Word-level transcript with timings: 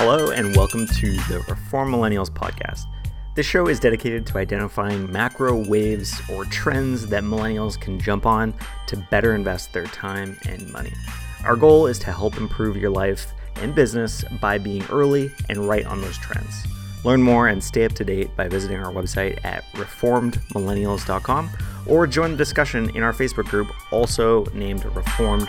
Hello, 0.00 0.30
and 0.30 0.54
welcome 0.54 0.86
to 0.86 1.10
the 1.10 1.44
Reformed 1.48 1.92
Millennials 1.92 2.30
podcast. 2.30 2.84
This 3.34 3.46
show 3.46 3.66
is 3.66 3.80
dedicated 3.80 4.24
to 4.28 4.38
identifying 4.38 5.10
macro 5.10 5.68
waves 5.68 6.22
or 6.30 6.44
trends 6.44 7.08
that 7.08 7.24
millennials 7.24 7.78
can 7.80 7.98
jump 7.98 8.24
on 8.24 8.54
to 8.86 8.96
better 9.10 9.34
invest 9.34 9.72
their 9.72 9.86
time 9.86 10.38
and 10.48 10.72
money. 10.72 10.92
Our 11.44 11.56
goal 11.56 11.88
is 11.88 11.98
to 11.98 12.12
help 12.12 12.36
improve 12.36 12.76
your 12.76 12.90
life 12.90 13.32
and 13.56 13.74
business 13.74 14.22
by 14.40 14.58
being 14.58 14.84
early 14.88 15.32
and 15.48 15.68
right 15.68 15.84
on 15.84 16.00
those 16.00 16.16
trends. 16.16 16.64
Learn 17.04 17.20
more 17.20 17.48
and 17.48 17.62
stay 17.62 17.84
up 17.84 17.92
to 17.94 18.04
date 18.04 18.36
by 18.36 18.46
visiting 18.46 18.78
our 18.78 18.92
website 18.92 19.44
at 19.44 19.64
reformedmillennials.com 19.72 21.50
or 21.88 22.06
join 22.06 22.30
the 22.30 22.36
discussion 22.36 22.94
in 22.94 23.02
our 23.02 23.12
Facebook 23.12 23.46
group, 23.46 23.66
also 23.92 24.44
named 24.54 24.84
Reformed. 24.84 25.48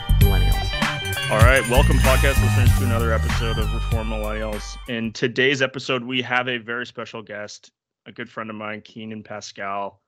All 1.32 1.38
right, 1.38 1.62
welcome, 1.70 1.98
podcast 1.98 2.42
listeners, 2.42 2.76
to 2.80 2.86
another 2.86 3.14
episode 3.14 3.60
of 3.60 3.72
Reformed 3.72 4.12
Millennials. 4.12 4.78
In 4.88 5.14
today's 5.14 5.62
episode, 5.62 6.04
we 6.04 6.24
have 6.24 6.48
a 6.48 6.58
very 6.58 6.88
special 6.88 7.22
guest, 7.22 7.70
a 8.08 8.12
good 8.12 8.28
friend 8.28 8.50
of 8.50 8.56
mine, 8.56 8.82
Keenan 8.82 9.22
Pascal. 9.22 10.02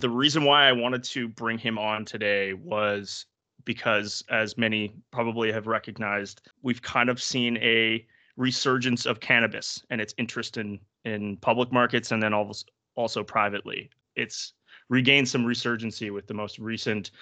The 0.00 0.10
reason 0.10 0.44
why 0.44 0.68
I 0.68 0.72
wanted 0.72 1.02
to 1.04 1.28
bring 1.28 1.56
him 1.56 1.78
on 1.78 2.04
today 2.04 2.52
was 2.52 3.24
because, 3.64 4.22
as 4.28 4.58
many 4.58 4.92
probably 5.12 5.50
have 5.50 5.66
recognized, 5.66 6.42
we've 6.60 6.82
kind 6.82 7.08
of 7.08 7.22
seen 7.22 7.56
a 7.62 8.06
resurgence 8.36 9.06
of 9.06 9.20
cannabis 9.20 9.82
and 9.88 9.98
its 9.98 10.12
interest 10.18 10.58
in 10.58 10.78
in 11.06 11.38
public 11.38 11.72
markets 11.72 12.12
and 12.12 12.22
then 12.22 12.34
also 12.34 12.66
also 12.96 13.24
privately. 13.24 13.88
It's 14.14 14.52
regained 14.90 15.30
some 15.30 15.46
resurgency 15.46 16.12
with 16.12 16.26
the 16.26 16.34
most 16.34 16.58
recent 16.58 17.12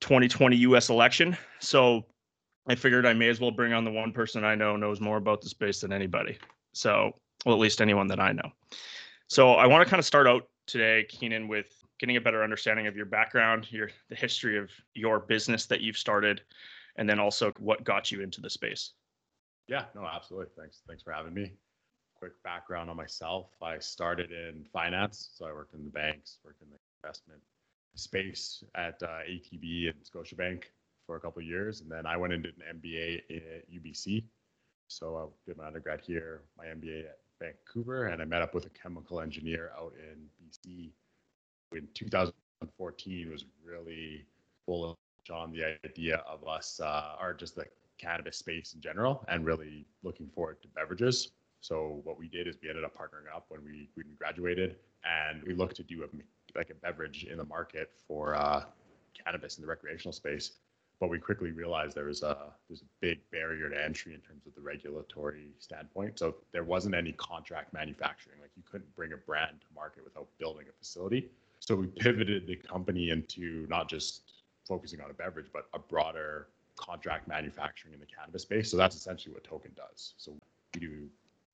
2020 0.00 0.56
U.S. 0.56 0.90
election. 0.90 1.36
So 1.60 2.04
I 2.68 2.74
figured 2.74 3.06
I 3.06 3.12
may 3.12 3.28
as 3.28 3.40
well 3.40 3.50
bring 3.50 3.72
on 3.72 3.84
the 3.84 3.90
one 3.90 4.12
person 4.12 4.44
I 4.44 4.54
know 4.54 4.76
knows 4.76 5.00
more 5.00 5.16
about 5.16 5.40
the 5.40 5.48
space 5.48 5.80
than 5.80 5.92
anybody. 5.92 6.38
So, 6.72 7.12
well, 7.44 7.54
at 7.54 7.60
least 7.60 7.80
anyone 7.80 8.08
that 8.08 8.20
I 8.20 8.32
know. 8.32 8.50
So 9.28 9.52
I 9.52 9.66
want 9.66 9.84
to 9.84 9.90
kind 9.90 10.00
of 10.00 10.04
start 10.04 10.26
out 10.26 10.48
today, 10.66 11.04
Keenan, 11.08 11.48
with 11.48 11.72
getting 11.98 12.16
a 12.16 12.20
better 12.20 12.42
understanding 12.42 12.86
of 12.86 12.96
your 12.96 13.06
background, 13.06 13.70
your 13.70 13.90
the 14.08 14.16
history 14.16 14.58
of 14.58 14.70
your 14.94 15.20
business 15.20 15.66
that 15.66 15.80
you've 15.80 15.96
started, 15.96 16.42
and 16.96 17.08
then 17.08 17.18
also 17.18 17.52
what 17.58 17.84
got 17.84 18.10
you 18.10 18.20
into 18.20 18.40
the 18.40 18.50
space. 18.50 18.92
Yeah, 19.68 19.84
no, 19.94 20.06
absolutely. 20.06 20.52
Thanks. 20.58 20.82
Thanks 20.86 21.02
for 21.02 21.12
having 21.12 21.34
me. 21.34 21.52
Quick 22.18 22.32
background 22.42 22.90
on 22.90 22.96
myself. 22.96 23.50
I 23.62 23.78
started 23.78 24.30
in 24.32 24.64
finance. 24.72 25.30
So 25.34 25.46
I 25.46 25.52
worked 25.52 25.74
in 25.74 25.84
the 25.84 25.90
banks, 25.90 26.38
worked 26.44 26.62
in 26.62 26.68
the 26.70 26.76
investment 27.02 27.40
space 27.94 28.62
at 28.74 29.02
uh, 29.02 29.20
ATB 29.28 29.90
and 29.90 29.94
Scotiabank 30.04 30.64
for 31.06 31.16
a 31.16 31.20
couple 31.20 31.40
of 31.40 31.46
years. 31.46 31.80
And 31.80 31.90
then 31.90 32.06
I 32.06 32.16
went 32.16 32.32
into 32.32 32.48
an 32.48 32.80
MBA 32.80 33.22
at 33.30 33.70
UBC. 33.70 34.24
So 34.88 35.16
I 35.16 35.48
did 35.48 35.56
my 35.56 35.66
undergrad 35.66 36.00
here, 36.00 36.42
my 36.56 36.66
MBA 36.66 37.06
at 37.06 37.18
Vancouver, 37.40 38.06
and 38.06 38.22
I 38.22 38.24
met 38.24 38.42
up 38.42 38.54
with 38.54 38.66
a 38.66 38.70
chemical 38.70 39.20
engineer 39.20 39.72
out 39.78 39.92
in 39.98 40.28
BC 40.40 40.90
in 41.72 41.88
2014 41.94 43.30
was 43.30 43.44
really 43.64 44.24
full 44.64 44.96
on 45.32 45.52
the 45.52 45.76
idea 45.84 46.22
of 46.28 46.46
us, 46.46 46.80
uh, 46.80 47.16
or 47.20 47.34
just 47.34 47.56
the 47.56 47.64
cannabis 47.98 48.36
space 48.36 48.74
in 48.74 48.80
general, 48.80 49.24
and 49.28 49.44
really 49.44 49.84
looking 50.04 50.28
forward 50.28 50.62
to 50.62 50.68
beverages. 50.68 51.32
So 51.60 52.00
what 52.04 52.16
we 52.16 52.28
did 52.28 52.46
is 52.46 52.56
we 52.62 52.68
ended 52.68 52.84
up 52.84 52.96
partnering 52.96 53.34
up 53.34 53.46
when 53.48 53.64
we 53.64 53.88
when 53.94 54.06
graduated, 54.16 54.76
and 55.04 55.42
we 55.42 55.54
looked 55.54 55.76
to 55.76 55.82
do 55.82 56.04
a 56.04 56.56
like 56.56 56.70
a 56.70 56.74
beverage 56.74 57.24
in 57.24 57.38
the 57.38 57.44
market 57.44 57.90
for 58.06 58.36
uh, 58.36 58.64
cannabis 59.24 59.58
in 59.58 59.62
the 59.62 59.68
recreational 59.68 60.12
space. 60.12 60.52
But 60.98 61.10
we 61.10 61.18
quickly 61.18 61.50
realized 61.50 61.94
there 61.94 62.06
was 62.06 62.22
a 62.22 62.36
there's 62.68 62.80
a 62.80 62.90
big 63.00 63.18
barrier 63.30 63.68
to 63.68 63.84
entry 63.84 64.14
in 64.14 64.20
terms 64.20 64.46
of 64.46 64.54
the 64.54 64.60
regulatory 64.60 65.48
standpoint. 65.58 66.18
So 66.18 66.36
there 66.52 66.64
wasn't 66.64 66.94
any 66.94 67.12
contract 67.12 67.72
manufacturing. 67.74 68.40
Like 68.40 68.50
you 68.56 68.62
couldn't 68.70 68.94
bring 68.96 69.12
a 69.12 69.16
brand 69.16 69.60
to 69.60 69.66
market 69.74 70.04
without 70.04 70.28
building 70.38 70.66
a 70.68 70.72
facility. 70.72 71.28
So 71.60 71.74
we 71.76 71.86
pivoted 71.86 72.46
the 72.46 72.56
company 72.56 73.10
into 73.10 73.66
not 73.68 73.88
just 73.88 74.22
focusing 74.66 75.00
on 75.00 75.10
a 75.10 75.14
beverage, 75.14 75.46
but 75.52 75.66
a 75.74 75.78
broader 75.78 76.48
contract 76.76 77.28
manufacturing 77.28 77.94
in 77.94 78.00
the 78.00 78.06
cannabis 78.06 78.42
space. 78.42 78.70
So 78.70 78.76
that's 78.76 78.96
essentially 78.96 79.34
what 79.34 79.44
Token 79.44 79.72
does. 79.76 80.14
So 80.16 80.32
we 80.74 80.80
do 80.80 81.08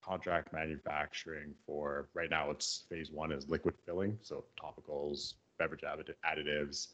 contract 0.05 0.53
manufacturing 0.53 1.55
for 1.65 2.09
right 2.15 2.31
now 2.31 2.51
it's 2.51 2.85
phase 2.89 3.11
one 3.11 3.31
is 3.31 3.49
liquid 3.49 3.75
filling 3.87 4.19
so 4.21 4.45
topicals 4.61 5.35
beverage 5.59 5.83
additives 5.83 6.89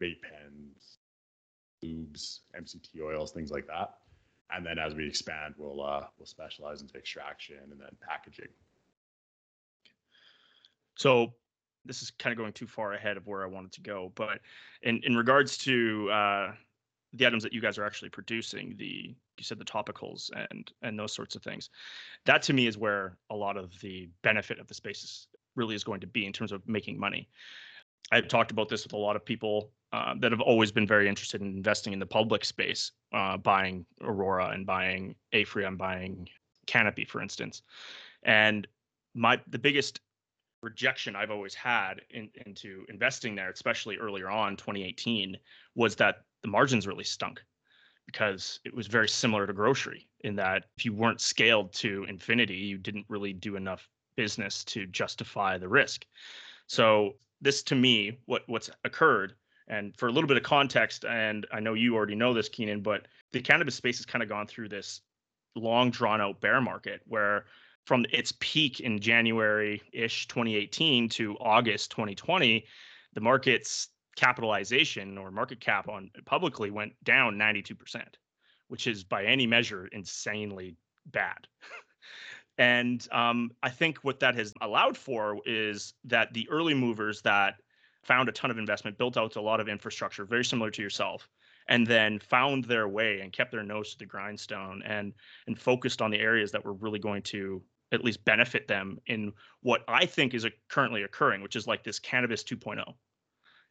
vape 0.00 0.16
pens 0.22 0.98
lubes 1.84 2.40
mct 2.58 3.00
oils 3.02 3.32
things 3.32 3.50
like 3.50 3.66
that. 3.66 3.94
And 4.50 4.64
then 4.64 4.78
as 4.78 4.94
we 4.94 5.06
expand 5.06 5.54
we'll 5.56 5.82
uh, 5.82 6.04
we'll 6.18 6.26
specialize 6.26 6.80
into 6.80 6.96
extraction 6.96 7.56
and 7.70 7.80
then 7.80 7.88
packaging. 8.06 8.48
So 10.96 11.34
this 11.84 12.02
is 12.02 12.10
kind 12.10 12.32
of 12.32 12.38
going 12.38 12.52
too 12.52 12.66
far 12.66 12.94
ahead 12.94 13.16
of 13.16 13.26
where 13.28 13.44
i 13.44 13.46
wanted 13.46 13.70
to 13.70 13.80
go 13.80 14.10
but 14.16 14.40
in 14.82 15.00
in 15.04 15.16
regards 15.16 15.56
to 15.56 16.10
uh, 16.10 16.52
the 17.12 17.24
items 17.24 17.44
that 17.44 17.52
you 17.52 17.60
guys 17.60 17.78
are 17.78 17.86
actually 17.86 18.08
producing 18.08 18.74
the 18.76 19.14
you 19.38 19.44
said 19.44 19.58
the 19.58 19.64
topicals 19.64 20.30
and 20.50 20.72
and 20.82 20.98
those 20.98 21.12
sorts 21.12 21.36
of 21.36 21.42
things 21.42 21.70
that 22.24 22.42
to 22.42 22.52
me 22.52 22.66
is 22.66 22.76
where 22.76 23.16
a 23.30 23.36
lot 23.36 23.56
of 23.56 23.78
the 23.80 24.08
benefit 24.22 24.58
of 24.58 24.66
the 24.66 24.74
spaces 24.74 25.28
really 25.56 25.74
is 25.74 25.82
going 25.82 26.00
to 26.00 26.06
be 26.06 26.26
in 26.26 26.32
terms 26.32 26.52
of 26.52 26.66
making 26.68 27.00
money. 27.00 27.28
I've 28.12 28.28
talked 28.28 28.52
about 28.52 28.68
this 28.68 28.84
with 28.84 28.92
a 28.92 28.98
lot 28.98 29.16
of 29.16 29.24
people 29.24 29.72
uh, 29.92 30.14
that 30.20 30.32
have 30.32 30.40
always 30.40 30.72
been 30.72 30.86
very 30.86 31.08
interested 31.08 31.40
in 31.40 31.48
investing 31.48 31.92
in 31.92 31.98
the 31.98 32.06
public 32.06 32.44
space 32.44 32.92
uh, 33.12 33.36
buying 33.36 33.86
aurora 34.02 34.48
and 34.48 34.66
buying 34.66 35.14
and 35.32 35.78
buying 35.78 36.28
canopy 36.66 37.04
for 37.04 37.22
instance 37.22 37.62
and 38.24 38.66
my 39.14 39.40
the 39.48 39.58
biggest 39.58 40.00
rejection 40.62 41.14
I've 41.14 41.30
always 41.30 41.54
had 41.54 42.00
in, 42.10 42.28
into 42.44 42.84
investing 42.88 43.34
there, 43.34 43.50
especially 43.50 43.96
earlier 43.96 44.28
on 44.28 44.56
2018, 44.56 45.36
was 45.74 45.94
that 45.96 46.16
the 46.42 46.48
margins 46.48 46.86
really 46.86 47.04
stunk 47.04 47.40
because 48.06 48.60
it 48.64 48.74
was 48.74 48.86
very 48.86 49.08
similar 49.08 49.46
to 49.46 49.52
grocery 49.52 50.08
in 50.20 50.36
that 50.36 50.64
if 50.76 50.84
you 50.84 50.92
weren't 50.92 51.20
scaled 51.20 51.72
to 51.74 52.04
infinity, 52.08 52.54
you 52.54 52.78
didn't 52.78 53.06
really 53.08 53.32
do 53.32 53.56
enough 53.56 53.88
business 54.16 54.64
to 54.64 54.86
justify 54.86 55.58
the 55.58 55.68
risk. 55.68 56.04
So 56.66 57.12
this 57.40 57.62
to 57.64 57.74
me, 57.74 58.18
what 58.26 58.42
what's 58.46 58.70
occurred, 58.84 59.34
and 59.68 59.96
for 59.96 60.08
a 60.08 60.12
little 60.12 60.28
bit 60.28 60.36
of 60.36 60.42
context, 60.42 61.04
and 61.04 61.46
I 61.52 61.60
know 61.60 61.74
you 61.74 61.94
already 61.94 62.14
know 62.14 62.32
this, 62.32 62.48
Keenan, 62.48 62.80
but 62.80 63.06
the 63.32 63.40
cannabis 63.40 63.74
space 63.74 63.98
has 63.98 64.06
kind 64.06 64.22
of 64.22 64.28
gone 64.28 64.46
through 64.46 64.68
this 64.68 65.00
long 65.54 65.90
drawn 65.90 66.20
out 66.20 66.40
bear 66.40 66.60
market 66.60 67.00
where 67.06 67.46
from 67.86 68.04
its 68.10 68.32
peak 68.40 68.80
in 68.80 69.00
January 69.00 69.80
ish 69.92 70.28
2018 70.28 71.08
to 71.08 71.36
August 71.38 71.90
2020, 71.92 72.64
the 73.14 73.20
market's 73.20 73.88
capitalization 74.16 75.16
or 75.18 75.30
market 75.30 75.60
cap 75.60 75.88
on 75.88 76.10
publicly 76.24 76.70
went 76.70 76.92
down 77.04 77.36
92%, 77.36 78.02
which 78.68 78.86
is 78.86 79.04
by 79.04 79.24
any 79.24 79.46
measure 79.46 79.86
insanely 79.88 80.76
bad. 81.06 81.46
and 82.58 83.06
um, 83.12 83.52
I 83.62 83.70
think 83.70 83.98
what 83.98 84.20
that 84.20 84.34
has 84.34 84.52
allowed 84.60 84.96
for 84.96 85.38
is 85.44 85.94
that 86.04 86.32
the 86.34 86.48
early 86.50 86.74
movers 86.74 87.22
that 87.22 87.54
found 88.06 88.28
a 88.28 88.32
ton 88.32 88.50
of 88.50 88.58
investment, 88.58 88.96
built 88.98 89.16
out 89.16 89.36
a 89.36 89.40
lot 89.40 89.60
of 89.60 89.68
infrastructure, 89.68 90.24
very 90.24 90.44
similar 90.44 90.70
to 90.70 90.82
yourself, 90.82 91.28
and 91.68 91.86
then 91.86 92.18
found 92.18 92.64
their 92.64 92.88
way 92.88 93.20
and 93.20 93.32
kept 93.32 93.50
their 93.50 93.62
nose 93.62 93.92
to 93.92 93.98
the 93.98 94.06
grindstone 94.06 94.82
and 94.84 95.12
and 95.46 95.58
focused 95.58 96.00
on 96.00 96.10
the 96.10 96.18
areas 96.18 96.52
that 96.52 96.64
were 96.64 96.74
really 96.74 97.00
going 97.00 97.22
to 97.22 97.62
at 97.92 98.04
least 98.04 98.24
benefit 98.24 98.66
them 98.66 98.98
in 99.06 99.32
what 99.62 99.82
I 99.88 100.06
think 100.06 100.34
is 100.34 100.46
currently 100.68 101.02
occurring, 101.02 101.42
which 101.42 101.56
is 101.56 101.66
like 101.66 101.84
this 101.84 101.98
cannabis 101.98 102.42
2.0 102.42 102.82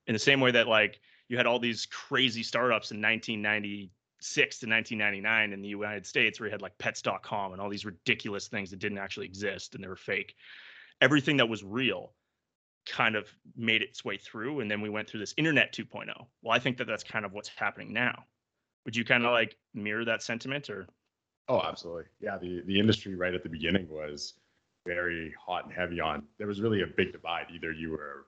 in 0.08 0.14
the 0.14 0.20
same 0.20 0.40
way 0.40 0.52
that 0.52 0.68
like 0.68 1.00
you 1.28 1.38
had 1.38 1.48
all 1.48 1.60
these 1.60 1.86
crazy 1.88 2.44
startups 2.44 2.92
in 2.92 3.02
1996 3.02 4.60
to 4.60 4.68
1999 4.68 5.54
in 5.54 5.62
the 5.62 5.68
United 5.68 6.06
States 6.06 6.40
where 6.40 6.48
you 6.48 6.52
had 6.52 6.62
like 6.62 6.78
pets.com 6.78 7.52
and 7.52 7.62
all 7.62 7.70
these 7.70 7.86
ridiculous 7.86 8.48
things 8.48 8.70
that 8.70 8.80
didn't 8.80 9.00
actually 9.00 9.26
exist 9.26 9.76
and 9.76 9.84
they 9.84 9.88
were 9.88 9.96
fake. 9.96 10.36
Everything 11.02 11.38
that 11.38 11.50
was 11.50 11.64
real 11.64 12.14
kind 12.86 13.16
of 13.16 13.28
made 13.56 13.82
its 13.82 14.06
way 14.06 14.18
through 14.18 14.60
and 14.60 14.70
then 14.70 14.82
we 14.82 14.90
went 14.90 15.10
through 15.10 15.20
this 15.20 15.34
internet 15.38 15.74
2.0. 15.74 16.08
Well, 16.42 16.56
I 16.56 16.60
think 16.60 16.78
that 16.78 16.88
that's 16.88 17.04
kind 17.04 17.26
of 17.26 17.34
what's 17.34 17.50
happening 17.50 17.92
now. 17.94 18.24
Would 18.86 18.96
you 18.96 19.04
kind 19.04 19.26
of 19.26 19.32
like 19.32 19.58
mirror 19.74 20.06
that 20.06 20.22
sentiment 20.22 20.70
or 20.70 20.88
Oh, 21.48 21.62
absolutely. 21.62 22.06
Yeah, 22.20 22.38
the 22.40 22.64
the 22.66 22.80
industry 22.80 23.16
right 23.16 23.34
at 23.34 23.44
the 23.44 23.50
beginning 23.50 23.88
was 23.90 24.34
very 24.86 25.34
hot 25.40 25.66
and 25.66 25.74
heavy 25.74 26.00
on. 26.00 26.24
There 26.38 26.48
was 26.48 26.62
really 26.62 26.82
a 26.82 26.88
big 26.88 27.12
divide. 27.12 27.48
Either 27.54 27.72
you 27.72 27.92
were 27.92 28.26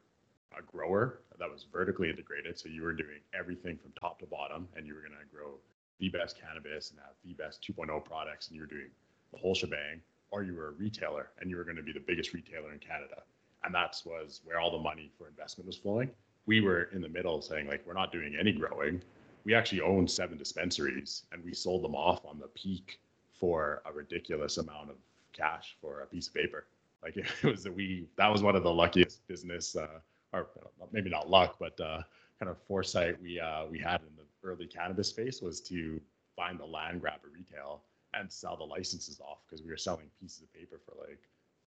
a 0.57 0.61
grower 0.61 1.21
that 1.39 1.49
was 1.49 1.65
vertically 1.71 2.09
integrated. 2.09 2.57
So 2.57 2.69
you 2.69 2.81
were 2.81 2.93
doing 2.93 3.19
everything 3.37 3.77
from 3.77 3.91
top 3.99 4.19
to 4.19 4.25
bottom 4.25 4.67
and 4.75 4.85
you 4.85 4.95
were 4.95 5.01
going 5.01 5.11
to 5.11 5.35
grow 5.35 5.55
the 5.99 6.09
best 6.09 6.39
cannabis 6.39 6.91
and 6.91 6.99
have 6.99 7.15
the 7.23 7.33
best 7.33 7.65
2.0 7.67 8.03
products 8.05 8.47
and 8.47 8.55
you 8.55 8.61
were 8.61 8.67
doing 8.67 8.89
the 9.31 9.37
whole 9.37 9.53
shebang 9.53 10.01
or 10.31 10.43
you 10.43 10.55
were 10.55 10.69
a 10.69 10.71
retailer 10.71 11.29
and 11.39 11.49
you 11.49 11.57
were 11.57 11.63
going 11.63 11.77
to 11.77 11.83
be 11.83 11.93
the 11.93 12.03
biggest 12.05 12.33
retailer 12.33 12.71
in 12.73 12.79
Canada. 12.79 13.23
And 13.67 13.75
that 13.75 14.01
was 14.05 14.39
where 14.45 14.61
all 14.61 14.71
the 14.71 14.77
money 14.77 15.11
for 15.17 15.27
investment 15.27 15.67
was 15.67 15.75
flowing. 15.75 16.09
We 16.45 16.61
were 16.61 16.83
in 16.93 17.01
the 17.01 17.09
middle 17.09 17.41
saying 17.41 17.67
like, 17.67 17.85
we're 17.85 17.93
not 17.95 18.13
doing 18.13 18.37
any 18.39 18.53
growing. 18.53 19.03
We 19.43 19.53
actually 19.53 19.81
own 19.81 20.07
seven 20.07 20.37
dispensaries 20.37 21.23
and 21.33 21.43
we 21.43 21.53
sold 21.53 21.83
them 21.83 21.93
off 21.93 22.25
on 22.25 22.39
the 22.39 22.47
peak 22.47 23.01
for 23.37 23.81
a 23.85 23.91
ridiculous 23.91 24.57
amount 24.57 24.89
of 24.89 24.95
cash 25.33 25.75
for 25.81 25.99
a 25.99 26.05
piece 26.05 26.29
of 26.29 26.33
paper. 26.33 26.67
Like 27.03 27.17
it 27.17 27.27
was 27.43 27.65
that 27.65 27.75
we 27.75 28.07
that 28.15 28.31
was 28.31 28.41
one 28.41 28.55
of 28.55 28.63
the 28.63 28.73
luckiest 28.73 29.27
business, 29.27 29.75
uh, 29.75 29.99
or 30.31 30.47
maybe 30.93 31.09
not 31.09 31.29
luck, 31.29 31.57
but 31.59 31.77
uh, 31.81 32.03
kind 32.39 32.49
of 32.49 32.57
foresight 32.69 33.21
we 33.21 33.37
uh, 33.37 33.65
we 33.69 33.79
had 33.79 33.99
in 33.99 34.15
the 34.15 34.47
early 34.47 34.65
cannabis 34.65 35.09
space 35.09 35.41
was 35.41 35.59
to 35.59 35.99
find 36.37 36.57
the 36.57 36.65
land 36.65 37.01
grab 37.01 37.19
at 37.21 37.33
retail 37.33 37.81
and 38.13 38.31
sell 38.31 38.55
the 38.55 38.63
licenses 38.63 39.19
off 39.19 39.39
because 39.45 39.61
we 39.61 39.69
were 39.69 39.77
selling 39.77 40.09
pieces 40.21 40.41
of 40.41 40.53
paper 40.53 40.79
for 40.85 40.95
like 41.01 41.19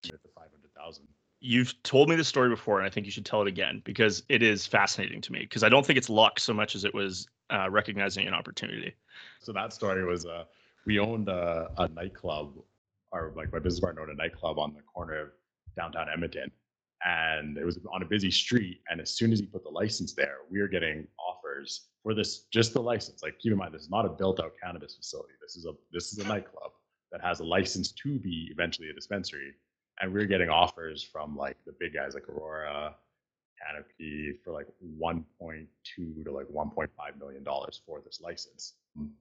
to 0.04 0.12
five 0.36 0.50
hundred 0.52 0.74
thousand. 0.76 1.08
You've 1.46 1.82
told 1.84 2.10
me 2.10 2.16
this 2.16 2.28
story 2.28 2.50
before, 2.50 2.80
and 2.80 2.88
I 2.88 2.90
think 2.90 3.06
you 3.06 3.12
should 3.12 3.26
tell 3.26 3.42
it 3.44 3.48
again 3.48 3.82
because 3.86 4.24
it 4.30 4.42
is 4.42 4.66
fascinating 4.66 5.22
to 5.22 5.32
me. 5.32 5.42
Because 5.42 5.64
I 5.64 5.70
don't 5.70 5.86
think 5.86 5.98
it's 5.98 6.10
luck 6.10 6.40
so 6.40 6.54
much 6.56 6.74
as 6.74 6.86
it 6.86 6.94
was 6.94 7.28
uh, 7.52 7.70
recognizing 7.70 8.28
an 8.28 8.34
opportunity. 8.34 8.96
So 9.42 9.54
that 9.54 9.72
story 9.72 10.04
was 10.04 10.26
uh, 10.26 10.46
we 10.88 10.98
owned 10.98 11.30
a, 11.30 11.70
a 11.78 11.88
nightclub, 11.90 12.54
or 13.12 13.32
like 13.36 13.54
my 13.54 13.60
business 13.60 13.80
partner 13.80 14.02
owned 14.02 14.12
a 14.12 14.16
nightclub 14.16 14.58
on 14.58 14.74
the 14.74 14.82
corner 14.82 15.22
of 15.22 15.30
downtown 15.78 16.08
Edmonton, 16.12 16.50
and 17.06 17.60
it 17.60 17.64
was 17.64 17.78
on 17.94 18.02
a 18.02 18.06
busy 18.06 18.32
street. 18.32 18.82
And 18.90 19.00
as 19.00 19.12
soon 19.12 19.32
as 19.32 19.40
he 19.40 19.46
put 19.46 19.64
the 19.64 19.70
license 19.70 20.14
there, 20.14 20.38
we 20.50 20.60
were 20.60 20.68
getting 20.68 21.08
offers 21.20 21.90
for 22.02 22.16
this 22.16 22.46
just 22.52 22.74
the 22.74 22.82
license. 22.82 23.22
Like 23.22 23.38
keep 23.38 23.52
in 23.52 23.60
mind, 23.60 23.72
this 23.72 23.84
is 23.84 23.92
not 23.92 24.06
a 24.06 24.10
built-out 24.10 24.54
cannabis 24.62 24.96
facility. 24.96 25.34
This 25.42 25.56
is 25.56 25.66
a 25.66 25.74
this 25.92 26.12
is 26.12 26.18
a 26.18 26.28
nightclub 26.28 26.72
that 27.12 27.22
has 27.22 27.40
a 27.40 27.44
license 27.44 27.92
to 27.92 28.18
be 28.18 28.50
eventually 28.52 28.90
a 28.90 28.94
dispensary. 28.94 29.54
And 30.02 30.14
we 30.14 30.20
were 30.20 30.26
getting 30.26 30.50
offers 30.50 31.04
from 31.04 31.36
like 31.36 31.58
the 31.66 31.74
big 31.80 31.94
guys 31.94 32.14
like 32.14 32.28
Aurora, 32.30 32.96
Canopy 33.66 34.34
for 34.44 34.52
like 34.52 34.68
1.2 35.00 35.66
to 36.24 36.32
like 36.32 36.48
1.5 36.48 36.90
million 37.20 37.44
dollars 37.44 37.82
for 37.86 38.02
this 38.02 38.20
license. 38.22 38.74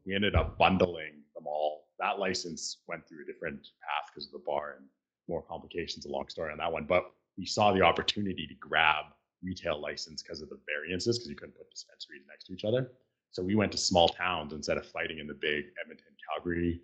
We 0.05 0.15
ended 0.15 0.35
up 0.35 0.59
bundling 0.59 1.23
them 1.35 1.47
all. 1.47 1.87
That 2.01 2.19
license 2.19 2.79
went 2.89 3.07
through 3.07 3.23
a 3.23 3.27
different 3.27 3.59
path 3.59 4.11
because 4.13 4.27
of 4.27 4.33
the 4.33 4.43
bar 4.45 4.77
and 4.79 4.87
more 5.29 5.43
complications. 5.43 6.07
A 6.07 6.11
long 6.11 6.29
story 6.29 6.53
on 6.53 6.59
that 6.59 6.73
one, 6.73 6.85
but 6.85 7.05
we 7.39 7.47
saw 7.47 7.73
the 7.73 7.83
opportunity 7.83 8.47
to 8.47 8.55
grab 8.55 9.07
retail 9.43 9.81
license 9.81 10.23
because 10.23 10.43
of 10.43 10.49
the 10.49 10.59
variances 10.67 11.19
because 11.19 11.29
you 11.29 11.37
couldn't 11.37 11.57
put 11.57 11.71
dispensaries 11.71 12.23
next 12.29 12.45
to 12.47 12.53
each 12.55 12.65
other. 12.65 12.91
So 13.31 13.43
we 13.43 13.55
went 13.55 13.73
to 13.73 13.79
small 13.79 14.09
towns 14.09 14.53
instead 14.53 14.79
of 14.79 14.87
fighting 14.87 15.19
in 15.19 15.27
the 15.27 15.35
big 15.35 15.65
Edmonton, 15.83 16.07
Calgary, 16.29 16.81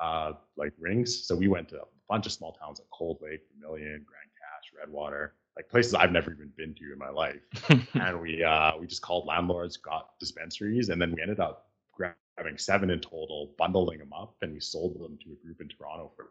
uh, 0.00 0.32
like 0.56 0.72
rings. 0.78 1.26
So 1.26 1.34
we 1.34 1.48
went 1.48 1.68
to 1.70 1.80
bunch 2.08 2.26
of 2.26 2.32
small 2.32 2.52
towns 2.52 2.78
like 2.78 2.88
Cold 2.90 3.18
Lake, 3.22 3.40
Vermilion, 3.52 4.04
Grand 4.06 4.30
Cache, 4.38 4.72
Redwater, 4.78 5.34
like 5.56 5.68
places 5.68 5.94
I've 5.94 6.12
never 6.12 6.32
even 6.32 6.52
been 6.56 6.74
to 6.74 6.92
in 6.92 6.98
my 6.98 7.10
life. 7.10 7.40
and 7.94 8.20
we 8.20 8.42
uh, 8.42 8.72
we 8.78 8.86
just 8.86 9.02
called 9.02 9.26
landlords, 9.26 9.76
got 9.76 10.18
dispensaries, 10.18 10.88
and 10.88 11.00
then 11.00 11.12
we 11.14 11.22
ended 11.22 11.40
up 11.40 11.70
grabbing 11.92 12.58
seven 12.58 12.90
in 12.90 13.00
total, 13.00 13.54
bundling 13.58 13.98
them 13.98 14.12
up, 14.12 14.36
and 14.42 14.52
we 14.52 14.60
sold 14.60 14.94
them 14.94 15.18
to 15.24 15.32
a 15.32 15.44
group 15.44 15.60
in 15.60 15.68
Toronto 15.68 16.10
for 16.16 16.30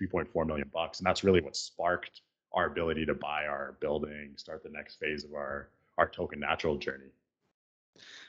3.4 0.00 0.46
million 0.46 0.70
bucks. 0.72 1.00
And 1.00 1.06
that's 1.06 1.24
really 1.24 1.40
what 1.40 1.56
sparked 1.56 2.22
our 2.52 2.66
ability 2.66 3.04
to 3.06 3.14
buy 3.14 3.46
our 3.46 3.76
building, 3.80 4.32
start 4.36 4.62
the 4.62 4.70
next 4.70 4.96
phase 4.96 5.24
of 5.24 5.34
our 5.34 5.70
our 5.98 6.08
token 6.08 6.38
natural 6.38 6.76
journey. 6.76 7.10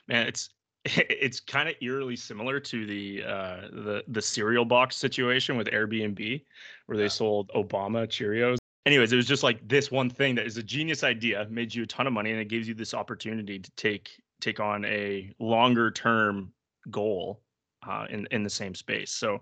Man, 0.08 0.26
it's 0.26 0.50
it's 0.86 1.40
kind 1.40 1.68
of 1.68 1.76
eerily 1.82 2.16
similar 2.16 2.60
to 2.60 2.86
the 2.86 3.24
uh, 3.24 3.62
the 3.72 4.04
the 4.08 4.22
cereal 4.22 4.66
box 4.66 4.96
situation 4.96 5.58
with 5.58 5.68
Airbnb, 5.68 6.44
where 6.86 6.98
they 6.98 7.10
sold 7.10 7.50
Obama 7.56 8.08
Cheerios. 8.08 8.58
Anyways, 8.86 9.12
it 9.12 9.18
was 9.18 9.28
just 9.28 9.44
like 9.44 9.66
this 9.68 9.92
one 9.92 10.10
thing 10.10 10.36
that 10.36 10.46
is 10.48 10.58
a 10.58 10.64
genius 10.64 11.04
idea, 11.04 11.46
made 11.50 11.76
you 11.76 11.84
a 11.84 11.86
ton 11.86 12.08
of 12.08 12.14
money, 12.14 12.32
and 12.32 12.40
it 12.40 12.48
gives 12.48 12.68
you 12.68 12.74
this 12.74 12.94
opportunity 12.94 13.60
to 13.60 13.72
take 13.72 14.10
take 14.40 14.60
on 14.60 14.86
a 14.86 15.32
longer 15.40 15.92
term 15.92 16.54
goal 16.90 17.42
uh, 17.86 18.06
in 18.10 18.28
in 18.32 18.44
the 18.44 18.50
same 18.50 18.74
space. 18.74 19.12
So 19.12 19.42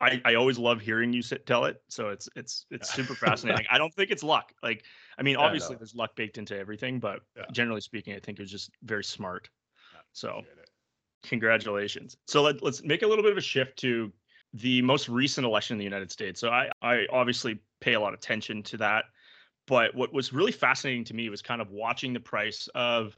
I, 0.00 0.20
I 0.24 0.34
always 0.34 0.58
love 0.58 0.80
hearing 0.80 1.12
you 1.12 1.20
sit, 1.20 1.44
tell 1.44 1.66
it. 1.66 1.82
So 1.88 2.08
it's 2.08 2.28
it's 2.36 2.64
it's 2.70 2.92
super 2.92 3.14
fascinating. 3.26 3.66
I 3.70 3.76
don't 3.76 3.92
think 3.94 4.10
it's 4.10 4.22
luck. 4.22 4.52
Like 4.62 4.84
I 5.18 5.22
mean, 5.22 5.36
obviously 5.36 5.74
yeah, 5.74 5.76
no. 5.76 5.78
there's 5.80 5.94
luck 5.94 6.16
baked 6.16 6.38
into 6.38 6.58
everything, 6.58 6.98
but 6.98 7.20
yeah. 7.36 7.44
generally 7.52 7.82
speaking, 7.82 8.14
I 8.14 8.18
think 8.18 8.38
it 8.38 8.42
was 8.42 8.50
just 8.50 8.70
very 8.82 9.04
smart. 9.04 9.50
Yeah, 9.92 10.00
so 10.12 10.42
congratulations. 11.22 12.16
So 12.26 12.42
let, 12.42 12.62
let's 12.62 12.82
make 12.82 13.02
a 13.02 13.06
little 13.06 13.22
bit 13.22 13.32
of 13.32 13.38
a 13.38 13.42
shift 13.42 13.78
to 13.80 14.12
the 14.54 14.82
most 14.82 15.08
recent 15.08 15.46
election 15.46 15.74
in 15.74 15.78
the 15.78 15.84
United 15.84 16.10
States. 16.10 16.40
So 16.40 16.50
I 16.50 16.70
I 16.82 17.06
obviously 17.12 17.60
pay 17.80 17.94
a 17.94 18.00
lot 18.00 18.12
of 18.12 18.18
attention 18.18 18.62
to 18.64 18.76
that, 18.78 19.04
but 19.66 19.94
what 19.94 20.12
was 20.12 20.32
really 20.32 20.52
fascinating 20.52 21.04
to 21.04 21.14
me 21.14 21.28
was 21.28 21.42
kind 21.42 21.60
of 21.60 21.70
watching 21.70 22.12
the 22.12 22.20
price 22.20 22.68
of 22.74 23.16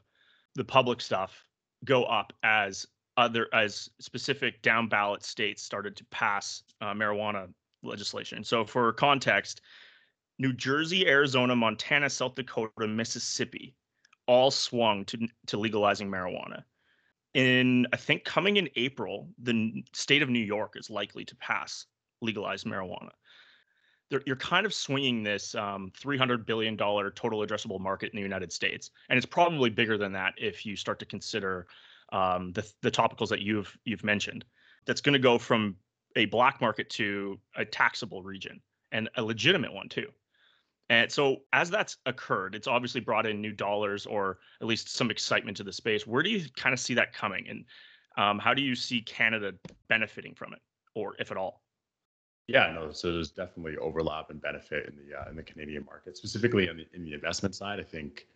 the 0.55 0.63
public 0.63 1.01
stuff 1.01 1.45
go 1.85 2.03
up 2.03 2.33
as 2.43 2.85
other 3.17 3.47
as 3.53 3.89
specific 3.99 4.61
down 4.61 4.87
ballot 4.87 5.23
states 5.23 5.61
started 5.61 5.95
to 5.95 6.05
pass 6.05 6.63
uh, 6.81 6.93
marijuana 6.93 7.47
legislation. 7.83 8.43
So 8.43 8.65
for 8.65 8.93
context, 8.93 9.61
New 10.39 10.53
Jersey, 10.53 11.07
Arizona, 11.07 11.55
Montana, 11.55 12.09
South 12.09 12.35
Dakota, 12.35 12.87
Mississippi 12.87 13.75
all 14.27 14.51
swung 14.51 15.05
to 15.05 15.27
to 15.47 15.57
legalizing 15.57 16.09
marijuana. 16.09 16.63
In 17.33 17.87
I 17.91 17.97
think 17.97 18.23
coming 18.23 18.57
in 18.57 18.69
April, 18.75 19.27
the 19.41 19.83
state 19.93 20.21
of 20.21 20.29
New 20.29 20.39
York 20.39 20.73
is 20.75 20.89
likely 20.89 21.25
to 21.25 21.35
pass 21.37 21.87
legalized 22.21 22.65
marijuana. 22.65 23.09
They're, 24.09 24.21
you're 24.25 24.35
kind 24.35 24.65
of 24.65 24.73
swinging 24.73 25.23
this 25.23 25.55
um, 25.55 25.91
300 25.97 26.45
billion 26.45 26.75
dollar 26.75 27.09
total 27.09 27.39
addressable 27.39 27.79
market 27.79 28.11
in 28.11 28.17
the 28.17 28.21
United 28.21 28.53
States, 28.53 28.91
and 29.09 29.17
it's 29.17 29.25
probably 29.25 29.71
bigger 29.71 29.97
than 29.97 30.11
that 30.13 30.33
if 30.37 30.65
you 30.65 30.75
start 30.75 30.99
to 30.99 31.05
consider 31.05 31.67
um, 32.11 32.51
the 32.51 32.69
the 32.81 32.91
topicals 32.91 33.29
that 33.29 33.41
you've 33.41 33.75
you've 33.85 34.03
mentioned. 34.03 34.45
That's 34.85 35.01
going 35.01 35.13
to 35.13 35.19
go 35.19 35.37
from 35.37 35.75
a 36.15 36.25
black 36.25 36.61
market 36.61 36.89
to 36.91 37.39
a 37.55 37.65
taxable 37.65 38.21
region 38.21 38.61
and 38.91 39.09
a 39.15 39.23
legitimate 39.23 39.73
one 39.73 39.89
too. 39.89 40.07
And 40.89 41.11
so 41.11 41.37
as 41.53 41.69
that's 41.69 41.97
occurred, 42.05 42.55
it's 42.55 42.67
obviously 42.67 43.01
brought 43.01 43.25
in 43.25 43.41
new 43.41 43.53
dollars 43.53 44.05
or 44.05 44.39
at 44.61 44.67
least 44.67 44.89
some 44.89 45.09
excitement 45.09 45.57
to 45.57 45.63
the 45.63 45.71
space. 45.71 46.05
Where 46.05 46.21
do 46.21 46.29
you 46.29 46.45
kind 46.55 46.73
of 46.73 46.79
see 46.79 46.93
that 46.95 47.13
coming, 47.13 47.47
and 47.47 47.65
um, 48.17 48.37
how 48.37 48.53
do 48.53 48.61
you 48.61 48.75
see 48.75 49.01
Canada 49.01 49.53
benefiting 49.87 50.35
from 50.35 50.53
it, 50.53 50.59
or 50.93 51.15
if 51.19 51.31
at 51.31 51.37
all? 51.37 51.61
Yeah, 52.47 52.73
no. 52.73 52.91
So 52.91 53.13
there's 53.13 53.31
definitely 53.31 53.77
overlap 53.77 54.29
and 54.29 54.41
benefit 54.41 54.87
in 54.89 54.97
the 54.97 55.17
uh, 55.19 55.29
in 55.29 55.35
the 55.35 55.43
Canadian 55.43 55.85
market, 55.85 56.17
specifically 56.17 56.67
in 56.67 56.77
the 56.77 56.87
in 56.93 57.05
the 57.05 57.13
investment 57.13 57.55
side. 57.55 57.79
I 57.79 57.83
think 57.83 58.27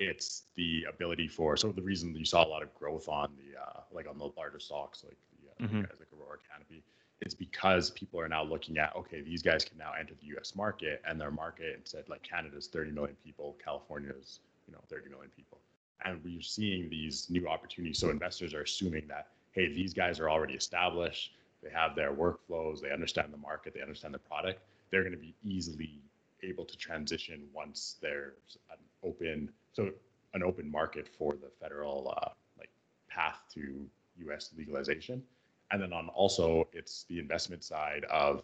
it's 0.00 0.44
the 0.56 0.84
ability 0.88 1.28
for 1.28 1.56
so 1.56 1.70
the 1.70 1.82
reason 1.82 2.14
you 2.16 2.24
saw 2.24 2.44
a 2.44 2.48
lot 2.48 2.62
of 2.62 2.74
growth 2.74 3.08
on 3.08 3.30
the 3.36 3.60
uh, 3.60 3.80
like 3.92 4.08
on 4.08 4.18
the 4.18 4.28
larger 4.36 4.58
stocks 4.58 5.04
like 5.04 5.16
the 5.30 5.64
uh, 5.64 5.68
mm-hmm. 5.68 5.80
guys 5.82 5.96
like 6.00 6.08
Aurora 6.18 6.38
Canopy 6.50 6.82
it's 7.24 7.34
because 7.34 7.90
people 7.90 8.20
are 8.20 8.28
now 8.28 8.44
looking 8.44 8.78
at 8.78 8.94
okay 8.94 9.20
these 9.20 9.42
guys 9.42 9.64
can 9.64 9.78
now 9.78 9.92
enter 9.98 10.14
the 10.20 10.36
US 10.36 10.54
market 10.54 11.02
and 11.08 11.20
their 11.20 11.30
market 11.30 11.74
and 11.74 11.86
said 11.86 12.08
like 12.08 12.22
Canada's 12.22 12.68
30 12.68 12.92
million 12.92 13.16
people 13.24 13.56
California's 13.64 14.40
you 14.66 14.72
know 14.72 14.80
30 14.88 15.10
million 15.10 15.30
people. 15.34 15.58
And 16.04 16.22
we're 16.22 16.42
seeing 16.42 16.90
these 16.90 17.30
new 17.30 17.48
opportunities. 17.48 17.98
So 17.98 18.10
investors 18.10 18.52
are 18.52 18.62
assuming 18.62 19.06
that 19.08 19.28
hey 19.52 19.72
these 19.72 19.94
guys 19.94 20.20
are 20.20 20.30
already 20.30 20.54
established. 20.54 21.32
They 21.62 21.70
have 21.70 21.96
their 21.96 22.12
workflows. 22.12 22.80
They 22.80 22.90
understand 22.90 23.32
the 23.32 23.38
market. 23.38 23.72
They 23.74 23.80
understand 23.80 24.12
the 24.12 24.18
product. 24.18 24.60
They're 24.90 25.02
going 25.02 25.14
to 25.14 25.18
be 25.18 25.34
easily 25.42 25.98
able 26.42 26.66
to 26.66 26.76
transition 26.76 27.44
once 27.54 27.96
there's 28.02 28.58
an 28.70 28.76
open 29.02 29.50
so 29.72 29.90
an 30.34 30.42
open 30.42 30.70
market 30.70 31.08
for 31.16 31.32
the 31.32 31.50
federal 31.60 32.14
uh, 32.18 32.28
like 32.58 32.70
path 33.08 33.40
to 33.54 33.86
U.S. 34.18 34.50
legalization, 34.56 35.22
and 35.70 35.80
then 35.80 35.92
on 35.92 36.08
also 36.08 36.68
it's 36.72 37.04
the 37.08 37.18
investment 37.18 37.64
side 37.64 38.04
of 38.10 38.42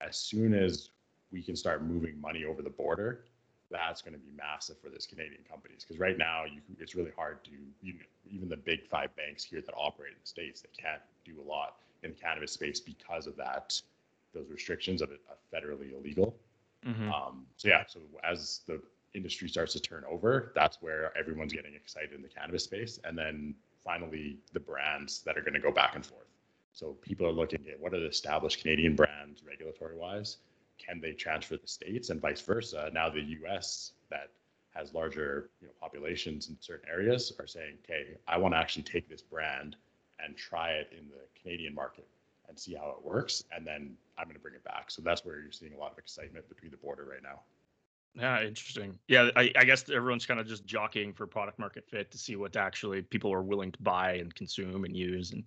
as 0.00 0.16
soon 0.16 0.54
as 0.54 0.90
we 1.32 1.42
can 1.42 1.56
start 1.56 1.82
moving 1.84 2.20
money 2.20 2.44
over 2.44 2.62
the 2.62 2.70
border, 2.70 3.24
that's 3.70 4.00
going 4.00 4.12
to 4.12 4.18
be 4.18 4.30
massive 4.36 4.78
for 4.78 4.88
this 4.88 5.06
Canadian 5.06 5.42
companies 5.48 5.84
because 5.84 5.98
right 5.98 6.16
now 6.16 6.44
you, 6.44 6.60
it's 6.78 6.94
really 6.94 7.10
hard 7.16 7.42
to 7.44 7.50
you 7.82 7.94
even 8.30 8.48
the 8.48 8.56
big 8.56 8.86
five 8.86 9.14
banks 9.16 9.42
here 9.42 9.60
that 9.60 9.74
operate 9.76 10.12
in 10.12 10.18
the 10.20 10.26
states 10.26 10.60
they 10.60 10.68
can't 10.80 11.02
do 11.24 11.34
a 11.40 11.46
lot 11.48 11.76
in 12.02 12.10
the 12.10 12.16
cannabis 12.16 12.52
space 12.52 12.78
because 12.78 13.26
of 13.26 13.36
that 13.36 13.80
those 14.36 14.48
restrictions 14.50 15.02
of 15.02 15.10
it 15.10 15.20
federally 15.52 15.92
illegal. 15.98 16.36
Mm-hmm. 16.86 17.10
Um, 17.10 17.46
so 17.56 17.68
yeah, 17.68 17.84
so 17.86 18.00
as 18.22 18.60
the 18.66 18.80
industry 19.14 19.48
starts 19.48 19.72
to 19.72 19.80
turn 19.80 20.04
over, 20.08 20.52
that's 20.54 20.78
where 20.80 21.16
everyone's 21.18 21.52
getting 21.52 21.74
excited 21.74 22.12
in 22.12 22.22
the 22.22 22.28
cannabis 22.28 22.64
space. 22.64 23.00
And 23.04 23.16
then 23.18 23.54
finally, 23.84 24.38
the 24.52 24.60
brands 24.60 25.20
that 25.20 25.36
are 25.36 25.40
going 25.40 25.54
to 25.54 25.60
go 25.60 25.72
back 25.72 25.94
and 25.94 26.04
forth. 26.04 26.25
So 26.76 26.94
people 27.00 27.26
are 27.26 27.32
looking 27.32 27.64
at 27.72 27.80
what 27.80 27.94
are 27.94 28.00
the 28.00 28.06
established 28.08 28.60
Canadian 28.60 28.94
brands 28.94 29.42
regulatory 29.42 29.96
wise? 29.96 30.36
Can 30.76 31.00
they 31.00 31.12
transfer 31.12 31.56
the 31.56 31.66
states 31.66 32.10
and 32.10 32.20
vice 32.20 32.42
versa? 32.42 32.90
Now 32.92 33.08
the 33.08 33.22
US 33.40 33.92
that 34.10 34.28
has 34.74 34.92
larger 34.92 35.48
you 35.62 35.68
know, 35.68 35.72
populations 35.80 36.50
in 36.50 36.56
certain 36.60 36.86
areas 36.86 37.32
are 37.40 37.46
saying, 37.46 37.78
okay, 37.82 38.18
I 38.28 38.36
want 38.36 38.52
to 38.52 38.58
actually 38.58 38.82
take 38.82 39.08
this 39.08 39.22
brand 39.22 39.76
and 40.22 40.36
try 40.36 40.72
it 40.72 40.92
in 40.92 41.08
the 41.08 41.24
Canadian 41.40 41.74
market 41.74 42.06
and 42.46 42.58
see 42.58 42.74
how 42.74 42.90
it 42.90 43.02
works. 43.02 43.42
And 43.56 43.66
then 43.66 43.96
I'm 44.18 44.24
going 44.24 44.36
to 44.36 44.42
bring 44.42 44.54
it 44.54 44.62
back. 44.62 44.90
So 44.90 45.00
that's 45.00 45.24
where 45.24 45.40
you're 45.40 45.52
seeing 45.52 45.72
a 45.72 45.78
lot 45.78 45.92
of 45.92 45.98
excitement 45.98 46.46
between 46.46 46.72
the 46.72 46.76
border 46.76 47.06
right 47.10 47.22
now. 47.22 47.40
Yeah, 48.18 48.42
interesting. 48.42 48.98
Yeah, 49.08 49.28
I, 49.36 49.52
I 49.56 49.64
guess 49.64 49.88
everyone's 49.90 50.24
kind 50.24 50.40
of 50.40 50.46
just 50.46 50.64
jockeying 50.64 51.12
for 51.12 51.26
product 51.26 51.58
market 51.58 51.84
fit 51.88 52.10
to 52.12 52.18
see 52.18 52.36
what 52.36 52.56
actually 52.56 53.02
people 53.02 53.32
are 53.32 53.42
willing 53.42 53.72
to 53.72 53.82
buy 53.82 54.14
and 54.14 54.34
consume 54.34 54.84
and 54.84 54.96
use 54.96 55.32
and 55.32 55.44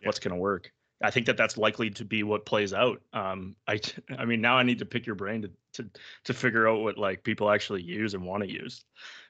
yeah. 0.00 0.06
what's 0.06 0.18
going 0.18 0.34
to 0.34 0.40
work. 0.40 0.70
I 1.02 1.10
think 1.10 1.24
that 1.26 1.38
that's 1.38 1.56
likely 1.56 1.88
to 1.90 2.04
be 2.04 2.22
what 2.22 2.44
plays 2.44 2.74
out. 2.74 3.00
Um, 3.14 3.56
I, 3.66 3.80
I 4.18 4.26
mean, 4.26 4.42
now 4.42 4.58
I 4.58 4.62
need 4.62 4.78
to 4.80 4.86
pick 4.86 5.06
your 5.06 5.14
brain 5.14 5.42
to 5.42 5.50
to 5.72 5.90
to 6.24 6.34
figure 6.34 6.68
out 6.68 6.80
what 6.80 6.98
like 6.98 7.24
people 7.24 7.50
actually 7.50 7.82
use 7.82 8.12
and 8.14 8.24
want 8.24 8.42
to 8.42 8.50
use, 8.50 8.84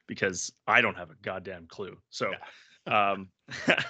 because 0.09 0.53
I 0.67 0.81
don't 0.81 0.97
have 0.97 1.11
a 1.11 1.17
goddamn 1.23 1.67
clue. 1.69 1.97
So, 2.11 2.33
yeah. 2.87 3.13
um, 3.13 3.29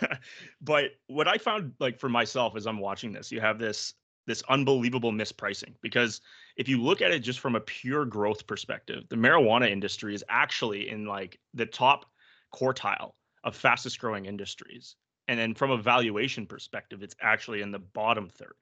but 0.61 0.91
what 1.07 1.27
I 1.27 1.39
found 1.39 1.73
like 1.81 1.99
for 1.99 2.11
myself 2.11 2.55
as 2.55 2.67
I'm 2.67 2.81
watching 2.81 3.13
this, 3.13 3.33
you 3.33 3.41
have 3.41 3.59
this 3.59 3.95
this 4.27 4.43
unbelievable 4.49 5.13
mispricing 5.13 5.75
because 5.81 6.21
if 6.57 6.69
you 6.69 6.83
look 6.83 7.01
at 7.01 7.11
it 7.11 7.21
just 7.21 7.41
from 7.41 7.57
a 7.57 7.61
pure 7.61 8.05
growth 8.05 8.47
perspective, 8.47 9.05
the 9.09 9.17
marijuana 9.17 9.71
industry 9.71 10.15
is 10.15 10.25
actually 10.29 10.89
in 10.89 11.07
like 11.07 11.39
the 11.55 11.67
top 11.67 12.07
quartile 12.55 13.13
of 13.45 13.57
fastest 13.57 13.99
growing 13.99 14.27
industries. 14.27 14.97
And 15.29 15.39
then 15.39 15.55
from 15.55 15.71
a 15.71 15.77
valuation 15.77 16.47
perspective 16.47 17.03
it's 17.03 17.17
actually 17.21 17.63
in 17.63 17.71
the 17.71 17.79
bottom 17.79 18.29
third. 18.29 18.55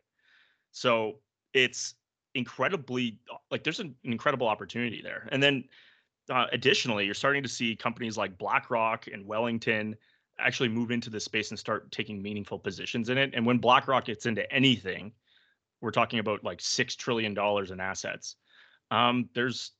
So 0.71 1.19
it's 1.55 1.95
incredibly 2.35 3.19
like 3.51 3.65
there's 3.65 3.81
an 3.81 3.95
incredible 4.05 4.49
opportunity 4.49 5.01
there. 5.03 5.29
And 5.33 5.43
then 5.43 5.65
uh, 6.31 6.47
additionally 6.53 7.05
you're 7.05 7.15
starting 7.15 7.43
to 7.43 7.49
see 7.49 7.75
companies 7.75 8.17
like 8.17 8.39
blackrock 8.39 9.07
and 9.13 9.27
wellington 9.27 9.97
actually 10.39 10.69
move 10.69 10.91
into 10.91 11.11
the 11.11 11.19
space 11.19 11.51
and 11.51 11.59
start 11.59 11.91
taking 11.91 12.23
meaningful 12.23 12.59
positions 12.59 13.09
in 13.09 13.19
it. 13.19 13.33
And 13.35 13.45
when 13.45 13.59
blackrock 13.59 14.05
gets 14.05 14.27
into 14.27 14.51
anything 14.53 15.13
we're 15.81 15.91
talking 15.91 16.19
about 16.19 16.45
like 16.45 16.61
six 16.61 16.97
trillion 16.97 17.35
dollars 17.35 17.71
in 17.71 17.81
assets 17.81 18.37
um, 18.91 19.29
there's 19.35 19.73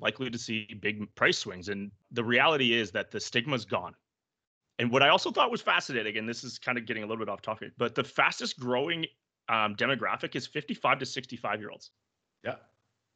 likely 0.00 0.30
to 0.30 0.38
see 0.38 0.68
big 0.80 1.12
price 1.14 1.38
swings. 1.38 1.68
And 1.68 1.90
the 2.12 2.24
reality 2.24 2.74
is 2.74 2.90
that 2.92 3.10
the 3.10 3.20
stigma's 3.20 3.64
gone. 3.64 3.94
And 4.78 4.90
what 4.90 5.02
I 5.02 5.08
also 5.08 5.30
thought 5.30 5.50
was 5.50 5.60
fascinating, 5.60 6.16
and 6.16 6.28
this 6.28 6.42
is 6.42 6.58
kind 6.58 6.78
of 6.78 6.86
getting 6.86 7.02
a 7.02 7.06
little 7.06 7.24
bit 7.24 7.30
off 7.30 7.42
topic, 7.42 7.72
but 7.76 7.94
the 7.94 8.04
fastest 8.04 8.58
growing 8.58 9.06
um, 9.48 9.74
demographic 9.74 10.34
is 10.36 10.46
55 10.46 11.00
to 11.00 11.06
65 11.06 11.60
year 11.60 11.70
olds. 11.70 11.90
Yeah, 12.44 12.56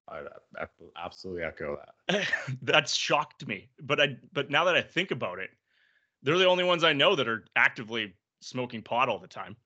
I, 0.08 0.22
I 0.58 0.66
absolutely 1.02 1.42
echo 1.42 1.78
that. 2.08 2.26
that 2.62 2.88
shocked 2.88 3.46
me, 3.46 3.70
but 3.80 4.00
I 4.00 4.16
but 4.32 4.50
now 4.50 4.64
that 4.64 4.76
I 4.76 4.82
think 4.82 5.10
about 5.10 5.38
it, 5.38 5.50
they're 6.22 6.36
the 6.36 6.46
only 6.46 6.64
ones 6.64 6.84
I 6.84 6.92
know 6.92 7.16
that 7.16 7.28
are 7.28 7.44
actively 7.56 8.14
smoking 8.42 8.82
pot 8.82 9.08
all 9.08 9.18
the 9.18 9.26
time 9.26 9.56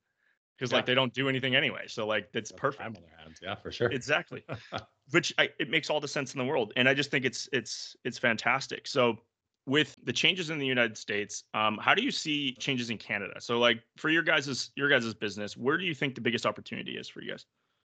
because 0.58 0.72
yeah. 0.72 0.78
like 0.78 0.86
they 0.86 0.94
don't 0.94 1.12
do 1.14 1.28
anything 1.28 1.54
anyway. 1.54 1.84
So 1.86 2.06
like 2.06 2.32
that's 2.32 2.52
perfect. 2.52 2.82
Time 2.82 2.96
on 2.96 3.02
their 3.02 3.18
hands. 3.18 3.38
Yeah, 3.42 3.54
for 3.54 3.70
sure. 3.70 3.88
Exactly. 3.90 4.44
Which 5.10 5.32
I, 5.38 5.48
it 5.58 5.70
makes 5.70 5.88
all 5.88 6.00
the 6.00 6.08
sense 6.08 6.34
in 6.34 6.38
the 6.38 6.44
world, 6.44 6.72
and 6.76 6.88
I 6.88 6.94
just 6.94 7.10
think 7.10 7.24
it's 7.24 7.48
it's 7.52 7.96
it's 8.04 8.18
fantastic. 8.18 8.86
So 8.86 9.18
with 9.66 9.94
the 10.04 10.12
changes 10.12 10.50
in 10.50 10.58
the 10.58 10.66
United 10.66 10.96
States, 10.96 11.44
um, 11.54 11.78
how 11.80 11.94
do 11.94 12.02
you 12.02 12.10
see 12.10 12.56
changes 12.58 12.90
in 12.90 12.98
Canada? 12.98 13.34
So, 13.38 13.58
like 13.58 13.82
for 13.96 14.10
your 14.10 14.22
guys's 14.22 14.70
your 14.76 14.88
guys's 14.88 15.14
business, 15.14 15.56
where 15.56 15.78
do 15.78 15.84
you 15.84 15.94
think 15.94 16.14
the 16.14 16.20
biggest 16.20 16.46
opportunity 16.46 16.96
is 16.96 17.08
for 17.08 17.22
you 17.22 17.30
guys? 17.30 17.46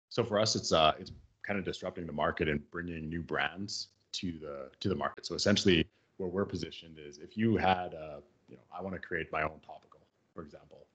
So 0.09 0.23
for 0.23 0.39
us, 0.39 0.55
it's 0.55 0.71
uh, 0.71 0.93
it's 0.99 1.11
kind 1.45 1.57
of 1.57 1.65
disrupting 1.65 2.05
the 2.05 2.13
market 2.13 2.49
and 2.49 2.59
bringing 2.71 3.07
new 3.07 3.21
brands 3.21 3.89
to 4.13 4.33
the 4.39 4.69
to 4.79 4.89
the 4.89 4.95
market. 4.95 5.25
So 5.25 5.35
essentially, 5.35 5.87
where 6.17 6.29
we're 6.29 6.45
positioned 6.45 6.97
is 6.99 7.19
if 7.19 7.37
you 7.37 7.57
had, 7.57 7.93
a, 7.93 8.21
you 8.47 8.55
know, 8.55 8.63
I 8.77 8.81
want 8.81 8.95
to 8.95 8.99
create 8.99 9.31
my 9.31 9.43
own 9.43 9.59
topical, 9.65 10.01
for 10.33 10.41
example, 10.41 10.86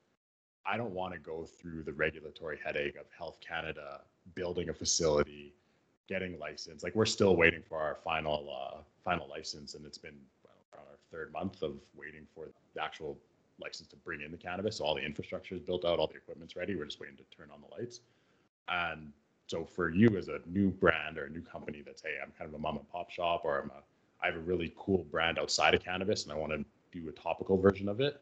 I 0.65 0.77
don't 0.77 0.93
want 0.93 1.13
to 1.13 1.19
go 1.19 1.45
through 1.45 1.83
the 1.83 1.93
regulatory 1.93 2.59
headache 2.65 2.97
of 2.97 3.07
Health 3.17 3.39
Canada 3.41 4.01
building 4.35 4.69
a 4.69 4.75
facility, 4.75 5.55
getting 6.09 6.39
licensed. 6.39 6.85
Like 6.85 6.95
we're 6.95 7.07
still 7.07 7.37
waiting 7.37 7.63
for 7.69 7.79
our 7.79 7.97
final 8.05 8.49
uh, 8.51 8.79
final 9.05 9.29
license, 9.29 9.75
and 9.75 9.85
it's 9.85 9.99
been 9.99 10.17
our 10.75 10.81
third 11.11 11.33
month 11.33 11.63
of 11.63 11.75
waiting 11.97 12.27
for 12.35 12.47
the 12.75 12.83
actual 12.83 13.19
license 13.61 13.89
to 13.89 13.97
bring 13.97 14.21
in 14.23 14.31
the 14.31 14.37
cannabis. 14.37 14.77
So 14.77 14.85
all 14.85 14.95
the 14.95 15.05
infrastructure 15.05 15.55
is 15.55 15.61
built 15.61 15.85
out, 15.85 15.99
all 15.99 16.07
the 16.07 16.17
equipment's 16.17 16.57
ready. 16.57 16.77
We're 16.77 16.85
just 16.85 17.01
waiting 17.01 17.17
to 17.17 17.37
turn 17.37 17.49
on 17.53 17.61
the 17.61 17.75
lights. 17.77 18.01
And 18.69 19.13
so 19.47 19.65
for 19.65 19.91
you 19.91 20.17
as 20.17 20.29
a 20.29 20.41
new 20.47 20.71
brand 20.71 21.19
or 21.19 21.27
a 21.27 21.31
new 21.31 21.43
company 21.43 21.83
that's 21.85 22.03
hey, 22.03 22.17
I'm 22.23 22.33
kind 22.39 22.49
of 22.49 22.55
a 22.55 22.59
mom 22.59 22.79
and 22.79 22.89
pop 22.91 23.11
shop 23.11 23.43
or 23.45 23.61
I'm 23.61 23.71
a 23.71 23.83
I 24.23 24.27
have 24.27 24.37
a 24.37 24.41
really 24.41 24.73
cool 24.79 25.05
brand 25.11 25.39
outside 25.39 25.75
of 25.75 25.83
cannabis 25.83 26.23
and 26.23 26.33
I 26.33 26.37
want 26.37 26.53
to 26.53 26.65
do 26.93 27.09
a 27.09 27.13
topical 27.13 27.59
version 27.59 27.89
of 27.89 28.01
it. 28.01 28.21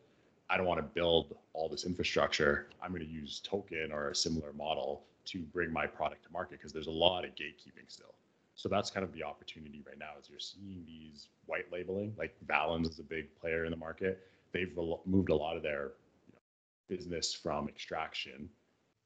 I 0.51 0.57
don't 0.57 0.67
want 0.67 0.79
to 0.79 0.87
build 1.01 1.37
all 1.53 1.69
this 1.69 1.85
infrastructure. 1.85 2.69
I'm 2.83 2.91
going 2.91 3.07
to 3.07 3.09
use 3.09 3.41
token 3.45 3.93
or 3.93 4.11
a 4.11 4.15
similar 4.15 4.53
model 4.53 5.05
to 5.27 5.39
bring 5.39 5.73
my 5.73 5.87
product 5.87 6.25
to 6.25 6.33
market 6.33 6.59
because 6.59 6.73
there's 6.73 6.89
a 6.89 6.91
lot 6.93 7.25
of 7.25 7.31
gatekeeping 7.31 7.87
still. 7.89 8.15
So 8.57 8.69
that's 8.69 8.91
kind 8.91 9.05
of 9.05 9.13
the 9.13 9.23
opportunity 9.23 9.83
right 9.87 9.99
now 9.99 10.11
is 10.21 10.29
you're 10.29 10.41
seeing 10.41 10.85
these 10.87 11.29
white 11.47 11.73
labeling, 11.73 12.15
like 12.19 12.35
Valens 12.47 12.89
is 12.89 12.99
a 12.99 13.05
big 13.05 13.35
player 13.41 13.65
in 13.65 13.71
the 13.71 13.77
market. 13.77 14.27
They've 14.53 14.77
moved 15.07 15.31
a 15.31 15.35
lot 15.35 15.57
of 15.57 15.63
their 15.63 15.93
you 16.27 16.33
know, 16.35 16.41
business 16.89 17.33
from 17.33 17.69
extraction 17.69 18.51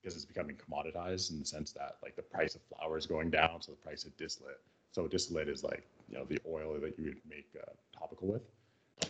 because 0.01 0.17
it's 0.17 0.25
becoming 0.25 0.57
commoditized 0.57 1.31
in 1.31 1.39
the 1.39 1.47
sense 1.47 1.73
that 1.73 1.99
like 2.03 2.17
the 2.17 2.23
price 2.23 2.55
of 2.55 2.63
flower 2.63 2.99
is 2.99 3.07
going 3.07 3.31
down, 3.31 3.61
so 3.61 3.73
the 3.73 3.79
price 3.79 4.05
of 4.05 4.17
distillate. 4.17 4.61
So 4.93 5.07
distillate 5.07 5.49
is 5.49 5.63
like 5.63 5.87
you 6.09 6.17
know 6.17 6.25
the 6.25 6.39
oil 6.49 6.79
that 6.81 6.99
you 6.99 7.05
would 7.07 7.21
make 7.29 7.49
uh, 7.61 7.71
topical 7.99 8.29
with. 8.29 8.43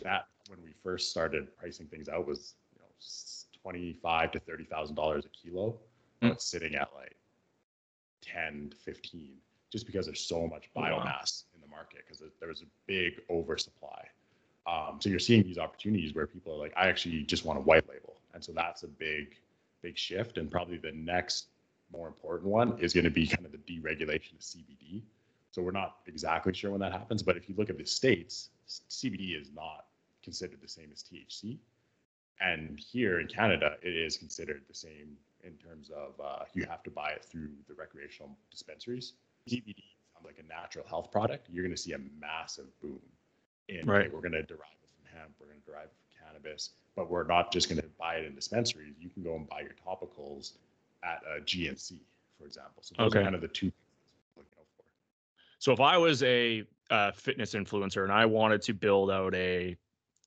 That 0.03 0.27
when 0.49 0.61
we 0.63 0.71
first 0.83 1.09
started 1.09 1.55
pricing 1.57 1.87
things 1.87 2.09
out 2.09 2.27
was 2.27 2.55
you 2.73 2.79
know 2.79 2.87
twenty 3.61 3.93
five 4.01 4.31
to 4.31 4.39
thirty 4.39 4.65
thousand 4.65 4.95
dollars 4.95 5.25
a 5.25 5.29
kilo. 5.29 5.77
Mm. 6.21 6.31
It's 6.33 6.45
sitting 6.45 6.75
at 6.75 6.89
like 6.95 7.15
ten 8.21 8.69
to 8.71 8.77
fifteen 8.77 9.37
just 9.71 9.85
because 9.85 10.05
there's 10.05 10.21
so 10.21 10.47
much 10.47 10.69
biomass 10.75 11.43
in 11.53 11.61
the 11.61 11.67
market 11.67 11.99
because 12.05 12.23
there 12.39 12.49
was 12.49 12.61
a 12.61 12.65
big 12.87 13.13
oversupply. 13.29 14.05
Um, 14.67 14.99
so 14.99 15.09
you're 15.09 15.19
seeing 15.19 15.43
these 15.43 15.57
opportunities 15.57 16.15
where 16.15 16.25
people 16.25 16.53
are 16.53 16.57
like, 16.57 16.73
I 16.75 16.87
actually 16.87 17.23
just 17.23 17.45
want 17.45 17.59
a 17.59 17.61
white 17.61 17.87
label, 17.87 18.15
and 18.33 18.43
so 18.43 18.51
that's 18.51 18.83
a 18.83 18.87
big, 18.87 19.35
big 19.81 19.97
shift. 19.97 20.37
And 20.37 20.49
probably 20.49 20.77
the 20.77 20.91
next 20.93 21.47
more 21.91 22.07
important 22.07 22.49
one 22.49 22.79
is 22.79 22.93
going 22.93 23.03
to 23.03 23.11
be 23.11 23.27
kind 23.27 23.45
of 23.45 23.51
the 23.51 23.57
deregulation 23.59 24.33
of 24.33 24.39
CBD. 24.39 25.01
So 25.55 25.61
we're 25.61 25.71
not 25.71 25.99
exactly 26.05 26.53
sure 26.53 26.71
when 26.71 26.81
that 26.81 26.91
happens, 26.91 27.23
but 27.23 27.37
if 27.37 27.47
you 27.47 27.55
look 27.57 27.69
at 27.69 27.77
the 27.77 27.85
states, 27.85 28.49
CBD 28.67 29.39
is 29.39 29.51
not 29.55 29.85
considered 30.21 30.59
the 30.61 30.67
same 30.67 30.89
as 30.91 31.01
THC, 31.01 31.59
and 32.41 32.77
here 32.77 33.21
in 33.21 33.27
Canada, 33.27 33.77
it 33.81 33.95
is 33.95 34.17
considered 34.17 34.63
the 34.67 34.73
same 34.73 35.15
in 35.45 35.53
terms 35.53 35.91
of 35.95 36.19
uh, 36.21 36.43
you 36.53 36.65
have 36.65 36.83
to 36.83 36.89
buy 36.89 37.11
it 37.11 37.23
through 37.23 37.51
the 37.69 37.73
recreational 37.73 38.35
dispensaries. 38.51 39.13
CBD 39.49 39.75
becomes 39.77 40.25
like 40.25 40.43
a 40.43 40.47
natural 40.49 40.85
health 40.89 41.09
product, 41.09 41.47
you're 41.49 41.63
going 41.63 41.73
to 41.73 41.81
see 41.81 41.93
a 41.93 41.99
massive 42.19 42.65
boom 42.81 42.99
in 43.69 43.87
right. 43.87 44.13
we're 44.13 44.19
going 44.19 44.33
to 44.33 44.43
derive 44.43 44.75
it 44.83 44.89
from 44.89 45.17
hemp, 45.17 45.31
we're 45.39 45.47
going 45.47 45.61
to 45.61 45.65
derive 45.65 45.85
it 45.85 45.95
from 45.95 46.27
cannabis, 46.27 46.71
but 46.97 47.09
we're 47.09 47.23
not 47.23 47.53
just 47.53 47.69
going 47.69 47.79
to 47.79 47.87
buy 47.97 48.15
it 48.15 48.25
in 48.25 48.35
dispensaries. 48.35 48.93
You 48.99 49.09
can 49.09 49.23
go 49.23 49.35
and 49.35 49.47
buy 49.47 49.61
your 49.61 49.75
topicals 49.87 50.51
at 51.01 51.21
a 51.33 51.39
GNC, 51.39 51.93
for 52.37 52.45
example. 52.45 52.83
So 52.83 52.95
those 52.97 53.07
okay. 53.07 53.19
are 53.19 53.23
kind 53.23 53.35
of 53.35 53.41
the 53.41 53.47
two 53.47 53.71
things 53.71 54.35
looking 54.35 54.51
out 54.59 54.65
for. 54.75 54.83
So 55.59 55.71
if 55.71 55.79
I 55.79 55.97
was 55.97 56.23
a 56.23 56.63
uh, 56.91 57.11
fitness 57.11 57.53
influencer 57.53 58.03
and 58.03 58.11
I 58.11 58.25
wanted 58.25 58.61
to 58.63 58.73
build 58.73 59.11
out 59.11 59.33
a 59.35 59.75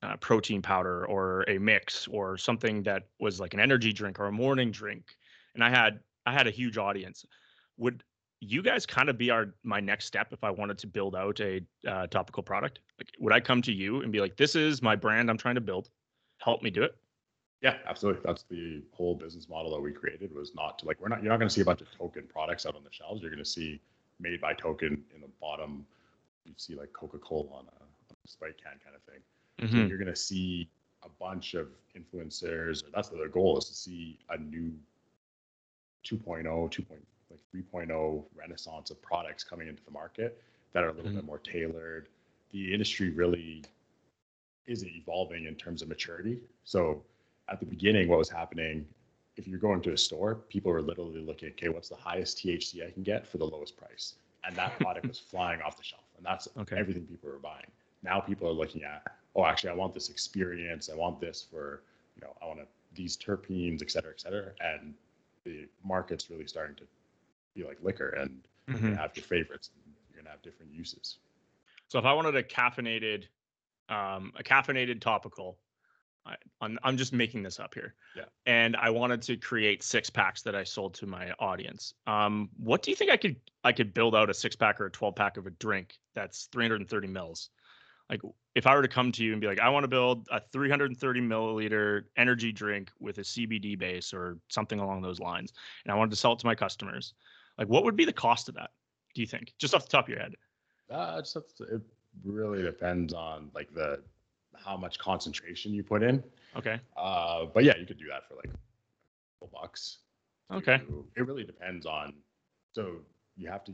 uh, 0.01 0.15
protein 0.17 0.61
powder 0.61 1.05
or 1.05 1.43
a 1.47 1.57
mix 1.57 2.07
or 2.07 2.37
something 2.37 2.83
that 2.83 3.07
was 3.19 3.39
like 3.39 3.53
an 3.53 3.59
energy 3.59 3.93
drink 3.93 4.19
or 4.19 4.25
a 4.25 4.31
morning 4.31 4.71
drink, 4.71 5.03
and 5.55 5.63
I 5.63 5.69
had 5.69 5.99
I 6.25 6.33
had 6.33 6.47
a 6.47 6.51
huge 6.51 6.77
audience, 6.77 7.25
would 7.77 8.03
you 8.41 8.61
guys 8.61 8.85
kind 8.85 9.09
of 9.09 9.17
be 9.17 9.29
our 9.29 9.53
my 9.63 9.79
next 9.79 10.05
step 10.05 10.31
if 10.31 10.43
I 10.43 10.51
wanted 10.51 10.77
to 10.79 10.87
build 10.87 11.15
out 11.15 11.39
a 11.39 11.61
uh, 11.87 12.07
topical 12.07 12.43
product? 12.43 12.79
Like, 12.97 13.09
would 13.19 13.33
I 13.33 13.39
come 13.39 13.61
to 13.63 13.73
you 13.73 14.01
and 14.01 14.11
be 14.11 14.21
like, 14.21 14.37
"This 14.37 14.55
is 14.55 14.81
my 14.81 14.95
brand 14.95 15.29
I'm 15.29 15.37
trying 15.37 15.55
to 15.55 15.61
build. 15.61 15.89
Help 16.39 16.61
me 16.61 16.69
do 16.69 16.83
it." 16.83 16.95
Yeah, 17.61 17.75
absolutely. 17.85 18.21
That's 18.23 18.43
the 18.43 18.81
whole 18.93 19.15
business 19.15 19.49
model 19.49 19.71
that 19.71 19.81
we 19.81 19.91
created 19.91 20.33
was 20.33 20.53
not 20.55 20.79
to 20.79 20.85
like 20.85 21.01
we're 21.01 21.09
not 21.09 21.21
you're 21.21 21.31
not 21.31 21.39
going 21.39 21.49
to 21.49 21.53
see 21.53 21.61
a 21.61 21.65
bunch 21.65 21.81
of 21.81 21.87
token 21.97 22.23
products 22.29 22.65
out 22.65 22.75
on 22.75 22.83
the 22.83 22.91
shelves. 22.91 23.21
You're 23.21 23.31
going 23.31 23.43
to 23.43 23.49
see 23.49 23.81
made 24.19 24.39
by 24.41 24.53
token 24.53 25.03
in 25.13 25.21
the 25.21 25.29
bottom. 25.41 25.85
You 26.45 26.53
see 26.57 26.75
like 26.75 26.93
Coca 26.93 27.17
Cola 27.17 27.49
on 27.49 27.65
a, 27.65 27.83
on 27.83 27.87
a 28.11 28.27
Sprite 28.27 28.57
can 28.61 28.79
kind 28.83 28.95
of 28.95 29.01
thing. 29.03 29.21
Mm-hmm. 29.61 29.83
So 29.83 29.87
you're 29.87 29.97
going 29.97 30.13
to 30.13 30.15
see 30.15 30.69
a 31.03 31.09
bunch 31.19 31.53
of 31.53 31.67
influencers. 31.97 32.83
That's 32.93 33.09
their 33.09 33.29
goal 33.29 33.57
is 33.57 33.65
to 33.65 33.75
see 33.75 34.19
a 34.29 34.37
new 34.37 34.73
2.0, 36.05 36.43
2.0 36.45 36.85
like 37.29 37.39
3.0 37.55 38.23
renaissance 38.35 38.89
of 38.89 39.01
products 39.01 39.43
coming 39.43 39.67
into 39.67 39.83
the 39.85 39.91
market 39.91 40.41
that 40.73 40.83
are 40.83 40.89
a 40.89 40.93
little 40.93 41.09
mm-hmm. 41.09 41.17
bit 41.17 41.25
more 41.25 41.39
tailored. 41.39 42.07
The 42.51 42.73
industry 42.73 43.09
really 43.11 43.63
is 44.65 44.85
evolving 44.85 45.45
in 45.45 45.55
terms 45.55 45.81
of 45.81 45.89
maturity. 45.89 46.39
So 46.63 47.03
at 47.49 47.59
the 47.59 47.65
beginning, 47.65 48.07
what 48.07 48.19
was 48.19 48.29
happening, 48.29 48.85
if 49.39 49.47
you're 49.47 49.57
going 49.57 49.81
to 49.81 49.93
a 49.93 49.97
store, 49.97 50.35
people 50.35 50.69
are 50.69 50.81
literally 50.81 51.21
looking, 51.21 51.49
okay, 51.51 51.69
what's 51.69 51.87
the 51.87 51.95
highest 51.95 52.39
THC 52.39 52.85
I 52.85 52.91
can 52.91 53.03
get 53.03 53.25
for 53.25 53.37
the 53.37 53.45
lowest 53.45 53.77
price? 53.77 54.15
And 54.43 54.53
that 54.57 54.77
product 54.79 55.07
was 55.07 55.17
flying 55.17 55.61
off 55.61 55.77
the 55.77 55.83
shelf. 55.83 56.03
And 56.17 56.25
that's 56.25 56.49
okay. 56.57 56.75
everything 56.77 57.03
people 57.03 57.29
were 57.29 57.39
buying. 57.39 57.71
Now 58.03 58.19
people 58.19 58.49
are 58.49 58.53
looking 58.53 58.83
at, 58.83 59.01
oh, 59.37 59.45
actually, 59.45 59.69
I 59.69 59.75
want 59.75 59.93
this 59.93 60.09
experience. 60.09 60.89
I 60.91 60.95
want 60.95 61.21
this 61.21 61.45
for, 61.49 61.83
you 62.17 62.21
know, 62.21 62.35
I 62.41 62.47
want 62.47 62.59
to, 62.59 62.65
these 62.93 63.15
terpenes, 63.15 63.81
et 63.81 63.89
cetera, 63.89 64.11
et 64.11 64.19
cetera. 64.19 64.51
And 64.59 64.93
the 65.45 65.69
market's 65.85 66.29
really 66.29 66.47
starting 66.47 66.75
to 66.75 66.83
be 67.55 67.63
like 67.63 67.77
liquor 67.81 68.09
and 68.09 68.41
mm-hmm. 68.69 68.89
you 68.89 68.95
have 68.95 69.11
your 69.15 69.23
favorites. 69.23 69.69
You're 70.11 70.21
gonna 70.21 70.31
have 70.31 70.41
different 70.41 70.73
uses. 70.73 71.19
So 71.87 71.97
if 71.97 72.03
I 72.03 72.11
wanted 72.11 72.35
a 72.35 72.43
caffeinated, 72.43 73.23
um, 73.87 74.33
a 74.37 74.43
caffeinated 74.43 74.99
topical 74.99 75.57
I, 76.25 76.35
I'm, 76.61 76.77
I'm 76.83 76.97
just 76.97 77.13
making 77.13 77.43
this 77.43 77.59
up 77.59 77.73
here. 77.73 77.95
Yeah. 78.15 78.25
And 78.45 78.75
I 78.75 78.89
wanted 78.89 79.21
to 79.23 79.37
create 79.37 79.83
six 79.83 80.09
packs 80.09 80.41
that 80.43 80.55
I 80.55 80.63
sold 80.63 80.93
to 80.95 81.07
my 81.07 81.31
audience. 81.39 81.93
Um, 82.07 82.49
what 82.57 82.83
do 82.83 82.91
you 82.91 82.95
think 82.95 83.11
I 83.11 83.17
could 83.17 83.35
I 83.63 83.71
could 83.71 83.93
build 83.93 84.15
out 84.15 84.29
a 84.29 84.33
six 84.33 84.55
pack 84.55 84.79
or 84.79 84.85
a 84.85 84.91
12 84.91 85.15
pack 85.15 85.37
of 85.37 85.47
a 85.47 85.51
drink 85.51 85.97
that's 86.15 86.45
330 86.51 87.07
mils? 87.07 87.49
Like 88.09 88.21
if 88.55 88.65
I 88.65 88.75
were 88.75 88.81
to 88.81 88.87
come 88.87 89.11
to 89.13 89.23
you 89.23 89.33
and 89.33 89.41
be 89.41 89.47
like, 89.47 89.59
I 89.59 89.69
want 89.69 89.83
to 89.83 89.87
build 89.87 90.27
a 90.31 90.41
330 90.51 91.21
milliliter 91.21 92.03
energy 92.17 92.51
drink 92.51 92.91
with 92.99 93.19
a 93.19 93.21
CBD 93.21 93.77
base 93.77 94.13
or 94.13 94.39
something 94.49 94.79
along 94.79 95.01
those 95.01 95.19
lines, 95.19 95.53
and 95.85 95.91
I 95.91 95.95
wanted 95.95 96.11
to 96.11 96.17
sell 96.17 96.33
it 96.33 96.39
to 96.39 96.45
my 96.45 96.55
customers, 96.55 97.13
like 97.57 97.67
what 97.67 97.83
would 97.83 97.95
be 97.95 98.05
the 98.05 98.13
cost 98.13 98.49
of 98.49 98.55
that? 98.55 98.71
Do 99.13 99.21
you 99.21 99.27
think, 99.27 99.53
just 99.59 99.75
off 99.75 99.83
the 99.83 99.89
top 99.89 100.05
of 100.05 100.09
your 100.09 100.19
head? 100.19 100.33
Uh, 100.89 101.21
just, 101.21 101.37
it 101.59 101.81
really 102.23 102.63
depends 102.63 103.13
on 103.13 103.51
like 103.53 103.71
the 103.73 104.01
how 104.63 104.77
much 104.77 104.99
concentration 104.99 105.73
you 105.73 105.83
put 105.83 106.03
in. 106.03 106.23
Okay. 106.55 106.79
Uh, 106.97 107.45
but 107.53 107.63
yeah, 107.63 107.77
you 107.77 107.85
could 107.85 107.99
do 107.99 108.07
that 108.09 108.27
for 108.27 108.35
like 108.35 108.45
a 108.45 109.45
couple 109.45 109.59
bucks. 109.59 109.99
Okay. 110.51 110.81
It 111.15 111.25
really 111.25 111.43
depends 111.43 111.85
on. 111.85 112.13
So 112.73 112.97
you 113.37 113.49
have 113.49 113.63
to 113.65 113.73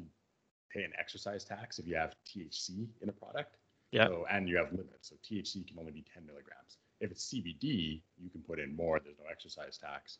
pay 0.71 0.83
an 0.83 0.91
excise 0.97 1.43
tax 1.43 1.79
if 1.79 1.87
you 1.87 1.95
have 1.95 2.15
THC 2.25 2.87
in 3.01 3.09
a 3.09 3.11
product. 3.11 3.57
Yeah. 3.91 4.07
So, 4.07 4.25
and 4.29 4.49
you 4.49 4.57
have 4.57 4.71
limits. 4.71 5.09
So 5.09 5.15
THC 5.23 5.67
can 5.67 5.79
only 5.79 5.91
be 5.91 6.03
10 6.13 6.25
milligrams. 6.25 6.77
If 6.99 7.11
it's 7.11 7.33
CBD, 7.33 8.01
you 8.17 8.29
can 8.29 8.41
put 8.41 8.59
in 8.59 8.75
more. 8.75 8.99
There's 8.99 9.17
no 9.17 9.25
excise 9.29 9.77
tax. 9.77 10.19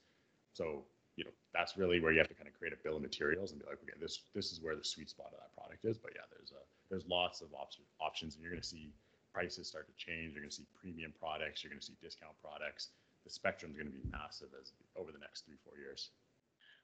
So 0.53 0.85
you 1.15 1.23
know 1.23 1.31
that's 1.53 1.77
really 1.77 1.99
where 1.99 2.11
you 2.11 2.19
have 2.19 2.27
to 2.27 2.33
kind 2.33 2.47
of 2.47 2.53
create 2.53 2.73
a 2.73 2.77
bill 2.83 2.97
of 2.97 3.01
materials 3.01 3.51
and 3.51 3.59
be 3.59 3.65
like, 3.65 3.79
okay, 3.83 3.93
this 3.99 4.21
this 4.33 4.51
is 4.51 4.61
where 4.61 4.75
the 4.75 4.83
sweet 4.83 5.09
spot 5.09 5.27
of 5.31 5.39
that 5.39 5.55
product 5.55 5.85
is. 5.85 5.97
But 5.97 6.11
yeah, 6.15 6.27
there's 6.31 6.51
a 6.51 6.63
there's 6.89 7.05
lots 7.07 7.41
of 7.41 7.47
op- 7.53 7.71
options, 8.01 8.35
and 8.35 8.43
you're 8.43 8.51
going 8.51 8.61
to 8.61 8.67
see 8.67 8.91
prices 9.35 9.67
start 9.67 9.87
to 9.87 10.05
change. 10.05 10.33
You're 10.33 10.41
going 10.41 10.49
to 10.49 10.55
see 10.55 10.65
premium 10.81 11.13
products. 11.19 11.61
You're 11.61 11.71
going 11.71 11.81
to 11.81 11.85
see 11.85 11.97
discount 12.01 12.33
products. 12.41 12.89
The 13.25 13.29
spectrum 13.29 13.71
is 13.71 13.77
going 13.77 13.91
to 13.91 13.93
be 13.93 14.09
massive 14.09 14.47
as 14.61 14.71
over 14.95 15.11
the 15.11 15.19
next 15.19 15.45
three 15.45 15.57
four 15.65 15.77
years. 15.77 16.11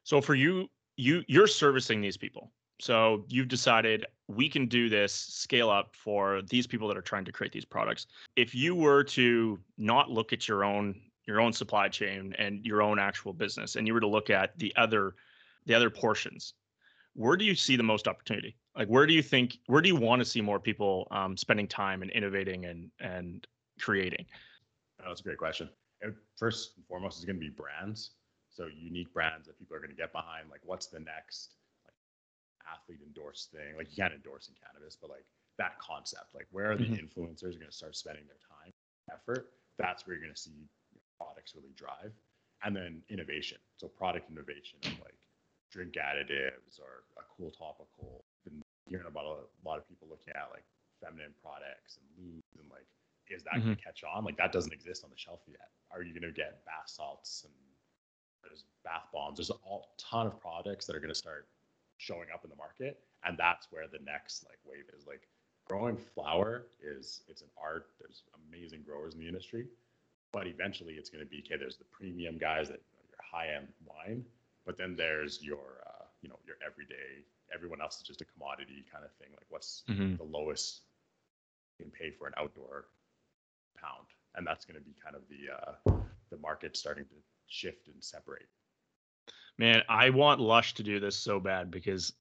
So 0.03 0.20
for 0.20 0.36
you, 0.36 0.70
you 0.98 1.24
you're 1.27 1.48
servicing 1.48 2.01
these 2.01 2.17
people. 2.17 2.51
So 2.81 3.25
you've 3.29 3.48
decided 3.48 4.05
we 4.27 4.50
can 4.50 4.65
do 4.65 4.89
this 4.89 5.13
scale 5.13 5.70
up 5.70 5.96
for 5.96 6.41
these 6.50 6.65
people 6.67 6.88
that 6.88 6.98
are 6.98 7.01
trying 7.01 7.25
to 7.25 7.31
create 7.31 7.53
these 7.53 7.63
products. 7.63 8.08
If 8.36 8.55
you 8.55 8.75
were 8.75 9.03
to 9.03 9.60
not 9.77 10.10
look 10.10 10.34
at 10.34 10.48
your 10.48 10.65
own 10.65 11.00
your 11.27 11.39
own 11.39 11.53
supply 11.53 11.88
chain 11.88 12.36
and 12.39 12.65
your 12.65 12.81
own 12.81 13.00
actual 13.00 13.31
business 13.31 13.75
and 13.75 13.88
you 13.88 13.93
were 13.93 14.00
to 14.01 14.08
look 14.08 14.29
at 14.29 14.58
the 14.58 14.74
other 14.75 15.15
the 15.67 15.74
other 15.74 15.89
portions, 15.89 16.55
where 17.13 17.38
do 17.38 17.46
you 17.46 17.55
see 17.55 17.77
the 17.77 17.84
most 17.84 18.08
opportunity? 18.08 18.58
Like 18.75 18.88
where 18.88 19.06
do 19.06 19.13
you 19.13 19.22
think 19.22 19.60
where 19.68 19.82
do 19.82 19.90
you 19.90 19.96
want 19.96 20.20
to 20.22 20.25
see 20.25 20.42
more 20.42 20.60
people 20.60 21.08
um, 21.12 21.36
spending 21.36 21.68
time 21.68 22.01
and 22.01 22.12
innovating 22.12 22.66
and 22.66 22.92
and 23.00 23.46
creating? 23.80 24.25
Oh, 25.01 25.10
that's 25.10 25.22
a 25.22 25.24
great 25.24 25.38
question. 25.38 25.70
And 26.01 26.16
first 26.38 26.78
and 26.78 26.86
foremost 26.86 27.20
is 27.20 27.25
going 27.25 27.36
to 27.36 27.40
be 27.40 27.50
brands. 27.50 28.12
So 28.50 28.68
unique 28.68 29.13
brands 29.13 29.48
that 29.48 29.58
people 29.58 29.75
are 29.75 29.80
going 29.80 29.92
to 29.92 29.96
get 29.96 30.12
behind. 30.12 30.50
Like, 30.50 30.62
what's 30.63 30.88
the 30.88 31.00
next 31.00 31.56
like 31.86 31.96
athlete 32.72 33.00
endorsed 33.06 33.51
thing? 33.51 33.75
Like, 33.78 33.90
you 33.90 33.96
can't 33.96 34.13
endorse 34.13 34.50
in 34.50 34.56
cannabis, 34.56 34.96
but 35.00 35.10
like 35.10 35.25
that 35.58 35.80
concept. 35.80 36.34
Like, 36.34 36.48
where 36.51 36.72
are 36.72 36.78
the 36.78 36.86
Mhm. 36.86 37.00
influencers 37.00 37.56
going 37.60 37.68
to 37.68 37.72
start 37.72 37.96
spending 37.96 38.25
their 38.28 38.40
time, 38.40 38.72
effort? 39.12 39.54
That's 39.78 40.06
where 40.06 40.16
you're 40.16 40.24
going 40.24 40.36
to 40.36 40.40
see 40.42 40.70
products 41.18 41.56
really 41.56 41.74
drive. 41.75 42.13
And 42.63 42.75
then 42.75 43.04
innovation. 43.10 43.58
So 43.78 43.88
product 43.88 44.30
innovation 44.30 44.80
of 44.86 44.92
like 45.00 45.18
drink 45.72 45.96
additives 45.96 46.80
or 46.80 47.06
a 47.18 47.24
cool 47.36 47.51
topical. 47.51 48.21
Hearing 48.91 49.07
about 49.07 49.24
a 49.24 49.48
lot 49.63 49.79
of 49.79 49.88
people 49.88 50.12
looking 50.12 50.36
at 50.36 50.51
like 50.51 50.67
feminine 51.00 51.31
products 51.39 51.95
and 51.95 52.05
lubes 52.19 52.60
and 52.60 52.67
like 52.67 52.86
is 53.31 53.43
that 53.43 53.63
going 53.63 53.75
to 53.75 53.81
catch 53.81 54.03
on? 54.03 54.25
Like 54.25 54.38
that 54.38 54.51
doesn't 54.51 54.74
exist 54.74 55.03
on 55.03 55.10
the 55.10 55.17
shelf 55.17 55.39
yet. 55.48 55.71
Are 55.91 56.03
you 56.03 56.12
going 56.12 56.27
to 56.27 56.36
get 56.36 56.65
bath 56.65 56.88
salts 56.88 57.45
and 57.45 57.53
there's 58.43 58.65
bath 58.83 59.07
bombs? 59.13 59.38
There's 59.38 59.50
a 59.50 59.60
ton 59.98 60.27
of 60.27 60.39
products 60.39 60.86
that 60.86 60.95
are 60.95 61.00
going 61.00 61.13
to 61.13 61.17
start 61.17 61.48
showing 61.98 62.27
up 62.33 62.44
in 62.44 62.50
the 62.50 62.55
market, 62.55 63.00
and 63.24 63.37
that's 63.37 63.68
where 63.72 63.87
the 63.87 64.03
next 64.03 64.46
like 64.46 64.59
wave 64.66 64.85
is. 64.98 65.07
Like 65.07 65.27
growing 65.66 65.98
flower 65.98 66.68
is 66.83 67.22
it's 67.27 67.42
an 67.42 67.50
art. 67.61 67.87
There's 68.00 68.24
amazing 68.50 68.83
growers 68.85 69.13
in 69.13 69.20
the 69.20 69.27
industry, 69.27 69.68
but 70.33 70.48
eventually 70.48 70.94
it's 70.96 71.09
going 71.09 71.24
to 71.24 71.29
be 71.29 71.44
okay. 71.46 71.57
There's 71.57 71.77
the 71.77 71.85
premium 71.85 72.37
guys 72.37 72.68
that 72.68 72.81
your 73.07 73.24
high 73.24 73.55
end 73.55 73.68
wine, 73.85 74.25
but 74.66 74.77
then 74.77 74.96
there's 74.96 75.42
your 75.42 75.83
uh, 75.87 76.05
you 76.22 76.29
know 76.29 76.39
your 76.46 76.55
everyday. 76.66 77.24
Everyone 77.53 77.81
else 77.81 77.98
is 77.98 78.03
just 78.03 78.22
a 78.22 78.25
commodity 78.25 78.85
kind 78.92 79.03
of 79.05 79.11
thing. 79.14 79.29
Like 79.31 79.46
what's 79.50 79.83
Mhm. 79.90 80.18
the 80.18 80.24
lowest 80.24 80.81
you 81.77 81.85
can 81.85 81.92
pay 81.92 82.11
for 82.11 82.27
an 82.27 82.33
outdoor 82.37 82.87
pound, 83.77 84.07
and 84.35 84.46
that's 84.46 84.66
going 84.66 84.75
to 84.79 84.85
be 84.85 84.94
kind 84.94 85.16
of 85.16 85.27
the 85.27 85.50
uh, 85.50 86.01
the 86.29 86.37
market 86.37 86.77
starting 86.77 87.05
to 87.05 87.16
shift 87.48 87.87
and 87.87 88.03
separate. 88.03 88.48
Man, 89.57 89.83
I 89.90 90.09
want 90.09 90.40
Lush 90.40 90.74
to 90.75 90.83
do 90.83 91.00
this 91.00 91.16
so 91.18 91.40
bad 91.40 91.70
because 91.70 92.14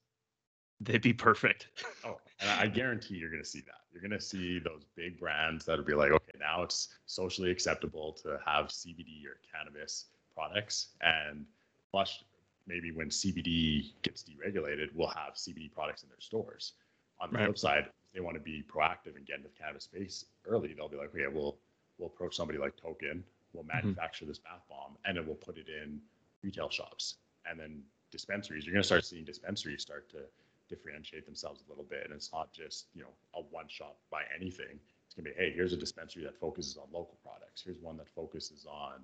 they'd 0.80 1.02
be 1.02 1.12
perfect. 1.12 1.68
Oh, 2.04 2.18
and 2.40 2.50
I 2.50 2.66
guarantee 2.66 3.14
you're 3.16 3.30
going 3.30 3.42
to 3.42 3.48
see 3.48 3.60
that. 3.60 3.82
You're 3.92 4.00
going 4.02 4.10
to 4.18 4.20
see 4.20 4.58
those 4.58 4.84
big 4.96 5.18
brands 5.18 5.64
that'll 5.64 5.84
be 5.84 5.94
like, 5.94 6.10
okay, 6.10 6.38
now 6.38 6.62
it's 6.62 6.88
socially 7.06 7.50
acceptable 7.50 8.12
to 8.22 8.40
have 8.44 8.66
CBD 8.68 9.26
or 9.26 9.38
cannabis 9.52 10.06
products, 10.34 10.96
and 11.02 11.46
Lush, 11.92 12.24
maybe 12.66 12.92
when 12.92 13.08
CBD 13.08 13.92
gets 14.02 14.24
deregulated, 14.24 14.88
we'll 14.94 15.08
have 15.08 15.34
CBD 15.34 15.72
products 15.72 16.02
in 16.02 16.08
their 16.08 16.20
stores. 16.20 16.74
On 17.20 17.30
the 17.30 17.38
Right. 17.38 17.44
flip 17.46 17.58
side, 17.58 17.86
if 17.86 18.12
they 18.14 18.20
want 18.20 18.36
to 18.36 18.42
be 18.42 18.62
proactive 18.62 19.16
and 19.16 19.26
get 19.26 19.36
into 19.36 19.48
the 19.48 19.54
cannabis 19.54 19.84
space 19.84 20.24
early, 20.46 20.72
they'll 20.72 20.88
be 20.88 20.96
like, 20.96 21.14
okay, 21.14 21.26
we'll 21.26 21.58
we'll 21.98 22.08
approach 22.08 22.34
somebody 22.34 22.58
like 22.58 22.76
Token, 22.76 23.22
we'll 23.52 23.64
mm-hmm. 23.64 23.86
manufacture 23.86 24.24
this 24.24 24.38
bath 24.38 24.62
bomb, 24.68 24.96
and 25.04 25.16
then 25.16 25.26
we'll 25.26 25.36
put 25.36 25.58
it 25.58 25.68
in 25.68 26.00
retail 26.42 26.70
shops, 26.70 27.16
and 27.44 27.60
then 27.60 27.82
dispensaries. 28.10 28.64
You're 28.64 28.72
going 28.72 28.82
to 28.82 28.86
start 28.86 29.04
seeing 29.04 29.24
dispensaries 29.24 29.82
start 29.82 30.08
to 30.10 30.22
differentiate 30.68 31.26
themselves 31.26 31.62
a 31.66 31.68
little 31.68 31.84
bit, 31.84 32.04
and 32.04 32.14
it's 32.14 32.32
not 32.32 32.52
just 32.52 32.86
you 32.94 33.02
know 33.02 33.10
a 33.34 33.42
one 33.42 33.68
shop 33.68 33.98
by 34.10 34.22
anything. 34.34 34.78
It's 35.06 35.14
going 35.14 35.24
to 35.24 35.30
be, 35.32 35.36
hey, 35.36 35.52
here's 35.52 35.72
a 35.72 35.76
dispensary 35.76 36.22
that 36.22 36.36
focuses 36.36 36.76
on 36.76 36.84
local 36.92 37.18
products. 37.24 37.62
Here's 37.62 37.80
one 37.80 37.96
that 37.96 38.08
focuses 38.08 38.64
on 38.64 39.00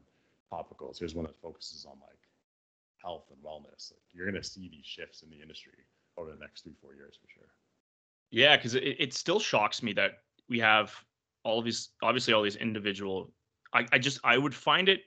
topicals. 0.52 0.98
Here's 1.00 1.14
one 1.14 1.26
that 1.26 1.34
focuses 1.36 1.84
on 1.84 1.98
like 2.00 2.18
health 3.06 3.30
and 3.30 3.38
wellness. 3.42 3.92
Like, 3.92 4.02
you're 4.12 4.28
going 4.28 4.42
to 4.42 4.46
see 4.46 4.68
these 4.68 4.84
shifts 4.84 5.22
in 5.22 5.30
the 5.30 5.40
industry 5.40 5.86
over 6.18 6.30
the 6.30 6.38
next 6.38 6.62
three, 6.62 6.74
four 6.82 6.94
years 6.94 7.16
for 7.22 7.28
sure. 7.32 7.48
Yeah, 8.32 8.56
because 8.56 8.74
it, 8.74 8.96
it 8.98 9.14
still 9.14 9.38
shocks 9.38 9.82
me 9.82 9.92
that 9.92 10.22
we 10.48 10.58
have 10.58 10.92
all 11.44 11.60
of 11.60 11.64
these, 11.64 11.90
obviously, 12.02 12.34
all 12.34 12.42
these 12.42 12.56
individual. 12.56 13.32
I, 13.72 13.86
I 13.92 13.98
just, 13.98 14.18
I 14.24 14.36
would 14.36 14.54
find 14.54 14.88
it, 14.88 15.02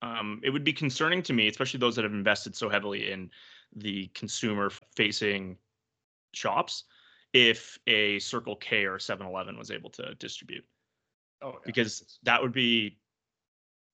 um, 0.00 0.40
it 0.44 0.50
would 0.50 0.62
be 0.62 0.72
concerning 0.72 1.22
to 1.24 1.32
me, 1.32 1.48
especially 1.48 1.80
those 1.80 1.96
that 1.96 2.04
have 2.04 2.12
invested 2.12 2.54
so 2.54 2.68
heavily 2.68 3.10
in 3.10 3.30
the 3.74 4.06
consumer 4.14 4.70
facing 4.96 5.56
shops, 6.32 6.84
if 7.32 7.78
a 7.88 8.20
Circle 8.20 8.56
K 8.56 8.84
or 8.84 9.00
7 9.00 9.26
Eleven 9.26 9.58
was 9.58 9.72
able 9.72 9.90
to 9.90 10.14
distribute, 10.14 10.64
Oh, 11.42 11.50
yeah. 11.52 11.58
because 11.66 12.18
that 12.22 12.40
would 12.40 12.52
be, 12.52 12.98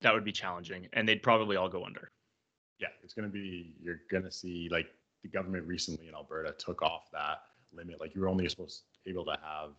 that 0.02 0.12
would 0.12 0.24
be 0.24 0.32
challenging 0.32 0.88
and 0.92 1.08
they'd 1.08 1.22
probably 1.22 1.56
all 1.56 1.70
go 1.70 1.84
under. 1.84 2.10
Yeah, 2.78 2.88
it's 3.02 3.14
going 3.14 3.28
to 3.28 3.32
be, 3.32 3.74
you're 3.82 4.00
going 4.10 4.24
to 4.24 4.32
see 4.32 4.68
like 4.70 4.88
the 5.22 5.28
government 5.28 5.66
recently 5.66 6.08
in 6.08 6.14
Alberta 6.14 6.54
took 6.58 6.82
off 6.82 7.10
that 7.12 7.42
limit. 7.72 8.00
Like 8.00 8.14
you 8.14 8.20
were 8.20 8.28
only 8.28 8.48
supposed 8.48 8.82
able 9.06 9.24
to 9.24 9.36
have 9.42 9.70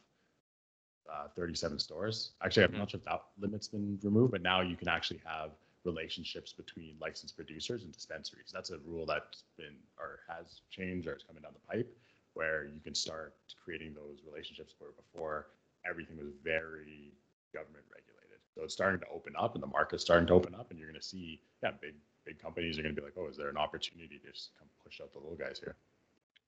uh, 1.11 1.27
37 1.35 1.79
stores. 1.79 2.31
Actually, 2.43 2.65
I'm 2.65 2.77
not 2.77 2.91
sure 2.91 2.99
if 2.99 3.05
that 3.05 3.21
limit's 3.39 3.67
been 3.67 3.99
removed, 4.03 4.31
but 4.31 4.41
now 4.41 4.61
you 4.61 4.75
can 4.75 4.87
actually 4.87 5.21
have 5.25 5.51
relationships 5.83 6.51
between 6.51 6.95
licensed 6.99 7.35
producers 7.35 7.83
and 7.83 7.93
dispensaries. 7.93 8.51
That's 8.51 8.71
a 8.71 8.79
rule 8.79 9.05
that's 9.05 9.43
been 9.57 9.75
or 9.99 10.19
has 10.27 10.61
changed 10.71 11.07
or 11.07 11.15
is 11.15 11.23
coming 11.23 11.43
down 11.43 11.53
the 11.53 11.75
pipe 11.75 11.95
where 12.33 12.65
you 12.65 12.79
can 12.83 12.95
start 12.95 13.35
creating 13.63 13.93
those 13.93 14.19
relationships 14.29 14.73
where 14.79 14.91
before 14.91 15.47
everything 15.89 16.17
was 16.17 16.27
very 16.43 17.13
government 17.53 17.85
regulated. 17.89 18.14
So 18.55 18.63
it's 18.63 18.73
starting 18.73 18.99
to 19.01 19.05
open 19.13 19.33
up 19.37 19.53
and 19.55 19.63
the 19.63 19.67
market's 19.67 20.03
starting 20.03 20.27
to 20.27 20.33
open 20.33 20.55
up 20.55 20.71
and 20.71 20.79
you're 20.79 20.89
going 20.89 20.99
to 20.99 21.05
see, 21.05 21.41
yeah, 21.61 21.71
big, 21.81 21.95
big 22.25 22.39
companies 22.39 22.79
are 22.79 22.83
going 22.83 22.95
to 22.95 23.01
be 23.01 23.05
like, 23.05 23.15
oh, 23.17 23.27
is 23.27 23.37
there 23.37 23.49
an 23.49 23.57
opportunity 23.57 24.19
to 24.19 24.31
just 24.31 24.51
come 24.57 24.67
push 24.83 25.01
out 25.01 25.11
the 25.11 25.19
little 25.19 25.35
guys 25.35 25.59
here? 25.59 25.75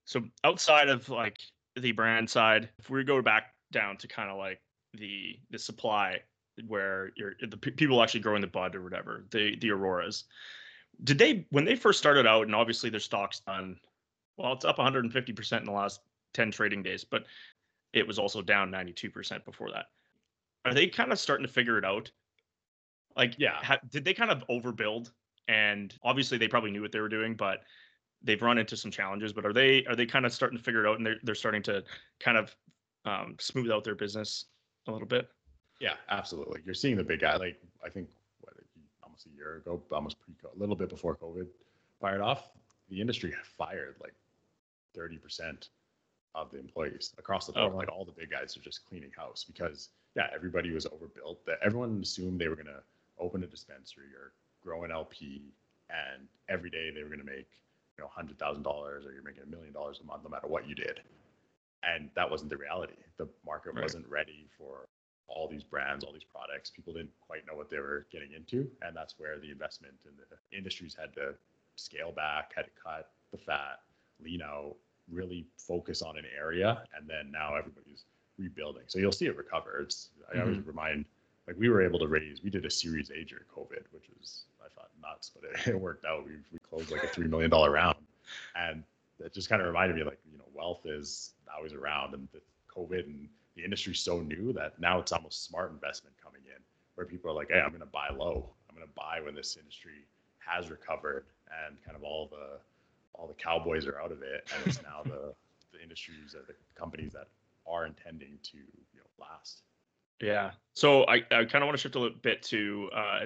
So 0.05 0.23
outside 0.43 0.87
of 0.87 1.09
like 1.09 1.37
the 1.75 1.91
brand 1.91 2.29
side, 2.29 2.69
if 2.79 2.89
we 2.89 3.03
go 3.03 3.21
back 3.21 3.53
down 3.71 3.97
to 3.97 4.07
kind 4.07 4.31
of 4.31 4.37
like 4.37 4.61
the 4.93 5.37
the 5.51 5.59
supply 5.59 6.21
where 6.67 7.11
you're 7.17 7.33
the 7.41 7.57
pe- 7.57 7.71
people 7.71 8.01
actually 8.01 8.21
growing 8.21 8.41
the 8.41 8.47
bud 8.47 8.73
or 8.73 8.81
whatever, 8.81 9.25
the 9.31 9.57
the 9.57 9.69
auroras. 9.69 10.23
Did 11.03 11.19
they 11.19 11.45
when 11.49 11.65
they 11.65 11.75
first 11.75 11.99
started 11.99 12.25
out 12.25 12.45
and 12.45 12.55
obviously 12.55 12.89
their 12.89 13.01
stock's 13.01 13.41
done 13.41 13.77
well, 14.37 14.53
it's 14.53 14.65
up 14.65 14.77
150% 14.77 15.59
in 15.59 15.65
the 15.65 15.71
last 15.71 16.01
10 16.33 16.51
trading 16.51 16.83
days, 16.83 17.03
but 17.03 17.25
it 17.93 18.07
was 18.07 18.19
also 18.19 18.41
down 18.41 18.71
92% 18.71 19.43
before 19.43 19.71
that. 19.71 19.87
Are 20.67 20.73
they 20.73 20.87
kind 20.87 21.11
of 21.11 21.19
starting 21.19 21.45
to 21.45 21.51
figure 21.51 21.77
it 21.77 21.85
out? 21.85 22.11
Like 23.15 23.35
Yeah. 23.37 23.55
ha- 23.63 23.79
did 23.89 24.05
they 24.05 24.13
kind 24.13 24.31
of 24.31 24.43
overbuild 24.47 25.11
and 25.47 25.95
obviously 26.03 26.37
they 26.37 26.47
probably 26.47 26.71
knew 26.71 26.81
what 26.81 26.91
they 26.91 26.99
were 26.99 27.09
doing, 27.09 27.35
but 27.35 27.63
they've 28.21 28.41
run 28.41 28.57
into 28.57 28.75
some 28.75 28.91
challenges, 28.91 29.33
but 29.33 29.45
are 29.45 29.53
they 29.53 29.85
are 29.85 29.95
they 29.95 30.05
kind 30.05 30.25
of 30.25 30.33
starting 30.33 30.57
to 30.57 30.63
figure 30.63 30.85
it 30.85 30.89
out 30.89 30.97
and 30.97 31.05
they're 31.05 31.17
they're 31.23 31.35
starting 31.35 31.63
to 31.63 31.83
kind 32.19 32.37
of 32.37 32.55
um, 33.05 33.35
smooth 33.39 33.71
out 33.71 33.83
their 33.83 33.95
business 33.95 34.45
a 34.87 34.91
little 34.91 35.07
bit? 35.07 35.29
Yeah, 35.79 35.93
absolutely. 36.09 36.61
You're 36.65 36.73
seeing 36.73 36.97
the 36.97 37.03
big 37.03 37.21
guy. 37.21 37.37
Like 37.37 37.59
I 37.85 37.89
think 37.89 38.09
what, 38.41 38.53
almost 39.03 39.27
a 39.27 39.29
year 39.35 39.57
ago, 39.57 39.81
almost 39.91 40.17
pre 40.19 40.33
a 40.53 40.59
little 40.59 40.75
bit 40.75 40.89
before 40.89 41.15
COVID 41.15 41.47
fired 42.01 42.21
off, 42.21 42.49
the 42.89 42.99
industry 42.99 43.33
fired 43.57 43.95
like 44.01 44.13
30% 44.97 45.69
of 46.35 46.51
the 46.51 46.59
employees 46.59 47.13
across 47.17 47.47
the 47.47 47.53
board. 47.53 47.73
Oh, 47.73 47.77
like 47.77 47.89
all 47.91 48.05
the 48.05 48.11
big 48.11 48.31
guys 48.31 48.55
are 48.57 48.61
just 48.61 48.85
cleaning 48.85 49.11
house 49.15 49.43
because 49.43 49.89
yeah, 50.17 50.27
everybody 50.33 50.71
was 50.71 50.87
overbuilt. 50.87 51.45
That 51.45 51.59
everyone 51.63 51.99
assumed 52.01 52.41
they 52.41 52.47
were 52.47 52.55
gonna 52.55 52.81
open 53.19 53.43
a 53.43 53.47
dispensary 53.47 54.11
or 54.19 54.33
grow 54.63 54.83
an 54.83 54.91
LP, 54.91 55.53
and 55.91 56.27
every 56.49 56.71
day 56.71 56.89
they 56.93 57.03
were 57.03 57.09
gonna 57.09 57.23
make 57.23 57.47
you 57.97 58.03
know 58.03 58.09
hundred 58.09 58.39
thousand 58.39 58.63
dollars 58.63 59.05
or 59.05 59.13
you're 59.13 59.23
making 59.23 59.43
a 59.43 59.45
million 59.45 59.71
dollars 59.71 59.99
a 60.01 60.05
month 60.05 60.23
no 60.23 60.29
matter 60.29 60.47
what 60.47 60.67
you 60.67 60.73
did. 60.73 60.99
And 61.83 62.09
that 62.15 62.29
wasn't 62.29 62.49
the 62.49 62.57
reality. 62.57 62.97
The 63.17 63.29
market 63.45 63.75
right. 63.75 63.83
wasn't 63.83 64.09
ready 64.09 64.47
for 64.57 64.87
all 65.27 65.47
these 65.47 65.63
brands, 65.63 66.03
all 66.03 66.11
these 66.11 66.23
products. 66.23 66.71
People 66.71 66.93
didn't 66.93 67.11
quite 67.21 67.45
know 67.45 67.55
what 67.55 67.69
they 67.69 67.77
were 67.77 68.07
getting 68.11 68.31
into, 68.33 68.67
and 68.81 68.95
that's 68.95 69.19
where 69.19 69.37
the 69.37 69.51
investment 69.51 69.93
in 70.05 70.13
the 70.17 70.57
industries 70.57 70.97
had 70.99 71.13
to 71.13 71.35
scale 71.75 72.11
back, 72.11 72.53
had 72.55 72.63
to 72.63 72.71
cut 72.83 73.11
the 73.31 73.37
fat, 73.37 73.81
lean 74.23 74.41
out, 74.41 74.75
really 75.11 75.45
focus 75.57 76.01
on 76.01 76.17
an 76.17 76.25
area, 76.35 76.81
and 76.97 77.07
then 77.07 77.31
now 77.31 77.55
everybody's 77.55 78.05
rebuilding. 78.37 78.83
So 78.87 78.99
you'll 78.99 79.11
see 79.11 79.25
it 79.25 79.37
recover. 79.37 79.79
It's 79.81 80.09
I 80.33 80.39
always 80.39 80.57
mm-hmm. 80.57 80.67
remind 80.67 81.05
like 81.47 81.55
we 81.57 81.69
were 81.69 81.81
able 81.81 81.99
to 81.99 82.07
raise 82.07 82.43
we 82.43 82.49
did 82.49 82.65
a 82.65 82.71
series 82.71 83.09
A 83.09 83.23
during 83.23 83.45
COVID, 83.55 83.83
which 83.91 84.05
was 84.17 84.43
I 84.63 84.67
thought 84.75 84.89
nuts, 85.01 85.31
but 85.33 85.49
it, 85.49 85.67
it 85.75 85.79
worked 85.79 86.05
out. 86.05 86.25
We 86.25 86.33
we 86.51 86.59
closed 86.59 86.91
like 86.91 87.03
a 87.03 87.07
three 87.07 87.27
million 87.27 87.49
dollar 87.49 87.71
round. 87.71 87.97
And 88.55 88.83
it 89.19 89.33
just 89.33 89.49
kind 89.49 89.61
of 89.61 89.67
reminded 89.67 89.95
me 89.95 90.03
like, 90.03 90.19
you 90.29 90.37
know, 90.37 90.43
wealth 90.53 90.85
is 90.85 91.33
always 91.55 91.73
around 91.73 92.13
and 92.13 92.27
the 92.33 92.41
COVID 92.73 93.05
and 93.05 93.29
the 93.55 93.63
industry's 93.63 93.99
so 93.99 94.19
new 94.19 94.53
that 94.53 94.79
now 94.79 94.99
it's 94.99 95.11
almost 95.11 95.45
smart 95.45 95.71
investment 95.71 96.15
coming 96.23 96.41
in 96.45 96.61
where 96.95 97.07
people 97.07 97.31
are 97.31 97.33
like, 97.33 97.49
hey, 97.49 97.59
I'm 97.59 97.71
gonna 97.71 97.85
buy 97.85 98.09
low. 98.09 98.49
I'm 98.69 98.75
gonna 98.75 98.91
buy 98.95 99.21
when 99.23 99.33
this 99.33 99.57
industry 99.57 100.05
has 100.39 100.69
recovered 100.69 101.25
and 101.65 101.77
kind 101.83 101.95
of 101.95 102.03
all 102.03 102.27
the 102.27 102.59
all 103.13 103.27
the 103.27 103.33
cowboys 103.33 103.87
are 103.87 103.99
out 103.99 104.11
of 104.11 104.21
it 104.21 104.47
and 104.53 104.67
it's 104.67 104.81
now 104.83 105.01
the 105.03 105.33
the 105.73 105.81
industries 105.81 106.35
or 106.35 106.43
the 106.47 106.53
companies 106.79 107.13
that 107.13 107.27
are 107.67 107.85
intending 107.85 108.39
to 108.43 108.57
you 108.57 108.99
know 108.99 109.03
last. 109.19 109.63
Yeah. 110.21 110.51
So 110.73 111.03
I, 111.05 111.17
I 111.31 111.45
kind 111.45 111.55
of 111.55 111.63
want 111.63 111.73
to 111.73 111.77
shift 111.77 111.95
a 111.95 111.99
little 111.99 112.17
bit 112.21 112.41
to 112.43 112.89
uh, 112.95 113.19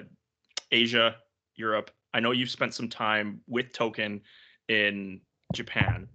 Asia, 0.70 1.16
Europe. 1.56 1.90
I 2.14 2.20
know 2.20 2.32
you've 2.32 2.50
spent 2.50 2.74
some 2.74 2.88
time 2.88 3.40
with 3.46 3.72
Token 3.72 4.20
in 4.68 5.20
Japan. 5.54 6.08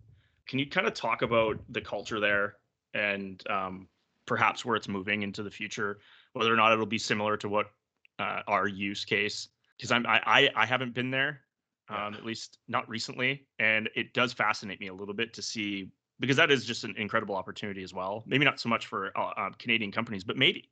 Can 0.48 0.60
you 0.60 0.68
kind 0.68 0.88
of 0.88 0.94
talk 0.94 1.22
about 1.22 1.60
the 1.70 1.82
culture 1.82 2.20
there 2.20 2.56
and 2.94 3.44
um, 3.50 3.88
perhaps 4.26 4.63
where 4.63 4.76
it's 4.76 4.88
moving 4.88 5.24
into 5.24 5.44
the 5.44 5.52
future, 5.52 6.00
whether 6.34 6.54
or 6.54 6.56
not 6.56 6.72
it'll 6.72 6.86
be 6.86 7.00
similar 7.00 7.38
to 7.38 7.50
what 7.50 7.72
uh, 8.20 8.42
our 8.48 8.68
use 8.68 9.04
case? 9.04 9.50
Because 9.78 9.92
I'm 9.92 10.06
I, 10.06 10.22
I, 10.26 10.50
I 10.56 10.66
haven't 10.66 10.94
been 10.94 11.12
there, 11.12 11.42
um, 11.90 12.13
at 12.13 12.26
least 12.26 12.60
not 12.68 12.88
recently, 12.88 13.48
and 13.60 13.90
it 13.96 14.13
does 14.13 14.34
fascinate 14.34 14.80
me 14.80 14.88
a 14.88 14.94
little 14.94 15.13
bit 15.13 15.34
to 15.34 15.42
see 15.42 15.92
because 16.20 16.38
that 16.38 16.52
is 16.52 16.66
just 16.66 16.84
an 16.84 16.96
incredible 16.98 17.36
opportunity 17.36 17.84
as 17.84 17.94
well. 17.94 18.24
Maybe 18.26 18.46
not 18.46 18.60
so 18.60 18.70
much 18.70 18.88
for 18.88 19.12
uh, 19.18 19.34
uh, 19.38 19.50
Canadian 19.60 19.92
companies, 19.92 20.24
but 20.24 20.38
maybe. 20.38 20.70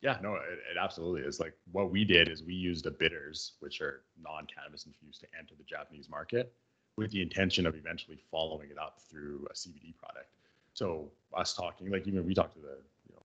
Yeah, 0.00 0.16
no, 0.22 0.34
it, 0.36 0.58
it, 0.70 0.78
absolutely 0.80 1.22
is. 1.22 1.40
Like 1.40 1.52
what 1.72 1.90
we 1.90 2.04
did 2.04 2.28
is 2.28 2.42
we 2.42 2.54
used 2.54 2.84
the 2.84 2.90
bitters, 2.90 3.52
which 3.60 3.82
are 3.82 4.02
non-cannabis 4.22 4.86
infused, 4.86 5.20
to 5.20 5.26
enter 5.38 5.54
the 5.56 5.64
Japanese 5.64 6.08
market 6.08 6.54
with 6.96 7.10
the 7.10 7.20
intention 7.20 7.66
of 7.66 7.74
eventually 7.76 8.18
following 8.30 8.70
it 8.70 8.78
up 8.78 9.00
through 9.10 9.46
a 9.50 9.54
CBD 9.54 9.94
product. 9.96 10.30
So 10.72 11.10
us 11.36 11.54
talking, 11.54 11.90
like 11.90 12.06
even 12.08 12.24
we 12.24 12.34
talked 12.34 12.54
to 12.54 12.60
the 12.60 12.78
you 13.06 13.14
know 13.14 13.22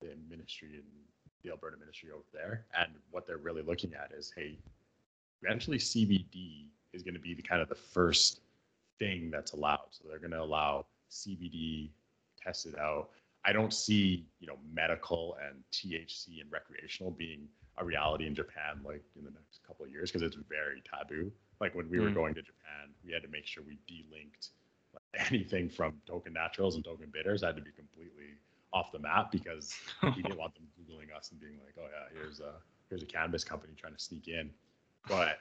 the 0.00 0.14
ministry 0.30 0.74
and 0.74 0.84
the 1.42 1.50
Alberta 1.50 1.76
ministry 1.76 2.10
over 2.12 2.24
there, 2.32 2.66
and 2.78 2.92
what 3.10 3.26
they're 3.26 3.38
really 3.38 3.62
looking 3.62 3.92
at 3.94 4.12
is, 4.16 4.32
hey, 4.36 4.58
eventually 5.42 5.78
CBD 5.78 6.66
is 6.92 7.02
going 7.02 7.14
to 7.14 7.20
be 7.20 7.34
the 7.34 7.42
kind 7.42 7.60
of 7.60 7.68
the 7.68 7.74
first 7.74 8.40
thing 8.98 9.30
that's 9.30 9.52
allowed. 9.52 9.86
So 9.90 10.04
they're 10.08 10.18
going 10.18 10.32
to 10.32 10.42
allow 10.42 10.86
CBD 11.10 11.90
tested 12.42 12.76
out. 12.76 13.10
I 13.44 13.52
don't 13.52 13.72
see, 13.72 14.26
you 14.40 14.46
know, 14.46 14.56
medical 14.72 15.36
and 15.46 15.62
THC 15.72 16.40
and 16.40 16.50
recreational 16.50 17.12
being 17.12 17.48
a 17.78 17.84
reality 17.84 18.26
in 18.26 18.34
Japan 18.34 18.80
like 18.84 19.04
in 19.16 19.24
the 19.24 19.30
next 19.30 19.60
couple 19.66 19.84
of 19.84 19.90
years 19.90 20.10
because 20.10 20.22
it's 20.22 20.36
very 20.48 20.82
taboo. 20.82 21.30
Like 21.60 21.74
when 21.74 21.88
we 21.90 21.98
mm. 21.98 22.04
were 22.04 22.10
going 22.10 22.34
to 22.34 22.42
Japan, 22.42 22.90
we 23.04 23.12
had 23.12 23.22
to 23.22 23.28
make 23.28 23.46
sure 23.46 23.62
we 23.66 23.78
delinked 23.90 24.50
like, 24.94 25.30
anything 25.30 25.68
from 25.68 25.94
token 26.06 26.32
naturals 26.32 26.74
and 26.74 26.84
token 26.84 27.08
bitters 27.12 27.42
had 27.42 27.56
to 27.56 27.62
be 27.62 27.70
completely 27.70 28.34
off 28.72 28.92
the 28.92 28.98
map 28.98 29.30
because 29.30 29.74
we 30.02 30.22
didn't 30.22 30.38
want 30.38 30.54
them 30.54 30.64
googling 30.78 31.16
us 31.16 31.30
and 31.30 31.40
being 31.40 31.58
like, 31.64 31.74
"Oh 31.78 31.86
yeah, 31.86 32.20
here's 32.20 32.40
a 32.40 32.54
here's 32.88 33.02
a 33.02 33.06
cannabis 33.06 33.44
company 33.44 33.74
trying 33.76 33.94
to 33.94 34.02
sneak 34.02 34.28
in." 34.28 34.50
But 35.08 35.38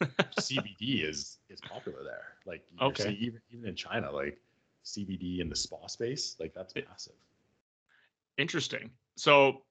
CBD 0.00 1.08
is 1.08 1.38
is 1.48 1.60
popular 1.60 2.02
there. 2.02 2.34
Like 2.46 2.64
okay. 2.80 3.04
See, 3.04 3.18
even 3.20 3.40
even 3.50 3.68
in 3.68 3.74
China, 3.74 4.10
like 4.10 4.38
CBD 4.84 5.40
in 5.40 5.48
the 5.48 5.56
spa 5.56 5.86
space, 5.86 6.36
like 6.38 6.52
that's 6.54 6.74
it, 6.74 6.86
massive. 6.88 7.14
Interesting. 8.36 8.90
So, 9.16 9.62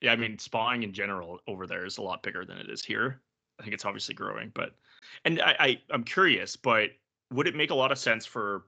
yeah, 0.00 0.12
I 0.12 0.16
mean, 0.16 0.38
spawing 0.38 0.82
in 0.82 0.92
general 0.92 1.40
over 1.46 1.66
there 1.66 1.86
is 1.86 1.98
a 1.98 2.02
lot 2.02 2.22
bigger 2.22 2.44
than 2.44 2.58
it 2.58 2.68
is 2.68 2.84
here. 2.84 3.20
I 3.58 3.62
think 3.62 3.74
it's 3.74 3.84
obviously 3.84 4.14
growing, 4.14 4.50
but 4.54 4.74
and 5.24 5.40
I, 5.40 5.56
I 5.58 5.80
I'm 5.90 6.04
curious, 6.04 6.56
but 6.56 6.90
would 7.32 7.46
it 7.46 7.54
make 7.54 7.70
a 7.70 7.74
lot 7.74 7.92
of 7.92 7.98
sense 7.98 8.26
for 8.26 8.64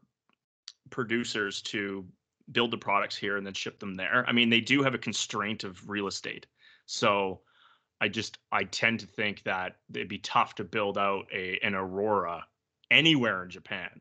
producers 0.90 1.60
to 1.62 2.06
build 2.52 2.70
the 2.70 2.78
products 2.78 3.16
here 3.16 3.36
and 3.36 3.46
then 3.46 3.54
ship 3.54 3.78
them 3.78 3.94
there? 3.94 4.24
I 4.26 4.32
mean, 4.32 4.50
they 4.50 4.60
do 4.60 4.82
have 4.82 4.94
a 4.94 4.98
constraint 4.98 5.64
of 5.64 5.88
real 5.88 6.06
estate, 6.06 6.46
so 6.86 7.40
I 8.00 8.08
just 8.08 8.38
I 8.52 8.64
tend 8.64 9.00
to 9.00 9.06
think 9.06 9.42
that 9.44 9.76
it'd 9.94 10.08
be 10.08 10.18
tough 10.18 10.56
to 10.56 10.64
build 10.64 10.98
out 10.98 11.26
a 11.32 11.58
an 11.62 11.74
Aurora 11.74 12.44
anywhere 12.90 13.44
in 13.44 13.50
Japan 13.50 14.00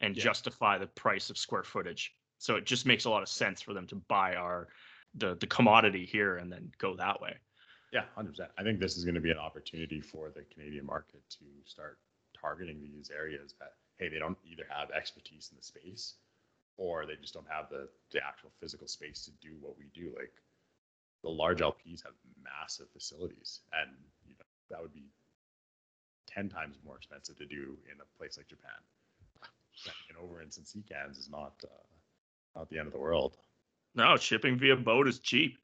and 0.00 0.16
yeah. 0.16 0.22
justify 0.22 0.78
the 0.78 0.86
price 0.86 1.30
of 1.30 1.38
square 1.38 1.62
footage. 1.62 2.12
So 2.38 2.56
it 2.56 2.64
just 2.64 2.86
makes 2.86 3.04
a 3.04 3.10
lot 3.10 3.22
of 3.22 3.28
sense 3.28 3.60
for 3.60 3.74
them 3.74 3.86
to 3.88 3.96
buy 3.96 4.34
our 4.34 4.68
the 5.14 5.36
the 5.36 5.46
commodity 5.46 6.06
here 6.06 6.36
and 6.36 6.50
then 6.50 6.70
go 6.78 6.96
that 6.96 7.20
way. 7.20 7.36
Yeah, 7.92 8.04
hundred 8.14 8.30
percent. 8.30 8.50
I 8.58 8.62
think 8.62 8.78
this 8.78 8.96
is 8.96 9.04
going 9.04 9.16
to 9.16 9.20
be 9.20 9.30
an 9.30 9.38
opportunity 9.38 10.00
for 10.00 10.30
the 10.30 10.44
Canadian 10.54 10.86
market 10.86 11.22
to 11.30 11.44
start 11.64 11.98
targeting 12.40 12.80
these 12.80 13.10
areas 13.10 13.54
that 13.58 13.72
hey 13.98 14.08
they 14.08 14.18
don't 14.18 14.38
either 14.50 14.64
have 14.68 14.90
expertise 14.90 15.48
in 15.50 15.56
the 15.56 15.62
space 15.62 16.14
or 16.76 17.04
they 17.04 17.16
just 17.20 17.34
don't 17.34 17.50
have 17.50 17.68
the 17.68 17.88
the 18.12 18.20
actual 18.24 18.50
physical 18.60 18.86
space 18.86 19.24
to 19.24 19.32
do 19.46 19.56
what 19.60 19.76
we 19.76 19.86
do. 19.92 20.12
Like 20.16 20.32
the 21.22 21.28
large 21.28 21.60
LPs 21.60 22.02
have 22.04 22.14
massive 22.42 22.86
facilities, 22.92 23.60
and 23.72 23.90
you 24.26 24.34
know 24.38 24.44
that 24.70 24.80
would 24.80 24.94
be 24.94 25.04
ten 26.26 26.48
times 26.48 26.76
more 26.84 26.96
expensive 26.96 27.36
to 27.38 27.46
do 27.46 27.76
in 27.86 28.00
a 28.00 28.18
place 28.18 28.36
like 28.36 28.48
Japan. 28.48 28.70
And 30.08 30.18
over 30.18 30.42
in 30.42 30.50
St. 30.50 30.86
Cans 30.86 31.16
is 31.16 31.30
not 31.30 31.54
uh, 31.64 31.68
not 32.54 32.68
the 32.68 32.78
end 32.78 32.86
of 32.86 32.92
the 32.92 32.98
world. 32.98 33.36
No, 33.94 34.16
shipping 34.16 34.58
via 34.58 34.76
boat 34.76 35.08
is 35.08 35.18
cheap. 35.18 35.58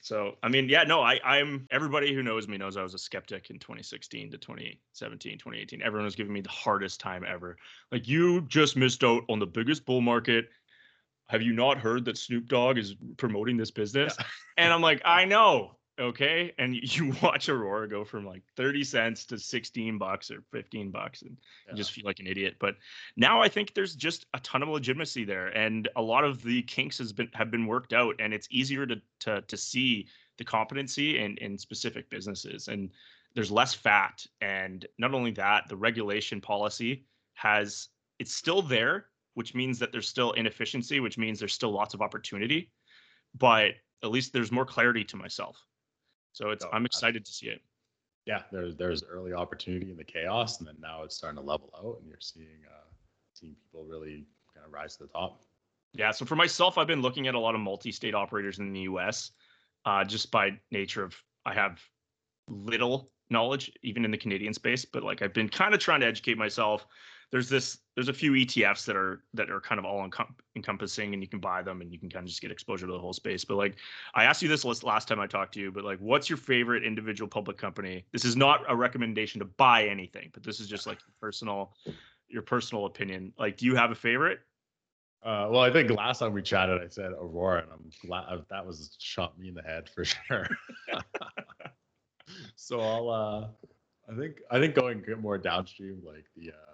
So 0.00 0.36
I 0.42 0.48
mean, 0.48 0.68
yeah, 0.68 0.84
no, 0.84 1.00
I 1.00 1.18
I'm 1.24 1.66
everybody 1.70 2.14
who 2.14 2.22
knows 2.22 2.46
me 2.46 2.58
knows 2.58 2.76
I 2.76 2.82
was 2.82 2.94
a 2.94 2.98
skeptic 2.98 3.50
in 3.50 3.58
2016 3.58 4.30
to 4.30 4.38
2017, 4.38 5.38
2018. 5.38 5.82
Everyone 5.82 6.04
was 6.04 6.14
giving 6.14 6.32
me 6.32 6.42
the 6.42 6.50
hardest 6.50 7.00
time 7.00 7.24
ever. 7.26 7.56
Like 7.90 8.06
you 8.06 8.42
just 8.42 8.76
missed 8.76 9.02
out 9.02 9.24
on 9.28 9.38
the 9.38 9.46
biggest 9.46 9.84
bull 9.84 10.00
market 10.00 10.48
have 11.28 11.42
you 11.42 11.52
not 11.52 11.78
heard 11.78 12.04
that 12.04 12.18
Snoop 12.18 12.48
Dogg 12.48 12.78
is 12.78 12.94
promoting 13.16 13.56
this 13.56 13.70
business? 13.70 14.14
Yeah. 14.18 14.26
and 14.58 14.72
I'm 14.72 14.82
like, 14.82 15.02
I 15.04 15.24
know. 15.24 15.76
Okay. 15.98 16.52
And 16.58 16.74
you 16.96 17.14
watch 17.22 17.48
Aurora 17.48 17.88
go 17.88 18.04
from 18.04 18.26
like 18.26 18.42
30 18.56 18.84
cents 18.84 19.24
to 19.26 19.38
16 19.38 19.98
bucks 19.98 20.30
or 20.30 20.42
15 20.52 20.90
bucks 20.90 21.22
and 21.22 21.36
yeah. 21.66 21.72
you 21.72 21.76
just 21.76 21.92
feel 21.92 22.04
like 22.04 22.20
an 22.20 22.26
idiot. 22.26 22.56
But 22.58 22.76
now 23.16 23.40
I 23.40 23.48
think 23.48 23.74
there's 23.74 23.94
just 23.94 24.26
a 24.34 24.40
ton 24.40 24.62
of 24.62 24.68
legitimacy 24.68 25.24
there. 25.24 25.48
And 25.48 25.88
a 25.96 26.02
lot 26.02 26.24
of 26.24 26.42
the 26.42 26.62
kinks 26.62 26.98
has 26.98 27.12
been 27.12 27.28
have 27.34 27.50
been 27.50 27.66
worked 27.66 27.92
out 27.92 28.16
and 28.18 28.34
it's 28.34 28.48
easier 28.50 28.86
to 28.86 28.96
to 29.20 29.42
to 29.42 29.56
see 29.56 30.08
the 30.36 30.44
competency 30.44 31.20
in, 31.20 31.36
in 31.38 31.56
specific 31.56 32.10
businesses. 32.10 32.68
And 32.68 32.90
there's 33.34 33.50
less 33.50 33.72
fat. 33.74 34.26
And 34.40 34.86
not 34.98 35.14
only 35.14 35.30
that, 35.32 35.68
the 35.68 35.76
regulation 35.76 36.40
policy 36.40 37.04
has 37.34 37.88
it's 38.18 38.34
still 38.34 38.62
there, 38.62 39.06
which 39.34 39.54
means 39.54 39.78
that 39.78 39.92
there's 39.92 40.08
still 40.08 40.32
inefficiency, 40.32 41.00
which 41.00 41.18
means 41.18 41.38
there's 41.38 41.52
still 41.52 41.72
lots 41.72 41.94
of 41.94 42.00
opportunity, 42.00 42.70
but 43.36 43.72
at 44.02 44.10
least 44.10 44.32
there's 44.32 44.52
more 44.52 44.64
clarity 44.64 45.04
to 45.04 45.16
myself. 45.16 45.58
So 46.32 46.50
it's 46.50 46.64
oh, 46.64 46.70
I'm 46.72 46.86
excited 46.86 47.24
to 47.24 47.32
see 47.32 47.46
it. 47.46 47.60
Yeah, 48.26 48.42
there's 48.50 48.76
there's 48.76 49.04
early 49.04 49.32
opportunity 49.32 49.90
in 49.90 49.96
the 49.96 50.04
chaos, 50.04 50.58
and 50.58 50.66
then 50.66 50.76
now 50.80 51.02
it's 51.02 51.16
starting 51.16 51.38
to 51.40 51.46
level 51.46 51.70
out, 51.78 51.98
and 52.00 52.08
you're 52.08 52.18
seeing 52.20 52.60
uh, 52.68 52.90
seeing 53.34 53.54
people 53.54 53.84
really 53.84 54.26
kind 54.54 54.66
of 54.66 54.72
rise 54.72 54.96
to 54.96 55.04
the 55.04 55.08
top. 55.10 55.42
Yeah. 55.92 56.10
So 56.10 56.24
for 56.24 56.36
myself, 56.36 56.78
I've 56.78 56.86
been 56.86 57.02
looking 57.02 57.28
at 57.28 57.34
a 57.34 57.38
lot 57.38 57.54
of 57.54 57.60
multi-state 57.60 58.14
operators 58.14 58.58
in 58.58 58.72
the 58.72 58.80
U.S. 58.80 59.30
Uh, 59.84 60.04
just 60.04 60.30
by 60.30 60.58
nature 60.70 61.04
of 61.04 61.14
I 61.44 61.54
have 61.54 61.80
little 62.48 63.10
knowledge 63.30 63.72
even 63.82 64.04
in 64.04 64.10
the 64.10 64.18
Canadian 64.18 64.54
space, 64.54 64.84
but 64.84 65.02
like 65.02 65.22
I've 65.22 65.34
been 65.34 65.48
kind 65.48 65.74
of 65.74 65.80
trying 65.80 66.00
to 66.00 66.06
educate 66.06 66.38
myself 66.38 66.86
there's 67.34 67.48
this 67.48 67.78
there's 67.96 68.08
a 68.08 68.12
few 68.12 68.30
ETFs 68.30 68.84
that 68.84 68.94
are 68.94 69.24
that 69.34 69.50
are 69.50 69.60
kind 69.60 69.80
of 69.80 69.84
all 69.84 70.08
encom- 70.08 70.32
encompassing 70.54 71.14
and 71.14 71.20
you 71.20 71.28
can 71.28 71.40
buy 71.40 71.62
them 71.62 71.80
and 71.80 71.92
you 71.92 71.98
can 71.98 72.08
kind 72.08 72.22
of 72.22 72.28
just 72.28 72.40
get 72.40 72.52
exposure 72.52 72.86
to 72.86 72.92
the 72.92 72.98
whole 72.98 73.12
space. 73.12 73.44
But 73.44 73.56
like 73.56 73.74
I 74.14 74.22
asked 74.22 74.40
you 74.40 74.48
this 74.48 74.64
last 74.84 75.08
time 75.08 75.18
I 75.18 75.26
talked 75.26 75.52
to 75.54 75.60
you, 75.60 75.72
but 75.72 75.82
like 75.82 75.98
what's 75.98 76.30
your 76.30 76.36
favorite 76.36 76.84
individual 76.84 77.26
public 77.26 77.58
company? 77.58 78.04
This 78.12 78.24
is 78.24 78.36
not 78.36 78.62
a 78.68 78.76
recommendation 78.76 79.40
to 79.40 79.46
buy 79.46 79.82
anything, 79.82 80.30
but 80.32 80.44
this 80.44 80.60
is 80.60 80.68
just 80.68 80.86
like 80.86 81.00
personal 81.20 81.74
your 82.28 82.42
personal 82.42 82.86
opinion. 82.86 83.32
Like 83.36 83.56
do 83.56 83.66
you 83.66 83.74
have 83.74 83.90
a 83.90 83.96
favorite? 83.96 84.38
Uh, 85.24 85.48
well, 85.50 85.62
I 85.62 85.72
think 85.72 85.90
last 85.90 86.20
time 86.20 86.34
we 86.34 86.42
chatted, 86.42 86.80
I 86.80 86.86
said 86.86 87.10
Aurora, 87.20 87.62
and 87.62 87.72
I'm 87.72 87.90
glad 88.06 88.26
uh, 88.28 88.42
that 88.48 88.64
was 88.64 88.94
shot 89.00 89.36
me 89.36 89.48
in 89.48 89.54
the 89.54 89.62
head 89.62 89.88
for 89.88 90.04
sure. 90.28 90.46
so 92.54 92.78
I'll, 92.78 93.10
uh, 93.10 93.48
I 94.08 94.16
think, 94.16 94.36
I 94.52 94.60
think 94.60 94.76
going 94.76 95.02
more 95.20 95.38
downstream, 95.38 96.00
like 96.06 96.26
the 96.36 96.50
uh, 96.50 96.73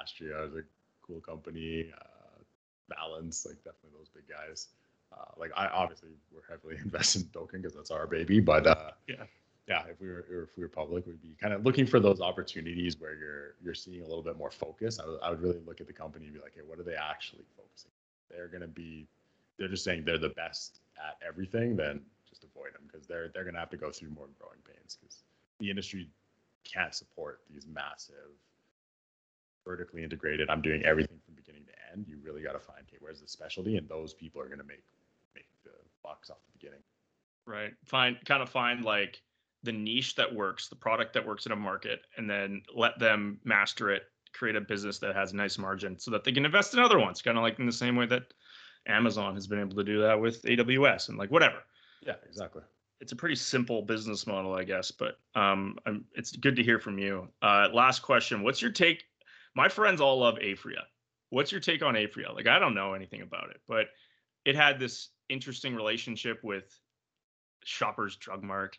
Astria 0.00 0.44
is 0.44 0.54
a 0.54 0.62
cool 1.02 1.20
company. 1.20 1.90
Uh, 2.00 2.42
Valens, 2.88 3.44
like 3.46 3.56
definitely 3.58 3.90
those 3.98 4.08
big 4.08 4.24
guys. 4.28 4.68
Uh, 5.12 5.24
like 5.38 5.50
I 5.56 5.66
obviously 5.68 6.10
we're 6.32 6.46
heavily 6.48 6.76
invested 6.84 7.22
in 7.22 7.28
token 7.28 7.62
because 7.62 7.74
that's 7.74 7.90
our 7.90 8.06
baby, 8.06 8.40
but 8.40 8.66
uh, 8.66 8.90
yeah, 9.06 9.24
yeah, 9.68 9.82
if 9.90 10.00
we 10.00 10.08
were 10.08 10.24
if 10.30 10.56
we 10.56 10.62
were 10.62 10.68
public, 10.68 11.06
we'd 11.06 11.20
be 11.20 11.36
kind 11.40 11.52
of 11.52 11.64
looking 11.64 11.86
for 11.86 12.00
those 12.00 12.20
opportunities 12.20 12.98
where 12.98 13.14
you're 13.14 13.54
you're 13.62 13.74
seeing 13.74 14.00
a 14.00 14.06
little 14.06 14.22
bit 14.22 14.38
more 14.38 14.50
focus. 14.50 14.98
I 14.98 15.06
would, 15.06 15.20
I 15.22 15.30
would 15.30 15.42
really 15.42 15.60
look 15.66 15.80
at 15.80 15.86
the 15.86 15.92
company 15.92 16.24
and 16.24 16.34
be 16.34 16.40
like, 16.40 16.52
hey, 16.54 16.62
what 16.66 16.78
are 16.78 16.82
they 16.82 16.94
actually 16.94 17.44
focusing? 17.56 17.90
They're 18.30 18.48
going 18.48 18.62
to 18.62 18.68
be, 18.68 19.06
they're 19.58 19.68
just 19.68 19.84
saying 19.84 20.04
they're 20.04 20.18
the 20.18 20.30
best 20.30 20.80
at 20.96 21.18
everything. 21.26 21.76
Then 21.76 22.00
just 22.28 22.44
avoid 22.44 22.72
them 22.74 22.82
because 22.90 23.06
they're 23.06 23.28
they're 23.28 23.44
going 23.44 23.54
to 23.54 23.60
have 23.60 23.70
to 23.70 23.76
go 23.76 23.90
through 23.90 24.10
more 24.10 24.28
growing 24.38 24.60
pains 24.64 24.96
because 25.00 25.22
the 25.60 25.68
industry 25.68 26.08
can't 26.64 26.94
support 26.94 27.40
these 27.52 27.66
massive 27.66 28.32
vertically 29.68 30.02
integrated. 30.02 30.48
I'm 30.48 30.62
doing 30.62 30.82
everything 30.84 31.18
from 31.26 31.34
beginning 31.34 31.64
to 31.66 31.72
end. 31.92 32.06
You 32.08 32.16
really 32.24 32.42
got 32.42 32.52
to 32.52 32.58
find 32.58 32.80
okay, 32.88 32.96
where's 33.00 33.20
the 33.20 33.28
specialty, 33.28 33.76
and 33.76 33.86
those 33.86 34.14
people 34.14 34.40
are 34.40 34.46
going 34.46 34.58
to 34.58 34.64
make 34.64 34.82
make 35.34 35.46
the 35.62 35.72
bucks 36.02 36.30
off 36.30 36.38
the 36.46 36.58
beginning. 36.58 36.82
Right. 37.46 37.74
Find 37.84 38.16
kind 38.24 38.42
of 38.42 38.48
find 38.48 38.82
like 38.84 39.20
the 39.62 39.72
niche 39.72 40.14
that 40.14 40.34
works, 40.34 40.68
the 40.68 40.76
product 40.76 41.12
that 41.12 41.26
works 41.26 41.44
in 41.44 41.52
a 41.52 41.56
market, 41.56 42.00
and 42.16 42.30
then 42.30 42.62
let 42.74 42.98
them 42.98 43.40
master 43.44 43.90
it, 43.90 44.04
create 44.32 44.56
a 44.56 44.60
business 44.60 44.98
that 45.00 45.14
has 45.14 45.34
nice 45.34 45.58
margin 45.58 45.98
so 45.98 46.10
that 46.12 46.24
they 46.24 46.32
can 46.32 46.46
invest 46.46 46.72
in 46.72 46.80
other 46.80 46.98
ones, 46.98 47.20
kind 47.20 47.36
of 47.36 47.42
like 47.42 47.58
in 47.58 47.66
the 47.66 47.72
same 47.72 47.94
way 47.94 48.06
that 48.06 48.22
Amazon 48.86 49.34
has 49.34 49.46
been 49.46 49.60
able 49.60 49.76
to 49.76 49.84
do 49.84 50.00
that 50.00 50.18
with 50.18 50.42
AWS 50.44 51.10
and 51.10 51.18
like 51.18 51.30
whatever. 51.30 51.58
Yeah, 52.00 52.14
exactly. 52.26 52.62
It's 53.00 53.12
a 53.12 53.16
pretty 53.16 53.36
simple 53.36 53.82
business 53.82 54.26
model, 54.26 54.54
I 54.54 54.64
guess, 54.64 54.90
but 54.90 55.18
um, 55.34 55.76
it's 56.14 56.32
good 56.32 56.56
to 56.56 56.62
hear 56.62 56.78
from 56.78 56.98
you. 56.98 57.28
Uh, 57.42 57.68
last 57.72 58.00
question: 58.00 58.42
What's 58.42 58.62
your 58.62 58.72
take? 58.72 59.04
My 59.54 59.68
friends 59.68 60.00
all 60.00 60.18
love 60.18 60.36
Aphria. 60.36 60.82
What's 61.30 61.52
your 61.52 61.60
take 61.60 61.82
on 61.82 61.94
Aphria? 61.94 62.34
Like, 62.34 62.46
I 62.46 62.58
don't 62.58 62.74
know 62.74 62.94
anything 62.94 63.22
about 63.22 63.50
it, 63.50 63.60
but 63.68 63.86
it 64.44 64.56
had 64.56 64.78
this 64.78 65.08
interesting 65.28 65.74
relationship 65.74 66.42
with 66.42 66.64
Shoppers 67.64 68.16
Drug 68.16 68.42
Mart 68.42 68.78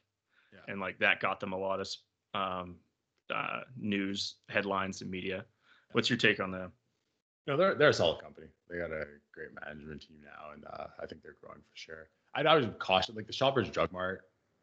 yeah. 0.53 0.59
and 0.67 0.79
like 0.79 0.99
that 0.99 1.19
got 1.19 1.39
them 1.39 1.53
a 1.53 1.57
lot 1.57 1.79
of 1.79 1.87
um, 2.33 2.75
uh, 3.33 3.61
news 3.77 4.35
headlines 4.49 5.01
and 5.01 5.09
media. 5.09 5.45
What's 5.91 6.09
your 6.09 6.17
take 6.17 6.39
on 6.39 6.51
that? 6.51 6.71
No, 7.47 7.57
they're 7.57 7.75
they're 7.75 7.89
a 7.89 7.93
solid 7.93 8.21
company. 8.21 8.47
They 8.69 8.77
got 8.77 8.91
a 8.91 9.05
great 9.33 9.49
management 9.65 10.01
team 10.01 10.17
now, 10.23 10.53
and 10.53 10.65
uh, 10.65 10.87
I 11.01 11.05
think 11.05 11.23
they're 11.23 11.37
growing 11.41 11.59
for 11.59 11.75
sure. 11.75 12.09
I'd 12.35 12.45
always 12.45 12.67
caution 12.77 13.15
like 13.15 13.27
the 13.27 13.33
Shoppers 13.33 13.69
Drug 13.69 13.91
Mart 13.91 14.21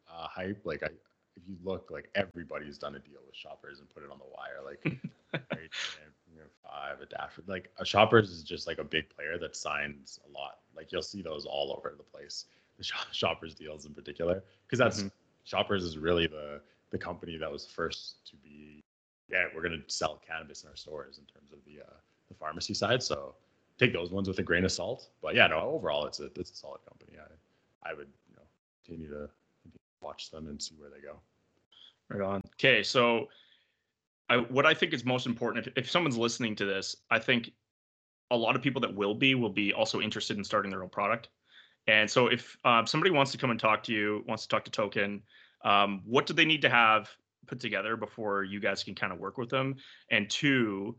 uh, 0.09 0.29
hype. 0.29 0.61
Like 0.65 0.83
I, 0.83 0.87
if 0.87 1.43
you 1.49 1.57
look, 1.65 1.91
like 1.91 2.11
everybody's 2.15 2.79
done 2.79 2.95
a 2.95 3.01
deal 3.01 3.21
with 3.27 3.35
Shoppers 3.35 3.81
and 3.81 3.89
put 3.91 4.05
it 4.05 4.11
on 4.11 4.19
the 4.19 4.25
wire. 4.25 4.65
Like 4.65 4.81
right, 4.85 4.93
you 5.03 5.11
know, 5.11 5.17
five, 6.77 7.01
a 7.01 7.51
Like 7.51 7.71
a 7.79 7.85
Shoppers 7.85 8.31
is 8.31 8.43
just 8.43 8.67
like 8.67 8.79
a 8.79 8.85
big 8.85 9.09
player 9.09 9.39
that 9.39 9.57
signs 9.57 10.21
a 10.27 10.33
lot. 10.33 10.59
Like 10.75 10.93
you'll 10.93 11.03
see 11.03 11.23
those 11.23 11.47
all 11.47 11.75
over 11.77 11.95
the 11.97 12.03
place. 12.03 12.47
The 12.79 12.85
Shoppers 13.13 13.55
deals 13.55 13.87
in 13.87 13.95
particular, 13.95 14.43
because 14.67 14.79
that's 14.79 14.99
mm-hmm. 14.99 15.09
Shoppers 15.45 15.85
is 15.85 15.99
really 15.99 16.27
the 16.27 16.61
the 16.91 16.99
company 16.99 17.37
that 17.37 17.51
was 17.51 17.67
first 17.67 18.25
to 18.31 18.37
be 18.37 18.85
yeah 19.29 19.47
we're 19.55 19.63
going 19.63 19.83
to 19.85 19.93
sell 19.93 20.23
cannabis 20.27 20.63
in 20.63 20.71
our 20.71 20.77
stores 20.77 21.19
in 21.19 21.25
terms 21.25 21.53
of 21.53 21.59
the 21.67 21.83
uh, 21.83 21.97
the 22.29 22.35
pharmacy 22.35 22.75
side. 22.75 23.03
So 23.03 23.35
take 23.79 23.93
those 23.93 24.11
ones 24.11 24.29
with 24.29 24.39
a 24.39 24.43
grain 24.43 24.65
of 24.65 24.73
salt. 24.73 25.09
But 25.23 25.35
yeah, 25.35 25.47
no, 25.47 25.61
overall 25.61 26.07
it's 26.07 26.21
a 26.21 26.27
it's 26.37 26.51
a 26.51 26.57
solid 26.57 26.81
company. 26.89 27.19
I 27.19 27.91
I 27.91 27.95
would 27.95 28.09
you 28.29 28.37
know 28.37 28.43
continue 28.85 29.09
to, 29.09 29.29
continue 29.63 29.79
to 29.79 30.05
watch 30.05 30.31
them 30.31 30.49
and 30.49 30.63
see 30.63 30.75
where 30.79 30.91
they 30.91 31.01
go. 31.01 31.17
Right 32.09 32.21
on. 32.21 32.43
Okay, 32.55 32.83
so 32.83 33.29
I, 34.29 34.37
what 34.39 34.67
I 34.67 34.75
think 34.75 34.93
is 34.93 35.05
most 35.05 35.27
important, 35.27 35.67
if, 35.67 35.73
if 35.85 35.91
someone's 35.91 36.17
listening 36.17 36.57
to 36.57 36.65
this, 36.65 36.97
I 37.11 37.19
think 37.19 37.51
a 38.31 38.37
lot 38.37 38.57
of 38.57 38.63
people 38.63 38.81
that 38.81 38.95
will 38.95 39.15
be 39.15 39.35
will 39.35 39.51
be 39.51 39.73
also 39.73 40.01
interested 40.01 40.37
in 40.37 40.45
starting 40.45 40.71
their 40.71 40.83
own 40.83 40.89
product. 40.89 41.29
And 41.87 42.11
so 42.11 42.27
if 42.27 42.57
um, 42.65 42.87
somebody 42.87 43.13
wants 43.13 43.31
to 43.33 43.39
come 43.39 43.51
and 43.51 43.61
talk 43.61 43.83
to 43.85 43.93
you, 43.93 44.25
wants 44.27 44.43
to 44.43 44.49
talk 44.49 44.65
to 44.65 44.71
Token, 44.71 45.23
um, 45.65 46.03
what 46.05 46.27
do 46.27 46.35
they 46.35 46.45
need 46.45 46.63
to 46.63 46.69
have 46.69 47.09
put 47.47 47.61
together 47.61 47.97
before 47.97 48.43
you 48.43 48.59
guys 48.59 48.83
can 48.83 48.95
kind 48.95 49.13
of 49.13 49.21
work 49.21 49.39
with 49.39 49.49
them? 49.49 49.77
And 50.11 50.29
two, 50.29 50.97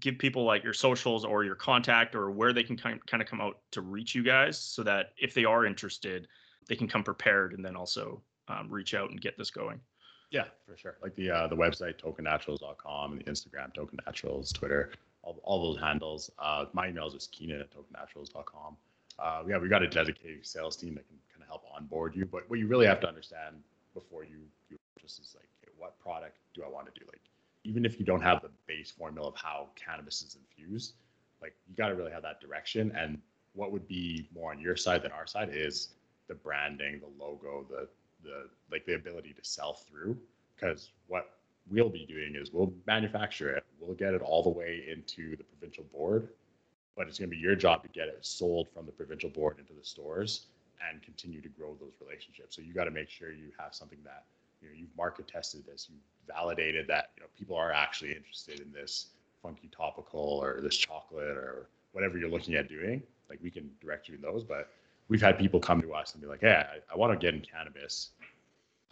give 0.00 0.18
people 0.18 0.44
like 0.44 0.64
your 0.64 0.72
socials 0.72 1.24
or 1.24 1.44
your 1.44 1.54
contact 1.54 2.16
or 2.16 2.32
where 2.32 2.52
they 2.52 2.64
can 2.64 2.76
kind 2.76 3.00
of 3.12 3.26
come 3.26 3.40
out 3.40 3.58
to 3.72 3.80
reach 3.80 4.14
you 4.14 4.24
guys 4.24 4.58
so 4.58 4.82
that 4.82 5.10
if 5.16 5.34
they 5.34 5.44
are 5.44 5.64
interested, 5.64 6.26
they 6.68 6.74
can 6.74 6.88
come 6.88 7.04
prepared 7.04 7.52
and 7.52 7.64
then 7.64 7.76
also 7.76 8.20
um, 8.48 8.68
reach 8.68 8.94
out 8.94 9.10
and 9.10 9.20
get 9.20 9.38
this 9.38 9.50
going. 9.50 9.80
Yeah, 10.34 10.44
for 10.66 10.76
sure. 10.76 10.96
Like 11.02 11.14
the 11.14 11.30
uh, 11.30 11.46
the 11.46 11.56
website 11.56 12.00
tokennaturals.com 12.02 13.12
and 13.12 13.20
the 13.20 13.30
Instagram 13.30 13.72
tokennaturals, 13.74 14.52
Twitter, 14.52 14.90
all, 15.22 15.40
all 15.44 15.72
those 15.72 15.80
handles. 15.80 16.30
Uh, 16.38 16.66
my 16.72 16.88
email 16.88 17.06
is 17.06 17.14
just 17.14 17.32
keenan 17.32 17.60
at 17.60 17.70
tokennaturals.com 17.70 18.76
uh, 19.18 19.42
yeah, 19.48 19.58
we 19.58 19.68
got 19.68 19.82
a 19.82 19.88
dedicated 19.88 20.46
sales 20.46 20.76
team 20.76 20.94
that 20.94 21.06
can 21.06 21.16
kind 21.32 21.42
of 21.42 21.48
help 21.48 21.64
onboard 21.74 22.16
you. 22.16 22.26
But 22.26 22.48
what 22.50 22.58
you 22.58 22.66
really 22.66 22.86
have 22.86 23.00
to 23.00 23.08
understand 23.08 23.56
before 23.94 24.24
you 24.24 24.38
you 24.70 24.76
just 25.00 25.20
is 25.20 25.34
like, 25.36 25.48
okay, 25.62 25.72
what 25.78 25.98
product 26.00 26.38
do 26.54 26.62
I 26.64 26.68
want 26.68 26.92
to 26.92 27.00
do? 27.00 27.06
Like, 27.06 27.20
even 27.64 27.84
if 27.84 27.98
you 27.98 28.04
don't 28.04 28.22
have 28.22 28.42
the 28.42 28.50
base 28.66 28.90
formula 28.90 29.28
of 29.28 29.36
how 29.36 29.68
cannabis 29.76 30.22
is 30.22 30.36
infused, 30.36 30.94
like 31.40 31.54
you 31.68 31.76
got 31.76 31.88
to 31.88 31.94
really 31.94 32.12
have 32.12 32.22
that 32.22 32.40
direction. 32.40 32.92
And 32.96 33.18
what 33.52 33.70
would 33.70 33.86
be 33.86 34.28
more 34.34 34.50
on 34.50 34.58
your 34.58 34.76
side 34.76 35.02
than 35.02 35.12
our 35.12 35.26
side 35.26 35.50
is 35.52 35.90
the 36.26 36.34
branding, 36.34 37.00
the 37.00 37.24
logo, 37.24 37.64
the 37.68 37.88
the 38.24 38.48
like 38.72 38.86
the 38.86 38.94
ability 38.94 39.32
to 39.34 39.44
sell 39.44 39.74
through. 39.74 40.16
Because 40.56 40.90
what 41.08 41.30
we'll 41.70 41.88
be 41.90 42.06
doing 42.06 42.34
is 42.34 42.52
we'll 42.52 42.72
manufacture 42.86 43.54
it, 43.54 43.64
we'll 43.80 43.94
get 43.94 44.14
it 44.14 44.22
all 44.22 44.42
the 44.42 44.50
way 44.50 44.84
into 44.90 45.36
the 45.36 45.44
provincial 45.44 45.84
board 45.92 46.28
but 46.96 47.08
it's 47.08 47.18
going 47.18 47.30
to 47.30 47.36
be 47.36 47.40
your 47.40 47.56
job 47.56 47.82
to 47.82 47.88
get 47.88 48.08
it 48.08 48.18
sold 48.24 48.68
from 48.72 48.86
the 48.86 48.92
provincial 48.92 49.30
board 49.30 49.56
into 49.58 49.72
the 49.72 49.84
stores 49.84 50.46
and 50.90 51.02
continue 51.02 51.40
to 51.40 51.48
grow 51.48 51.76
those 51.80 51.92
relationships. 52.00 52.56
So 52.56 52.62
you 52.62 52.72
got 52.72 52.84
to 52.84 52.90
make 52.90 53.08
sure 53.08 53.32
you 53.32 53.50
have 53.58 53.74
something 53.74 53.98
that 54.04 54.24
you 54.62 54.68
know 54.68 54.74
you've 54.76 54.96
market 54.96 55.26
tested 55.28 55.64
this, 55.66 55.88
you've 55.90 56.00
validated 56.34 56.86
that 56.88 57.10
you 57.16 57.22
know 57.22 57.28
people 57.38 57.56
are 57.56 57.72
actually 57.72 58.12
interested 58.12 58.60
in 58.60 58.72
this 58.72 59.06
funky 59.42 59.68
topical 59.76 60.40
or 60.42 60.60
this 60.60 60.76
chocolate 60.76 61.36
or 61.36 61.68
whatever 61.92 62.18
you're 62.18 62.30
looking 62.30 62.54
at 62.54 62.68
doing. 62.68 63.02
Like 63.28 63.40
we 63.42 63.50
can 63.50 63.70
direct 63.80 64.08
you 64.08 64.14
in 64.14 64.20
those, 64.20 64.44
but 64.44 64.70
we've 65.08 65.22
had 65.22 65.38
people 65.38 65.60
come 65.60 65.80
to 65.82 65.94
us 65.94 66.12
and 66.12 66.22
be 66.22 66.28
like, 66.28 66.40
"Hey, 66.40 66.52
I, 66.54 66.92
I 66.92 66.96
want 66.96 67.12
to 67.12 67.24
get 67.24 67.34
in 67.34 67.40
cannabis. 67.40 68.10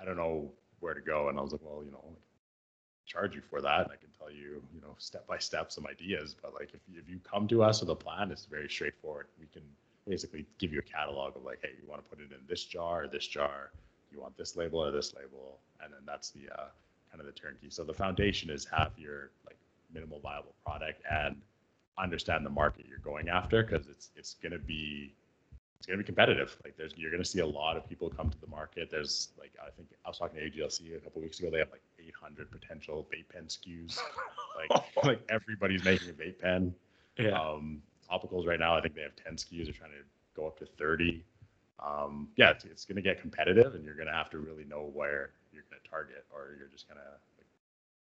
I 0.01 0.05
don't 0.05 0.17
know 0.17 0.51
where 0.81 0.95
to 0.95 1.01
go." 1.01 1.29
And 1.29 1.39
I 1.39 1.43
was 1.43 1.53
like, 1.53 1.63
"Well, 1.65 1.83
you 1.85 1.91
know, 1.91 2.05
charge 3.13 3.35
you 3.35 3.43
for 3.43 3.61
that. 3.61 3.83
And 3.83 3.93
I 3.93 3.97
can 3.97 4.09
tell 4.19 4.31
you, 4.31 4.63
you 4.75 4.81
know, 4.81 4.95
step 4.99 5.27
by 5.27 5.39
step 5.39 5.71
some 5.71 5.87
ideas. 5.87 6.35
But 6.41 6.55
like 6.55 6.71
if 6.75 6.81
if 6.95 7.09
you 7.09 7.21
come 7.29 7.47
to 7.49 7.63
us 7.63 7.81
with 7.81 7.91
a 7.91 7.95
plan, 7.95 8.31
it's 8.31 8.47
very 8.47 8.69
straightforward. 8.69 9.27
We 9.39 9.47
can 9.53 9.63
basically 10.09 10.47
give 10.59 10.73
you 10.73 10.81
a 10.81 10.83
catalog 10.83 11.37
of 11.37 11.45
like, 11.45 11.61
hey, 11.63 11.71
you 11.81 11.89
want 11.89 12.03
to 12.03 12.09
put 12.09 12.21
it 12.21 12.33
in 12.33 12.41
this 12.49 12.65
jar 12.65 13.05
or 13.05 13.09
this 13.09 13.27
jar. 13.27 13.71
You 14.11 14.21
want 14.21 14.37
this 14.37 14.57
label 14.57 14.85
or 14.85 14.91
this 14.91 15.15
label, 15.15 15.59
and 15.83 15.93
then 15.93 16.01
that's 16.07 16.31
the 16.31 16.49
uh, 16.53 16.69
kind 17.11 17.21
of 17.21 17.27
the 17.27 17.33
turnkey. 17.33 17.71
So 17.71 17.85
the 17.85 17.95
foundation 17.95 18.51
is 18.51 18.65
have 18.67 18.93
your 18.97 19.31
like 19.47 19.57
minimal 19.93 20.21
viable 20.21 20.55
product 20.65 21.03
and 21.11 21.37
understand 21.99 22.45
the 22.45 22.51
market 22.51 22.87
you're 22.89 22.99
going 22.99 23.29
after 23.29 23.63
because 23.63 23.87
it's 23.89 24.11
it's 24.17 24.35
going 24.43 24.53
to 24.53 24.59
be 24.59 25.15
it's 25.83 25.89
going 25.89 25.99
to 25.99 26.05
be 26.05 26.07
competitive. 26.07 26.57
Like 26.63 26.77
there's, 26.77 26.93
you're 26.97 27.11
going 27.11 27.25
to 27.25 27.29
see 27.29 27.41
a 27.41 27.47
lot 27.47 27.77
of 27.77 27.89
people 27.89 28.09
come 28.09 28.31
to 28.31 28.41
the 28.41 28.47
market. 28.47 28.89
There's 28.89 29.31
like, 29.37 29.51
I 29.61 29.69
think 29.71 29.89
I 30.07 30.11
was 30.11 30.17
talking 30.17 30.39
to 30.39 30.49
AGLC 30.49 30.97
a 30.97 31.01
couple 31.01 31.21
weeks 31.21 31.41
ago. 31.41 31.51
They 31.51 31.59
have 31.59 31.73
like 31.73 31.83
800 31.99 32.53
potential 32.53 33.05
vape 33.13 33.29
pen 33.35 33.47
SKUs. 33.49 33.99
like, 34.71 35.05
like 35.05 35.21
everybody's 35.29 35.83
making 35.83 36.11
a 36.11 36.13
vape 36.13 36.39
pen. 36.39 36.73
Yeah. 37.19 37.31
Um, 37.31 37.83
topicals 38.09 38.47
right 38.47 38.61
now, 38.61 38.77
I 38.77 38.81
think 38.81 38.95
they 38.95 39.03
have 39.03 39.17
10 39.17 39.35
SKUs. 39.35 39.65
They're 39.65 39.73
trying 39.73 39.91
to 39.91 40.05
go 40.37 40.47
up 40.47 40.57
to 40.61 40.67
30. 40.67 41.25
Um, 41.85 42.29
yeah, 42.37 42.51
it's, 42.51 42.65
it's 42.65 42.85
going 42.85 42.95
to 42.95 43.03
get 43.03 43.21
competitive, 43.21 43.75
and 43.75 43.85
you're 43.85 43.97
going 43.97 44.07
to 44.07 44.15
have 44.15 44.31
to 44.31 44.39
really 44.39 44.65
know 44.65 44.89
where 44.95 45.31
you're 45.53 45.65
going 45.69 45.83
to 45.83 45.91
target, 45.91 46.25
or 46.33 46.55
you're 46.57 46.69
just 46.69 46.87
going 46.87 47.01
to 47.01 47.11
like, 47.37 47.47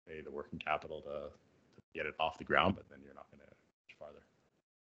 pay 0.09 0.23
the 0.23 0.31
working 0.31 0.59
capital 0.59 1.03
to, 1.03 1.29
to 1.29 1.83
get 1.95 2.07
it 2.07 2.15
off 2.19 2.39
the 2.39 2.45
ground, 2.45 2.77
but 2.77 2.89
then 2.89 3.01
you're 3.05 3.13
not 3.13 3.31
going 3.31 3.41
to 3.41 3.47
much 3.47 3.99
farther. 3.99 4.25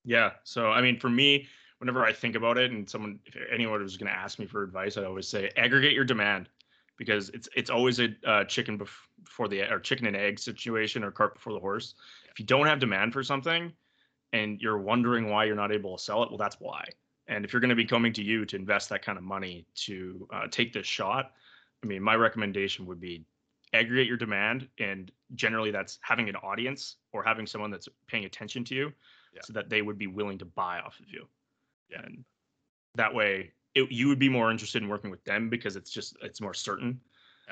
Yeah. 0.04 0.32
So, 0.44 0.72
I 0.72 0.82
mean, 0.82 1.00
for 1.00 1.10
me, 1.10 1.48
whenever 1.80 2.06
I 2.06 2.14
think 2.14 2.36
about 2.36 2.58
it, 2.58 2.72
and 2.72 2.90
someone, 2.90 3.20
if 3.26 3.36
anyone 3.52 3.82
was 3.82 3.98
going 3.98 4.12
to 4.12 4.18
ask 4.18 4.40
me 4.40 4.46
for 4.46 4.64
advice, 4.64 4.98
I'd 4.98 5.04
always 5.04 5.28
say 5.28 5.50
aggregate 5.58 5.94
your 5.94 6.06
demand 6.06 6.50
because 6.98 7.30
it's 7.30 7.50
it's 7.56 7.70
always 7.70 8.00
a 8.00 8.10
uh, 8.26 8.44
chicken 8.46 8.80
bef- 8.80 8.90
before 9.24 9.48
the 9.48 9.62
or 9.72 9.80
chicken 9.80 10.06
and 10.08 10.16
egg 10.16 10.40
situation 10.40 11.04
or 11.04 11.12
cart 11.12 11.34
before 11.36 11.54
the 11.54 11.60
horse. 11.60 11.96
If 12.32 12.40
you 12.40 12.46
don't 12.46 12.68
have 12.68 12.80
demand 12.80 13.14
for 13.14 13.24
something 13.24 13.72
and 14.34 14.60
you're 14.62 14.78
wondering 14.78 15.30
why 15.30 15.46
you're 15.46 15.56
not 15.56 15.72
able 15.72 15.98
to 15.98 16.04
sell 16.04 16.24
it, 16.24 16.30
well, 16.30 16.38
that's 16.38 16.60
why. 16.60 16.86
And 17.28 17.44
if 17.44 17.52
you're 17.54 17.60
going 17.60 17.70
to 17.70 17.76
be 17.76 17.86
coming 17.86 18.14
to 18.14 18.24
you 18.24 18.46
to 18.46 18.56
invest 18.56 18.90
that 18.90 19.02
kind 19.02 19.18
of 19.18 19.24
money 19.24 19.66
to 19.86 20.28
uh, 20.32 20.48
take 20.52 20.74
this 20.74 20.86
shot, 20.86 21.32
I 21.84 21.88
mean, 21.88 22.04
my 22.04 22.16
recommendation 22.16 22.86
would 22.86 23.00
be 23.00 23.26
aggregate 23.74 24.08
your 24.08 24.18
demand, 24.18 24.70
and 24.80 25.12
generally 25.34 25.72
that's 25.72 25.98
having 26.02 26.30
an 26.30 26.36
audience 26.38 26.98
or 27.14 27.24
having 27.24 27.48
someone 27.48 27.72
that's 27.72 27.90
paying 28.08 28.26
attention 28.26 28.64
to 28.66 28.76
you, 28.76 28.94
Yeah. 29.34 29.42
so 29.44 29.54
that 29.54 29.70
they 29.70 29.82
would 29.82 29.98
be 29.98 30.08
willing 30.08 30.38
to 30.38 30.46
buy 30.46 30.80
off 30.80 31.00
of 31.00 31.08
you. 31.10 31.28
Yeah. 31.90 32.02
And 32.04 32.24
that 32.96 33.14
way, 33.14 33.52
it, 33.74 33.92
you 33.92 34.08
would 34.08 34.20
be 34.20 34.30
more 34.30 34.52
interested 34.52 34.82
in 34.82 34.90
working 34.90 35.12
with 35.12 35.24
them 35.26 35.50
because 35.50 35.76
it's 35.76 35.92
just 35.92 36.16
it's 36.22 36.40
more 36.40 36.54
certain, 36.54 37.00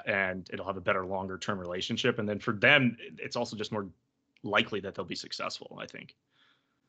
and 0.06 0.50
it'll 0.52 0.65
have 0.65 0.78
a 0.78 0.82
better 0.82 1.06
longer 1.06 1.38
term 1.38 1.60
relationship. 1.60 2.19
And 2.19 2.28
then 2.28 2.39
for 2.39 2.54
them, 2.54 2.98
it's 3.17 3.36
also 3.36 3.56
just 3.56 3.72
more 3.72 3.88
likely 4.43 4.80
that 4.82 4.96
they'll 4.96 5.06
be 5.06 5.15
successful. 5.15 5.78
I 5.82 5.86
think. 5.86 6.15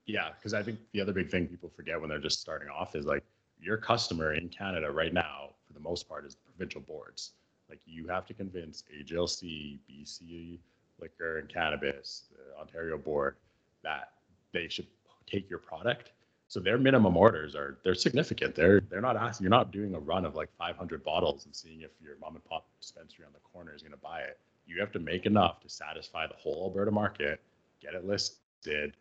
Yeah, 0.06 0.30
because 0.36 0.54
I 0.54 0.62
think 0.62 0.78
the 0.92 1.00
other 1.00 1.12
big 1.12 1.30
thing 1.30 1.46
people 1.46 1.70
forget 1.74 1.98
when 2.00 2.10
they're 2.10 2.18
just 2.18 2.40
starting 2.40 2.68
off 2.68 2.94
is 2.94 3.06
like 3.06 3.24
your 3.58 3.78
customer 3.78 4.34
in 4.34 4.48
Canada 4.48 4.90
right 4.90 5.12
now, 5.12 5.50
for 5.66 5.72
the 5.72 5.80
most 5.80 6.08
part, 6.08 6.26
is 6.26 6.34
the 6.34 6.40
provincial 6.52 6.82
boards. 6.82 7.32
Like 7.70 7.80
you 7.86 8.06
have 8.08 8.26
to 8.26 8.34
convince 8.34 8.84
AGLC, 8.94 9.78
BC 9.90 10.58
Liquor 11.00 11.38
and 11.38 11.48
Cannabis, 11.48 12.24
the 12.30 12.60
Ontario 12.60 12.98
Board, 12.98 13.36
that 13.82 14.12
they 14.52 14.68
should 14.68 14.86
take 15.26 15.48
your 15.48 15.58
product. 15.58 16.12
So 16.48 16.60
their 16.60 16.78
minimum 16.78 17.16
orders 17.16 17.54
are 17.54 17.78
they're 17.82 17.94
significant. 17.94 18.54
They're 18.54 18.80
they're 18.80 19.00
not 19.00 19.16
asking. 19.16 19.44
You're 19.44 19.50
not 19.50 19.72
doing 19.72 19.94
a 19.94 19.98
run 19.98 20.24
of 20.24 20.34
like 20.34 20.50
500 20.58 21.02
bottles 21.02 21.46
and 21.46 21.54
seeing 21.54 21.80
if 21.80 21.90
your 22.02 22.16
mom 22.20 22.34
and 22.34 22.44
pop 22.44 22.66
dispensary 22.80 23.24
on 23.24 23.32
the 23.32 23.40
corner 23.52 23.74
is 23.74 23.82
going 23.82 23.92
to 23.92 23.98
buy 23.98 24.20
it. 24.20 24.38
You 24.66 24.80
have 24.80 24.92
to 24.92 24.98
make 24.98 25.26
enough 25.26 25.60
to 25.60 25.68
satisfy 25.68 26.26
the 26.26 26.34
whole 26.34 26.64
Alberta 26.64 26.90
market, 26.90 27.40
get 27.80 27.94
it 27.94 28.06
listed, 28.06 28.94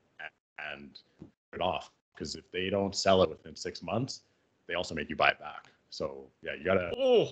and 0.71 0.99
put 1.19 1.59
it 1.59 1.61
off. 1.61 1.91
Because 2.13 2.35
if 2.35 2.49
they 2.51 2.69
don't 2.69 2.95
sell 2.95 3.23
it 3.23 3.29
within 3.29 3.55
six 3.55 3.81
months, 3.81 4.21
they 4.67 4.75
also 4.75 4.95
make 4.95 5.09
you 5.09 5.15
buy 5.15 5.29
it 5.29 5.39
back. 5.39 5.67
So 5.89 6.25
yeah, 6.41 6.53
you 6.57 6.63
gotta, 6.63 6.91
Oh, 6.97 7.29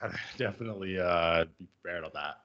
gotta 0.00 0.18
definitely 0.38 0.98
uh, 0.98 1.44
be 1.58 1.66
prepared 1.82 2.04
on 2.04 2.10
that. 2.14 2.40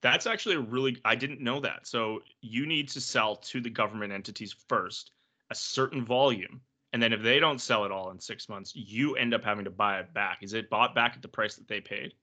That's 0.00 0.26
actually 0.26 0.54
a 0.54 0.60
really 0.60 0.98
I 1.04 1.16
didn't 1.16 1.40
know 1.40 1.58
that. 1.60 1.86
So 1.86 2.20
you 2.40 2.66
need 2.66 2.88
to 2.90 3.00
sell 3.00 3.36
to 3.36 3.60
the 3.60 3.70
government 3.70 4.12
entities 4.12 4.54
first 4.68 5.12
a 5.50 5.54
certain 5.54 6.04
volume. 6.04 6.60
And 6.92 7.02
then 7.02 7.12
if 7.12 7.22
they 7.22 7.38
don't 7.38 7.60
sell 7.60 7.84
it 7.84 7.92
all 7.92 8.10
in 8.10 8.18
six 8.18 8.48
months, 8.48 8.72
you 8.74 9.16
end 9.16 9.34
up 9.34 9.44
having 9.44 9.64
to 9.64 9.70
buy 9.70 10.00
it 10.00 10.12
back. 10.14 10.38
Is 10.42 10.54
it 10.54 10.70
bought 10.70 10.94
back 10.94 11.12
at 11.14 11.22
the 11.22 11.28
price 11.28 11.56
that 11.56 11.68
they 11.68 11.80
paid? 11.80 12.14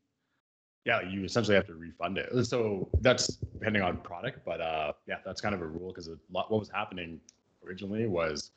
Yeah, 0.86 1.02
you 1.02 1.24
essentially 1.24 1.56
have 1.56 1.68
to 1.68 1.76
refund 1.76 2.18
it. 2.18 2.46
So 2.46 2.90
that's 3.02 3.36
depending 3.36 3.82
on 3.82 3.98
product, 3.98 4.40
but 4.46 4.62
uh, 4.62 4.94
yeah, 5.08 5.18
that's 5.26 5.42
kind 5.42 5.56
of 5.56 5.62
a 5.62 5.66
rule 5.68 5.90
because 5.90 6.10
what 6.30 6.52
was 6.52 6.70
happening 6.70 7.20
originally 7.66 8.06
was 8.08 8.52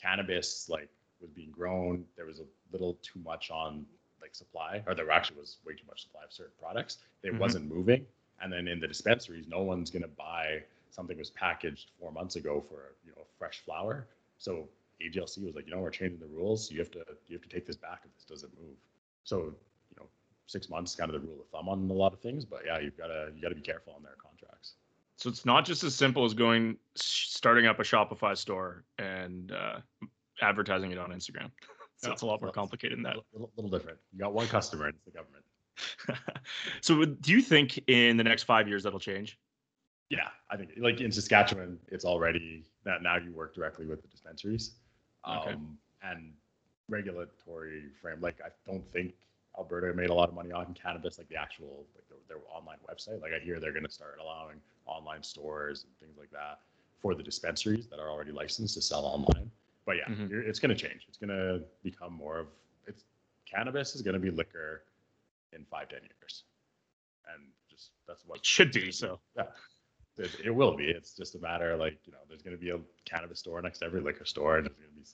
cannabis 0.00 0.68
like 0.68 0.88
was 1.20 1.30
being 1.30 1.50
grown. 1.50 2.04
There 2.16 2.26
was 2.26 2.40
a 2.40 2.44
little 2.72 2.98
too 3.02 3.20
much 3.20 3.50
on 3.50 3.86
like 4.20 4.34
supply, 4.34 4.82
or 4.86 4.94
there 4.94 5.10
actually 5.10 5.38
was 5.38 5.58
way 5.64 5.74
too 5.74 5.86
much 5.86 6.02
supply 6.02 6.22
of 6.24 6.32
certain 6.32 6.52
products. 6.60 6.98
It 7.22 7.32
Mhm. 7.32 7.38
wasn't 7.38 7.68
moving, 7.72 8.06
and 8.40 8.52
then 8.52 8.66
in 8.66 8.80
the 8.80 8.88
dispensaries, 8.88 9.46
no 9.46 9.62
one's 9.62 9.90
gonna 9.90 10.08
buy 10.08 10.64
something 10.98 11.16
was 11.16 11.30
packaged 11.30 11.92
four 12.00 12.10
months 12.10 12.34
ago 12.34 12.60
for 12.68 12.96
you 13.04 13.12
know 13.12 13.22
a 13.22 13.38
fresh 13.38 13.62
flower. 13.64 14.08
So 14.38 14.68
AGLC 15.00 15.44
was 15.46 15.54
like, 15.54 15.66
you 15.66 15.72
know, 15.74 15.80
we're 15.80 15.90
changing 15.90 16.18
the 16.18 16.26
rules. 16.26 16.72
You 16.72 16.80
have 16.80 16.90
to 16.90 17.04
you 17.28 17.36
have 17.36 17.42
to 17.42 17.48
take 17.48 17.66
this 17.66 17.76
back 17.76 18.00
if 18.04 18.12
this 18.16 18.24
doesn't 18.24 18.52
move. 18.60 18.76
So 19.22 19.36
you 19.90 19.96
know, 19.96 20.06
six 20.46 20.68
months 20.68 20.90
is 20.90 20.96
kind 20.96 21.14
of 21.14 21.20
the 21.20 21.26
rule 21.26 21.40
of 21.40 21.48
thumb 21.50 21.68
on 21.68 21.88
a 21.88 21.92
lot 21.92 22.12
of 22.12 22.18
things. 22.18 22.44
But 22.44 22.62
yeah, 22.66 22.80
you've 22.80 22.98
gotta 22.98 23.30
you 23.34 23.40
gotta 23.40 23.54
be 23.54 23.60
careful 23.60 23.92
on 23.96 24.02
their 24.02 24.16
contracts. 24.20 24.74
So 25.14 25.28
it's 25.28 25.44
not 25.44 25.64
just 25.64 25.84
as 25.84 25.94
simple 25.94 26.24
as 26.24 26.34
going 26.34 26.76
starting 26.96 27.66
up 27.66 27.78
a 27.78 27.82
Shopify 27.82 28.36
store 28.36 28.84
and 28.98 29.52
uh, 29.52 29.78
advertising 30.42 30.90
it 30.90 30.98
on 30.98 31.10
Instagram. 31.10 31.50
so 31.96 32.08
No, 32.08 32.12
it's 32.12 32.22
a 32.22 32.26
lot 32.26 32.40
more 32.40 32.52
complicated 32.52 32.98
than 32.98 33.06
A 33.06 33.14
that. 33.14 33.16
little, 33.32 33.50
little 33.56 33.70
different. 33.70 33.98
You 34.12 34.18
got 34.20 34.32
one 34.32 34.46
customer, 34.48 34.86
and 34.86 34.94
it's 34.94 35.04
the 35.04 35.10
government. 35.12 35.44
so 36.80 37.04
do 37.04 37.32
you 37.32 37.40
think 37.40 37.80
in 37.88 38.16
the 38.16 38.24
next 38.24 38.44
five 38.44 38.66
years 38.68 38.82
that'll 38.82 39.00
change? 39.00 39.38
Yeah, 40.10 40.28
I 40.50 40.56
think 40.56 40.70
like 40.78 41.00
in 41.00 41.12
Saskatchewan, 41.12 41.78
it's 41.88 42.04
already 42.04 42.64
that 42.84 43.02
now 43.02 43.16
you 43.16 43.30
work 43.32 43.54
directly 43.54 43.86
with 43.86 44.00
the 44.02 44.08
dispensaries. 44.08 44.72
Okay. 45.28 45.52
Um, 45.52 45.78
and 46.02 46.32
regulatory 46.88 47.84
frame, 48.00 48.20
like 48.20 48.36
I 48.44 48.48
don't 48.70 48.86
think 48.90 49.12
Alberta 49.58 49.94
made 49.94 50.10
a 50.10 50.14
lot 50.14 50.28
of 50.28 50.34
money 50.34 50.52
on 50.52 50.74
cannabis, 50.74 51.18
like 51.18 51.28
the 51.28 51.36
actual 51.36 51.84
like 51.94 52.08
their, 52.08 52.18
their 52.28 52.38
online 52.50 52.78
website. 52.88 53.20
Like 53.20 53.32
I 53.32 53.44
hear 53.44 53.60
they're 53.60 53.72
going 53.72 53.84
to 53.84 53.90
start 53.90 54.18
allowing 54.22 54.60
online 54.86 55.22
stores 55.22 55.84
and 55.84 55.92
things 55.98 56.16
like 56.18 56.30
that 56.30 56.60
for 57.00 57.14
the 57.14 57.22
dispensaries 57.22 57.86
that 57.88 57.98
are 57.98 58.10
already 58.10 58.32
licensed 58.32 58.74
to 58.74 58.82
sell 58.82 59.04
online. 59.04 59.50
But 59.84 59.96
yeah, 59.96 60.08
Mhm. 60.14 60.30
you're, 60.30 60.42
it's 60.42 60.58
going 60.58 60.74
to 60.74 60.80
change. 60.88 61.04
It's 61.08 61.18
going 61.18 61.30
to 61.30 61.62
become 61.82 62.12
more 62.14 62.38
of 62.38 62.46
it's 62.86 63.04
cannabis 63.44 63.94
is 63.94 64.02
going 64.02 64.14
to 64.14 64.20
be 64.20 64.30
liquor 64.30 64.84
in 65.52 65.64
five 65.66 65.88
ten 65.88 66.00
years, 66.02 66.44
and 67.34 67.42
just 67.70 67.90
that's 68.06 68.24
what 68.26 68.38
It 68.38 68.46
should 68.46 68.72
be 68.72 68.90
so. 68.90 69.18
yeah, 69.36 69.44
it, 70.18 70.30
it 70.44 70.50
will 70.50 70.76
be. 70.76 70.90
It's 70.90 71.14
just 71.14 71.34
a 71.34 71.38
matter 71.38 71.76
like 71.76 71.98
you 72.04 72.12
know, 72.12 72.18
there's 72.28 72.42
going 72.42 72.56
to 72.56 72.60
be 72.60 72.70
a 72.70 72.78
cannabis 73.04 73.40
store 73.40 73.60
next 73.62 73.78
to 73.80 73.84
every 73.84 74.00
liquor 74.00 74.24
store, 74.24 74.58
and 74.58 74.66
there's 74.66 74.76
going 74.76 74.90
to 74.90 74.94
be 74.94 75.06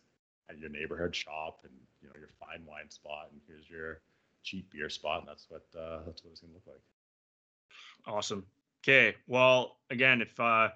at 0.50 0.58
your 0.58 0.70
neighborhood 0.70 1.14
shop, 1.14 1.60
and 1.64 1.72
you 2.02 2.08
know 2.08 2.14
your 2.18 2.30
fine 2.38 2.64
wine 2.66 2.90
spot, 2.90 3.28
and 3.32 3.40
here's 3.46 3.68
your 3.68 4.00
cheap 4.42 4.70
beer 4.70 4.88
spot, 4.88 5.20
and 5.20 5.28
that's 5.28 5.46
what 5.48 5.66
uh, 5.78 6.00
that's 6.06 6.24
what 6.24 6.32
it's 6.32 6.40
going 6.40 6.52
to 6.52 6.54
look 6.54 6.66
like. 6.66 6.82
Awesome. 8.06 8.44
Okay. 8.82 9.16
Well, 9.26 9.78
again, 9.90 10.20
if 10.20 10.38
uh 10.38 10.68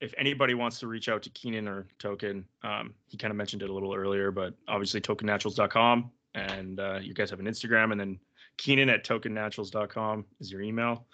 if 0.00 0.14
anybody 0.16 0.54
wants 0.54 0.78
to 0.80 0.86
reach 0.86 1.08
out 1.08 1.22
to 1.22 1.30
Keenan 1.30 1.68
or 1.68 1.86
Token, 1.98 2.44
um, 2.62 2.94
he 3.08 3.18
kind 3.18 3.30
of 3.30 3.36
mentioned 3.36 3.62
it 3.62 3.68
a 3.68 3.72
little 3.72 3.94
earlier, 3.94 4.30
but 4.30 4.54
obviously 4.66 5.00
tokennaturals.com 5.00 6.10
and 6.34 6.80
uh, 6.80 6.98
you 7.02 7.12
guys 7.12 7.28
have 7.30 7.40
an 7.40 7.46
Instagram 7.46 7.92
and 7.92 8.00
then 8.00 8.18
Keenan 8.56 8.88
at 8.88 9.04
tokennaturals.com 9.04 10.24
is 10.40 10.50
your 10.50 10.62
email. 10.62 11.06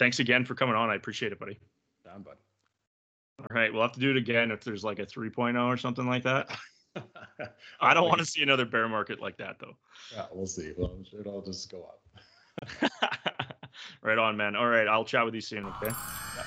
Thanks 0.00 0.18
again 0.18 0.46
for 0.46 0.54
coming 0.54 0.74
on. 0.74 0.88
I 0.88 0.94
appreciate 0.94 1.30
it, 1.30 1.38
buddy. 1.38 1.60
Down, 2.06 2.22
bud. 2.22 2.36
All 3.38 3.46
right. 3.50 3.70
We'll 3.70 3.82
have 3.82 3.92
to 3.92 4.00
do 4.00 4.10
it 4.10 4.16
again 4.16 4.50
if 4.50 4.64
there's 4.64 4.82
like 4.82 4.98
a 4.98 5.04
3.0 5.04 5.62
or 5.66 5.76
something 5.76 6.06
like 6.06 6.22
that. 6.22 6.56
I 7.82 7.92
don't 7.92 8.08
want 8.08 8.18
to 8.18 8.24
see 8.24 8.42
another 8.42 8.64
bear 8.64 8.88
market 8.88 9.20
like 9.20 9.36
that 9.36 9.58
though. 9.58 9.76
Yeah, 10.10 10.24
we'll 10.32 10.46
see. 10.46 10.72
Well, 10.74 10.90
I'm 10.96 11.04
sure 11.04 11.20
it'll 11.20 11.42
just 11.42 11.70
go 11.70 11.86
up. 11.86 12.90
right 14.02 14.16
on, 14.16 14.38
man. 14.38 14.56
All 14.56 14.68
right. 14.68 14.88
I'll 14.88 15.04
chat 15.04 15.22
with 15.26 15.34
you 15.34 15.42
soon. 15.42 15.66
Okay. 15.66 15.88
Yeah, 15.88 16.44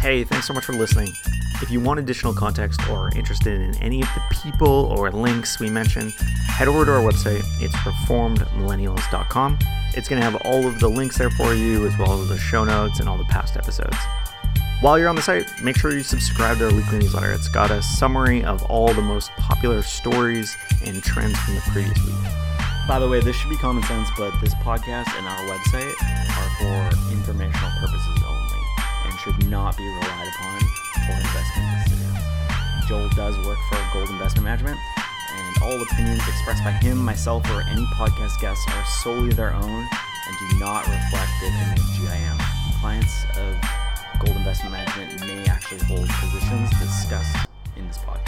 Hey, 0.00 0.24
thanks 0.24 0.46
so 0.46 0.54
much 0.54 0.64
for 0.64 0.72
listening. 0.72 1.12
If 1.60 1.70
you 1.70 1.78
want 1.78 2.00
additional 2.00 2.32
context 2.32 2.80
or 2.88 3.08
are 3.08 3.14
interested 3.14 3.60
in 3.60 3.76
any 3.82 4.00
of 4.00 4.08
the 4.14 4.22
people 4.42 4.86
or 4.96 5.10
links 5.10 5.60
we 5.60 5.68
mentioned, 5.68 6.12
head 6.12 6.68
over 6.68 6.86
to 6.86 6.92
our 6.94 7.02
website. 7.02 7.44
It's 7.60 7.74
reformedmillennials.com. 7.76 9.58
It's 9.94 10.08
going 10.08 10.22
to 10.22 10.24
have 10.24 10.40
all 10.46 10.66
of 10.66 10.80
the 10.80 10.88
links 10.88 11.18
there 11.18 11.28
for 11.28 11.52
you, 11.52 11.86
as 11.86 11.98
well 11.98 12.22
as 12.22 12.30
the 12.30 12.38
show 12.38 12.64
notes 12.64 12.98
and 12.98 13.10
all 13.10 13.18
the 13.18 13.24
past 13.24 13.58
episodes. 13.58 13.94
While 14.80 14.98
you're 14.98 15.10
on 15.10 15.16
the 15.16 15.22
site, 15.22 15.44
make 15.62 15.76
sure 15.76 15.92
you 15.92 16.02
subscribe 16.02 16.56
to 16.58 16.68
our 16.68 16.74
weekly 16.74 17.00
newsletter. 17.00 17.30
It's 17.32 17.48
got 17.48 17.70
a 17.70 17.82
summary 17.82 18.42
of 18.42 18.62
all 18.70 18.94
the 18.94 19.02
most 19.02 19.30
popular 19.32 19.82
stories 19.82 20.56
and 20.82 21.02
trends 21.02 21.38
from 21.40 21.56
the 21.56 21.60
previous 21.72 22.02
week. 22.06 22.14
By 22.88 22.98
the 23.00 23.06
way, 23.06 23.20
this 23.20 23.36
should 23.36 23.50
be 23.50 23.56
common 23.56 23.82
sense, 23.82 24.08
but 24.16 24.32
this 24.40 24.54
podcast 24.54 25.14
and 25.18 25.28
our 25.28 25.58
website 25.58 25.94
are 26.00 26.90
for 26.90 27.12
informational 27.12 27.70
purposes 27.78 28.19
should 29.22 29.50
not 29.50 29.76
be 29.76 29.84
relied 29.86 30.28
upon 30.28 30.60
for 31.06 31.12
investment 31.12 31.84
decisions. 31.84 32.18
Joel 32.88 33.08
does 33.10 33.36
work 33.46 33.58
for 33.68 33.78
Gold 33.92 34.08
Investment 34.08 34.44
Management, 34.44 34.78
and 35.36 35.62
all 35.62 35.80
opinions 35.82 36.22
expressed 36.26 36.64
by 36.64 36.70
him, 36.70 36.96
myself, 36.98 37.44
or 37.50 37.62
any 37.62 37.84
podcast 37.96 38.40
guests 38.40 38.64
are 38.68 38.84
solely 39.02 39.30
their 39.30 39.52
own 39.52 39.88
and 40.26 40.50
do 40.50 40.58
not 40.58 40.86
reflect 40.86 41.30
the 41.40 41.48
opinion 41.48 41.78
of 41.78 41.84
GIM. 41.98 42.38
Clients 42.80 43.24
of 43.36 43.56
Gold 44.24 44.36
Investment 44.36 44.72
Management 44.72 45.20
may 45.26 45.44
actually 45.50 45.80
hold 45.84 46.08
positions 46.08 46.70
discussed 46.78 47.36
in 47.76 47.86
this 47.86 47.98
podcast. 47.98 48.20